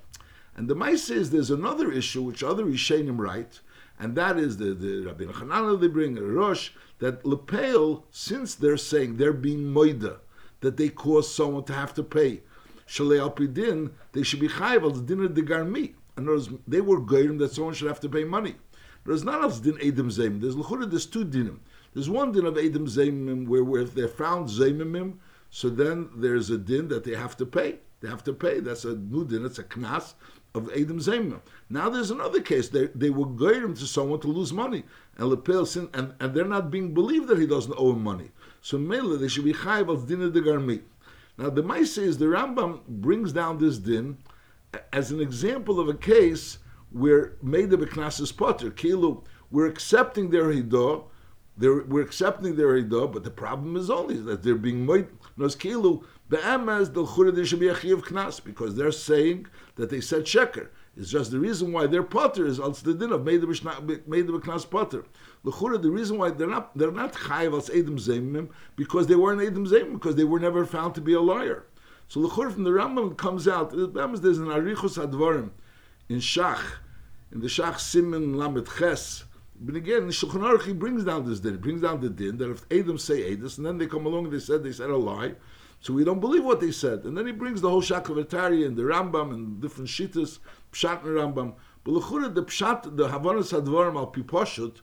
And 0.55 0.67
the 0.67 0.75
Maisa 0.75 1.11
is 1.11 1.31
there's 1.31 1.49
another 1.49 1.91
issue 1.91 2.21
which 2.21 2.43
other 2.43 2.65
Rishenim 2.65 3.17
write, 3.19 3.61
and 3.99 4.15
that 4.15 4.37
is 4.37 4.57
the, 4.57 4.73
the 4.73 5.05
Rabbi 5.05 5.23
Hananel 5.23 5.79
they 5.79 5.87
bring, 5.87 6.15
Rosh, 6.15 6.71
that 6.99 7.25
Lepel, 7.25 8.05
since 8.11 8.55
they're 8.55 8.77
saying 8.77 9.17
they're 9.17 9.33
being 9.33 9.63
moida, 9.73 10.17
that 10.59 10.77
they 10.77 10.89
cause 10.89 11.33
someone 11.33 11.63
to 11.65 11.73
have 11.73 11.93
to 11.95 12.03
pay, 12.03 12.41
Shalei 12.87 13.19
Alpidin, 13.19 13.91
they 14.11 14.23
should 14.23 14.39
be 14.39 14.47
chayiv 14.47 14.83
al 14.83 14.91
dinner 14.91 15.27
de 15.27 15.41
garmi. 15.41 15.95
In 16.17 16.25
other 16.25 16.33
words, 16.33 16.49
they 16.67 16.81
were 16.81 16.99
goyim 16.99 17.39
that 17.39 17.53
someone 17.53 17.73
should 17.73 17.87
have 17.87 17.99
to 18.01 18.09
pay 18.09 18.23
money. 18.23 18.55
There's 19.05 19.23
not 19.23 19.43
as 19.43 19.59
din 19.59 19.77
Edom 19.81 20.09
Zaim. 20.09 20.41
There's 20.41 20.55
l'chura, 20.55 20.89
there's 20.89 21.05
two 21.05 21.25
dinim. 21.25 21.59
There's 21.93 22.09
one 22.09 22.31
din 22.31 22.45
of 22.45 22.57
Edom 22.57 22.87
Zaimim 22.87 23.31
um, 23.31 23.45
where, 23.45 23.63
where 23.63 23.81
if 23.81 23.93
they're 23.93 24.07
found 24.07 24.49
Zaimimim, 24.49 25.01
um, 25.01 25.19
so 25.49 25.69
then 25.69 26.09
there's 26.15 26.49
a 26.49 26.57
din 26.57 26.87
that 26.87 27.03
they 27.03 27.15
have 27.15 27.37
to 27.37 27.45
pay. 27.45 27.79
They 28.01 28.09
have 28.09 28.23
to 28.23 28.33
pay. 28.33 28.59
That's 28.59 28.85
a 28.85 28.95
new 28.95 29.25
din. 29.25 29.45
It's 29.45 29.59
a 29.59 29.63
knas 29.63 30.13
of 30.55 30.69
Edom 30.73 30.99
Zemim. 30.99 31.41
Now 31.69 31.89
there's 31.89 32.11
another 32.11 32.41
case. 32.41 32.69
They, 32.69 32.87
they 32.87 33.09
were 33.09 33.25
goyim 33.25 33.75
to 33.75 33.85
someone 33.85 34.19
to 34.21 34.27
lose 34.27 34.53
money. 34.53 34.83
And 35.17 35.29
Lepel 35.29 35.65
sin, 35.65 35.89
and, 35.93 36.13
and 36.19 36.33
they're 36.33 36.45
not 36.45 36.71
being 36.71 36.93
believed 36.93 37.27
that 37.27 37.39
he 37.39 37.47
doesn't 37.47 37.75
owe 37.77 37.91
him 37.91 38.03
money. 38.03 38.31
So 38.61 38.77
Mela, 38.77 39.17
they 39.17 39.27
should 39.27 39.45
be 39.45 39.53
chayiv 39.53 39.89
of 39.89 40.07
din 40.07 40.19
de 40.19 40.41
garmi. 40.41 40.81
Now 41.37 41.49
the 41.49 41.63
Maisa 41.63 41.99
is 41.99 42.17
the 42.17 42.25
Rambam 42.25 42.81
brings 42.87 43.33
down 43.33 43.57
this 43.57 43.77
din 43.77 44.17
as 44.91 45.11
an 45.11 45.19
example 45.19 45.79
of 45.79 45.87
a 45.87 45.93
case 45.93 46.59
where 46.93 47.33
made 47.41 47.73
of 47.73 47.81
a 47.81 47.85
knasses 47.87 48.31
potter. 48.31 48.69
Kilu, 48.71 49.23
we're 49.51 49.65
accepting 49.65 50.29
their 50.29 50.45
hidah, 50.45 51.03
we're 51.57 52.01
accepting 52.01 52.55
their 52.55 52.81
hidah, 52.81 53.11
but 53.11 53.23
the 53.23 53.31
problem 53.31 53.75
is 53.75 53.89
only 53.89 54.17
that 54.17 54.43
they're 54.43 54.55
being 54.55 54.85
made. 54.85 55.07
Nos 55.35 55.55
kilu 55.55 56.03
be'emez 56.29 56.93
del 56.93 57.07
chura 57.07 57.35
there 57.35 57.45
should 57.45 57.59
be 57.59 57.67
a 57.67 57.73
chiyav 57.73 58.03
knas 58.03 58.43
because 58.43 58.75
they're 58.75 58.91
saying 58.91 59.47
that 59.75 59.89
they 59.89 59.99
said 59.99 60.23
sheker. 60.23 60.69
It's 60.95 61.09
just 61.09 61.31
the 61.31 61.39
reason 61.39 61.73
why 61.73 61.87
they're 61.87 62.03
potter 62.03 62.45
is 62.45 62.59
also 62.59 62.91
the 62.91 62.97
din 62.97 63.11
of 63.11 63.25
made 63.25 63.41
of 63.43 64.07
made 64.07 64.29
of 64.29 64.35
a 64.35 64.39
knas 64.39 64.69
potter. 64.69 65.03
L'chura, 65.43 65.81
the 65.81 65.89
reason 65.89 66.19
why 66.19 66.29
they're 66.29 66.47
not 66.47 66.77
they're 66.77 66.91
not 66.91 67.13
chayiv 67.13 67.57
as 67.57 67.69
edom 67.71 67.97
zemim 67.97 68.49
because 68.75 69.07
they 69.07 69.15
weren't 69.15 69.41
edom 69.41 69.65
zemim 69.65 69.93
because 69.93 70.15
they 70.15 70.23
were 70.23 70.39
never 70.39 70.63
found 70.65 70.93
to 70.93 71.01
be 71.01 71.13
a 71.13 71.21
liar. 71.21 71.65
So 72.07 72.19
l'chura 72.19 72.53
from 72.53 72.63
the 72.63 72.69
Rambam 72.69 73.17
comes 73.17 73.47
out. 73.47 73.71
There's 73.71 74.37
an 74.37 74.47
arichus 74.47 75.03
advarim 75.03 75.49
in 76.09 76.17
Shach, 76.17 76.61
in 77.31 77.39
the 77.39 77.47
Shach 77.47 77.79
Simon 77.79 78.37
Lamed 78.37 78.67
Ches. 78.77 79.25
But 79.59 79.75
again, 79.75 80.09
Shulchan 80.09 80.41
Aruch 80.41 80.63
he 80.63 80.73
brings 80.73 81.03
down 81.03 81.27
this 81.27 81.39
din. 81.39 81.53
He 81.53 81.57
brings 81.57 81.81
down 81.81 82.01
the 82.01 82.09
din 82.09 82.37
that 82.37 82.49
if 82.49 82.65
Edom 82.71 82.97
say 82.97 83.35
Edis, 83.35 83.57
and 83.57 83.65
then 83.65 83.77
they 83.77 83.87
come 83.87 84.05
along 84.05 84.25
and 84.25 84.33
they 84.33 84.39
said 84.39 84.63
they 84.63 84.71
said 84.71 84.89
a 84.89 84.97
lie, 84.97 85.35
so 85.79 85.93
we 85.93 86.03
don't 86.03 86.19
believe 86.19 86.43
what 86.43 86.59
they 86.59 86.71
said. 86.71 87.03
And 87.03 87.17
then 87.17 87.25
he 87.25 87.31
brings 87.31 87.61
the 87.61 87.69
whole 87.69 87.81
Shakavatari 87.81 88.65
and 88.65 88.75
the 88.75 88.83
Rambam 88.83 89.33
and 89.33 89.61
different 89.61 89.89
Shittas, 89.89 90.39
Pshat 90.71 91.03
and 91.03 91.17
Rambam. 91.17 91.55
But 91.83 91.91
l'chura, 91.91 92.33
the 92.33 92.43
Pshat, 92.43 92.95
the 92.95 93.09
Havanas 93.09 93.51
Advarim 93.51 93.97
al 93.97 94.11
Piposhut, 94.11 94.77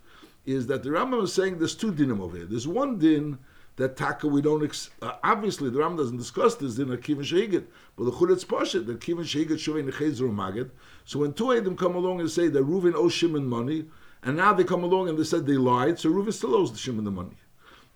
is 0.45 0.67
that 0.67 0.83
the 0.83 0.91
Rambam 0.91 1.25
is 1.25 1.33
saying 1.33 1.59
there's 1.59 1.75
two 1.75 1.93
dinim 1.93 2.21
over 2.21 2.37
here. 2.37 2.47
There's 2.47 2.69
one 2.69 2.99
din 2.99 3.39
that 3.77 3.97
taka 3.97 4.27
we 4.27 4.43
don't 4.43 4.63
ex- 4.63 4.91
uh, 5.01 5.13
obviously 5.25 5.71
the 5.71 5.79
Rambam 5.79 5.97
doesn't 5.97 6.19
discuss 6.19 6.55
this 6.57 6.75
din 6.75 6.93
of 6.93 7.01
kivin 7.01 7.21
shehigit, 7.21 7.65
but 7.97 8.05
the 8.05 8.13
chutz 8.13 8.45
poshet 8.45 8.87
the 8.87 8.95
kivin 8.95 9.21
shehigit 9.21 9.57
shuvei 9.57 9.91
nechezer 9.91 10.31
magid. 10.31 10.71
So 11.11 11.19
when 11.19 11.33
two 11.33 11.53
Edom 11.53 11.77
come 11.77 11.97
along 11.97 12.21
and 12.21 12.31
say 12.31 12.47
that 12.47 12.65
Reuven 12.65 12.95
owes 12.95 13.13
Shimon 13.13 13.45
money, 13.45 13.87
and 14.23 14.37
now 14.37 14.53
they 14.53 14.63
come 14.63 14.85
along 14.85 15.09
and 15.09 15.19
they 15.19 15.25
said 15.25 15.45
they 15.45 15.57
lied, 15.57 15.99
so 15.99 16.09
Reuven 16.09 16.33
still 16.33 16.55
owes 16.55 16.71
the 16.71 16.79
Shimon 16.79 17.03
the 17.03 17.11
money. 17.11 17.35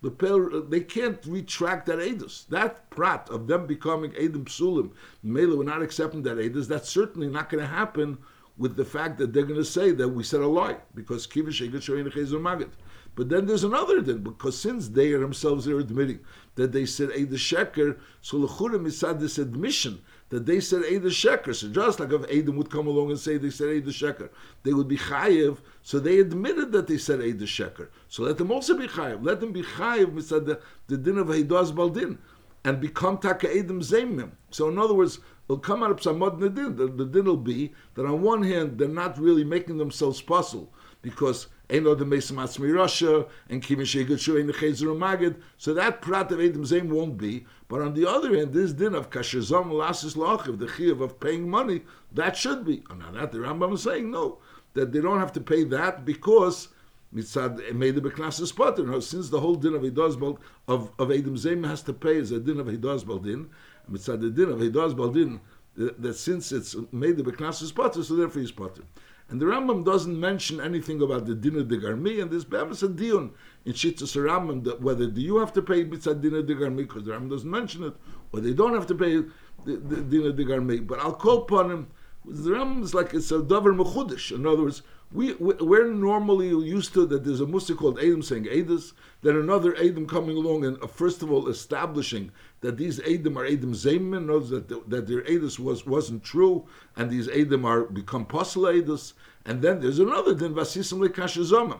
The 0.01 0.11
pel, 0.11 0.53
uh, 0.53 0.59
they 0.67 0.81
can't 0.81 1.25
retract 1.25 1.85
that 1.85 1.99
edus. 1.99 2.45
That 2.49 2.89
prat 2.89 3.29
of 3.29 3.47
them 3.47 3.67
becoming 3.67 4.13
Edom 4.17 4.43
psulim, 4.43 4.91
Mela, 5.23 5.55
we're 5.55 5.63
not 5.63 5.81
accepting 5.81 6.23
that 6.23 6.39
edus. 6.39 6.67
That's 6.67 6.89
certainly 6.89 7.29
not 7.29 7.49
going 7.49 7.63
to 7.63 7.69
happen 7.69 8.17
with 8.57 8.75
the 8.75 8.83
fact 8.83 9.17
that 9.19 9.31
they're 9.31 9.43
going 9.43 9.55
to 9.55 9.63
say 9.63 9.91
that 9.91 10.09
we 10.09 10.21
said 10.21 10.41
a 10.41 10.47
lie 10.47 10.75
because 10.93 11.25
nechezer 11.25 12.41
magid. 12.41 12.71
But 13.15 13.29
then 13.29 13.45
there's 13.45 13.63
another 13.63 14.03
thing, 14.03 14.23
because 14.23 14.59
since 14.59 14.89
they 14.89 15.13
themselves 15.13 15.69
are 15.69 15.79
admitting 15.79 16.19
that 16.55 16.73
they 16.73 16.85
said 16.85 17.11
Eida 17.11 17.35
Sheker, 17.35 17.97
so 18.19 18.39
Lechurim 18.39 18.85
is 18.85 18.99
this 18.99 19.37
admission 19.37 20.01
that 20.35 20.45
they 20.45 20.59
said 20.59 20.81
Eida 20.81 21.05
Sheker. 21.05 21.55
So 21.55 21.69
just 21.69 22.01
like 22.01 22.11
if 22.11 22.29
Adam 22.29 22.57
would 22.57 22.69
come 22.69 22.87
along 22.87 23.09
and 23.09 23.17
say 23.17 23.37
they 23.37 23.49
said 23.49 23.67
Eida 23.67 23.87
Sheker, 23.87 24.29
they 24.63 24.73
would 24.73 24.89
be 24.89 24.97
Chayiv. 24.97 25.59
So 25.81 25.97
they 25.97 26.19
admitted 26.19 26.73
that 26.73 26.87
they 26.87 26.97
said 26.97 27.19
Eida 27.19 27.43
Sheker. 27.43 27.87
So 28.09 28.23
let 28.23 28.37
them 28.37 28.51
also 28.51 28.77
be 28.77 28.85
Chayiv. 28.85 29.23
Let 29.23 29.39
them 29.39 29.53
be 29.53 29.63
Chayiv, 29.63 30.07
mitzad 30.07 30.45
the, 30.45 30.59
the 30.87 30.97
din 30.97 31.19
of 31.19 31.27
Heidas 31.27 31.73
Baldin, 31.73 32.17
and 32.65 32.81
become 32.81 33.17
Taka 33.17 33.49
Adam 33.49 33.79
Zemim. 33.79 34.31
So 34.51 34.67
in 34.67 34.77
other 34.77 34.93
words, 34.93 35.19
it'll 35.45 35.57
come 35.57 35.83
out 35.83 35.91
of 35.91 36.01
Psamod 36.01 36.37
Nadin. 36.37 36.75
The, 36.75 36.87
the 36.87 37.05
din 37.05 37.23
will 37.23 37.37
be 37.37 37.73
that 37.93 38.05
on 38.05 38.21
one 38.21 38.43
hand, 38.43 38.77
they're 38.77 38.89
not 38.89 39.17
really 39.17 39.45
making 39.45 39.77
themselves 39.77 40.21
puzzle 40.21 40.69
because 41.01 41.47
Eno 41.69 41.95
the 41.95 42.05
Mesa 42.05 42.33
Matzmi 42.33 42.75
Russia 42.75 43.25
and 43.47 43.63
Shegut 43.63 44.39
in 44.39 44.47
the 44.47 44.53
Chezer 44.53 44.87
Magid. 44.97 45.37
So 45.57 45.73
that 45.75 46.01
prat 46.01 46.29
of 46.33 46.41
Edom 46.41 46.65
Zem 46.65 46.89
won't 46.89 47.17
be. 47.17 47.45
But 47.67 47.81
on 47.81 47.93
the 47.93 48.07
other 48.07 48.35
hand, 48.37 48.53
this 48.53 48.73
din 48.73 48.93
of 48.93 49.09
Kashazam 49.09 49.71
Lasis 49.71 50.15
Lachiv, 50.15 50.59
the 50.59 50.67
Chiv 50.67 51.01
of 51.01 51.19
paying 51.19 51.49
money, 51.49 51.81
that 52.11 52.37
should 52.37 52.63
be. 52.65 52.83
And 52.89 52.99
now 52.99 53.11
that 53.11 53.31
the 53.31 53.39
Rambam 53.39 53.73
is 53.73 53.83
saying 53.83 54.11
no, 54.11 54.37
that 54.73 54.91
they 54.91 55.01
don't 55.01 55.19
have 55.19 55.33
to 55.33 55.41
pay 55.41 55.63
that 55.65 56.05
because 56.05 56.67
mitzad 57.13 57.73
made 57.73 57.95
the 57.95 58.01
beknasis 58.01 58.55
potter. 58.55 58.85
No, 58.85 58.99
since 58.99 59.29
the 59.29 59.39
whole 59.39 59.55
din 59.55 59.73
of 59.73 59.81
Hidaz 59.81 60.39
of 60.67 60.91
of 60.99 61.11
Edom 61.11 61.37
Zem 61.37 61.63
has 61.63 61.81
to 61.83 61.93
pay 61.93 62.17
is 62.17 62.31
a 62.31 62.39
din 62.39 62.59
of 62.59 62.67
Hidaz 62.67 63.03
Baldin, 63.03 63.47
mitzad 63.91 64.21
the 64.21 64.29
din 64.29 64.49
of 64.49 64.59
Hidaz 64.59 64.95
Baldin 64.95 65.39
that, 65.75 66.01
that 66.01 66.13
since 66.13 66.51
it's 66.51 66.75
made 66.91 67.17
the 67.17 67.23
beknasis 67.23 67.73
potter, 67.73 68.03
so 68.03 68.15
therefore 68.15 68.41
he's 68.41 68.51
potter. 68.51 68.83
And 69.27 69.41
the 69.41 69.45
Rambam 69.45 69.83
doesn't 69.83 70.19
mention 70.19 70.61
anything 70.61 71.01
about 71.01 71.25
the 71.25 71.33
dinner 71.33 71.63
de 71.63 71.77
garmi, 71.77 72.21
and 72.21 72.29
there's 72.29 72.45
Be'emes 72.45 72.83
a 72.83 72.87
dion 72.87 73.31
in 73.65 73.73
Shitzas 73.73 74.15
Rambam 74.15 74.63
that 74.65 74.81
whether 74.81 75.07
do 75.07 75.19
you 75.19 75.37
have 75.37 75.51
to 75.53 75.63
pay 75.63 75.83
mitzvah 75.83 76.15
dinner 76.15 76.43
de 76.43 76.53
garmi 76.53 76.77
because 76.77 77.05
the 77.05 77.11
Rambam 77.11 77.31
doesn't 77.31 77.49
mention 77.49 77.83
it, 77.83 77.93
or 78.31 78.39
they 78.39 78.53
don't 78.53 78.75
have 78.75 78.85
to 78.87 78.95
pay 78.95 79.23
the, 79.65 79.77
the 79.77 80.01
dinner 80.01 80.31
de 80.31 80.45
garmi. 80.45 80.85
But 80.85 80.99
I'll 80.99 81.13
call 81.13 81.43
upon 81.43 81.71
him. 81.71 81.87
The 82.27 82.51
Rambam 82.51 82.83
is 82.83 82.93
like 82.93 83.13
it's 83.13 83.31
a 83.31 83.39
davar 83.39 83.75
mechudish. 83.75 84.31
In 84.31 84.45
other 84.45 84.63
words, 84.63 84.81
we 85.11 85.33
we're 85.35 85.93
normally 85.93 86.49
used 86.49 86.93
to 86.93 87.05
that. 87.05 87.23
There's 87.23 87.39
a 87.39 87.45
musa 87.45 87.75
called 87.75 87.99
Adam 87.99 88.23
saying 88.23 88.45
Edis, 88.45 88.93
then 89.21 89.35
another 89.35 89.75
Adam 89.77 90.07
coming 90.07 90.35
along 90.35 90.65
and 90.65 90.81
uh, 90.81 90.87
first 90.87 91.21
of 91.21 91.31
all 91.31 91.47
establishing 91.47 92.31
that 92.61 92.77
these 92.77 92.99
Adam 93.01 93.37
are 93.37 93.45
Adam 93.45 93.73
Zayman, 93.73 94.25
knows 94.25 94.49
that 94.49 94.67
the, 94.67 94.81
that 94.87 95.07
their 95.07 95.21
Edis 95.21 95.59
was 95.59 95.85
wasn't 95.85 96.23
true, 96.23 96.65
and 96.95 97.11
these 97.11 97.29
Adam 97.29 97.63
are 97.63 97.83
become 97.83 98.23
apostle 98.23 98.63
Edis, 98.63 99.13
and 99.45 99.61
then 99.61 99.79
there's 99.79 99.99
another 99.99 100.33
din 100.33 100.53
Vasisim 100.55 101.07
lekashazomim. 101.07 101.79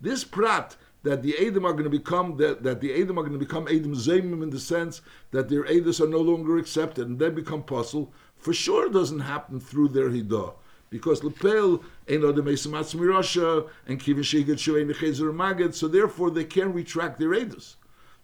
This 0.00 0.24
prat 0.24 0.76
that 1.04 1.22
the 1.22 1.36
Edom 1.38 1.66
are 1.66 1.72
going 1.72 1.84
to 1.84 1.90
become 1.90 2.36
that, 2.38 2.62
that 2.62 2.80
the 2.80 2.92
Edom 2.92 3.18
are 3.18 3.22
going 3.22 3.34
to 3.34 3.38
become 3.38 3.68
Edom 3.68 3.94
Zaymim 3.94 4.42
in 4.42 4.50
the 4.50 4.58
sense 4.58 5.02
that 5.30 5.48
their 5.48 5.64
Edis 5.64 6.00
are 6.00 6.08
no 6.08 6.18
longer 6.18 6.58
accepted 6.58 7.06
and 7.06 7.18
they 7.18 7.28
become 7.28 7.60
apostle, 7.60 8.12
for 8.44 8.52
sure 8.52 8.90
doesn't 8.90 9.20
happen 9.20 9.58
through 9.58 9.88
their 9.88 10.10
Hidah 10.10 10.52
because 10.90 11.24
lepel 11.24 11.82
ain't 12.08 12.20
the 12.20 12.42
mesamatz 12.42 12.94
mirasha 12.94 13.66
and 13.86 13.98
kivin 13.98 14.18
sheget 14.18 14.58
shovein 14.58 14.92
nechezer 14.92 15.74
so 15.74 15.88
therefore 15.88 16.30
they 16.30 16.44
can't 16.44 16.74
retract 16.74 17.18
their 17.18 17.30
edus. 17.30 17.76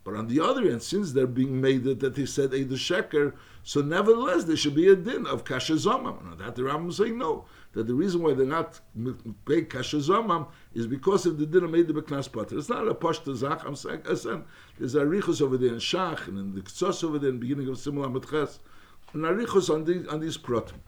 But 0.05 0.15
on 0.15 0.29
the 0.29 0.41
other 0.41 0.69
hand, 0.69 0.83
since 0.83 1.13
they're 1.13 1.27
being 1.27 1.61
made 1.61 1.85
that, 1.85 2.01
that 2.01 2.15
they 2.15 2.27
said 2.27 2.51
edus 2.51 2.79
sheker, 2.79 3.33
so 3.63 3.81
nevertheless 3.81 4.45
there 4.45 4.57
should 4.57 4.75
be 4.75 4.89
a 4.89 4.95
din 4.95 5.27
of 5.27 5.45
kasha 5.45 5.75
zomam. 5.75 6.23
Now 6.25 6.35
that 6.37 6.55
the 6.55 6.63
Rambam 6.63 6.93
saying 6.93 7.17
no, 7.17 7.47
that 7.73 7.87
the 7.87 7.95
reason 7.95 8.23
why 8.23 8.35
they're 8.35 8.47
not 8.47 8.79
paid 9.47 9.71
kasha 9.71 9.97
zomam 9.97 10.49
is 10.75 10.87
because 10.87 11.25
of 11.25 11.39
the 11.39 11.47
din 11.47 11.65
of 11.65 11.71
made 11.71 11.89
the 11.89 11.95
beknas 11.95 12.31
potter. 12.31 12.59
It's 12.59 12.69
not 12.69 12.89
a 12.89 12.95
pashta 12.95 13.35
zach. 13.35 13.63
I'm 13.65 13.75
saying, 13.75 14.03
there's 14.05 14.95
a 14.95 15.01
richus 15.01 15.43
over 15.43 15.57
there 15.57 15.71
in 15.71 15.77
Shach 15.77 16.29
and 16.29 16.39
in 16.39 16.55
the 16.55 16.61
ktsos 16.61 17.05
over 17.05 17.19
there 17.19 17.31
in 17.31 17.37
the 17.37 17.41
beginning 17.41 17.69
of 17.69 17.77
Simula 17.77 18.13
Metches, 18.13 18.61
and 19.13 19.27
I 19.27 19.31
rechus 19.31 19.73
on 19.73 19.85
these, 19.85 20.07
on 20.09 20.21
these 20.21 20.37
protein. 20.37 20.81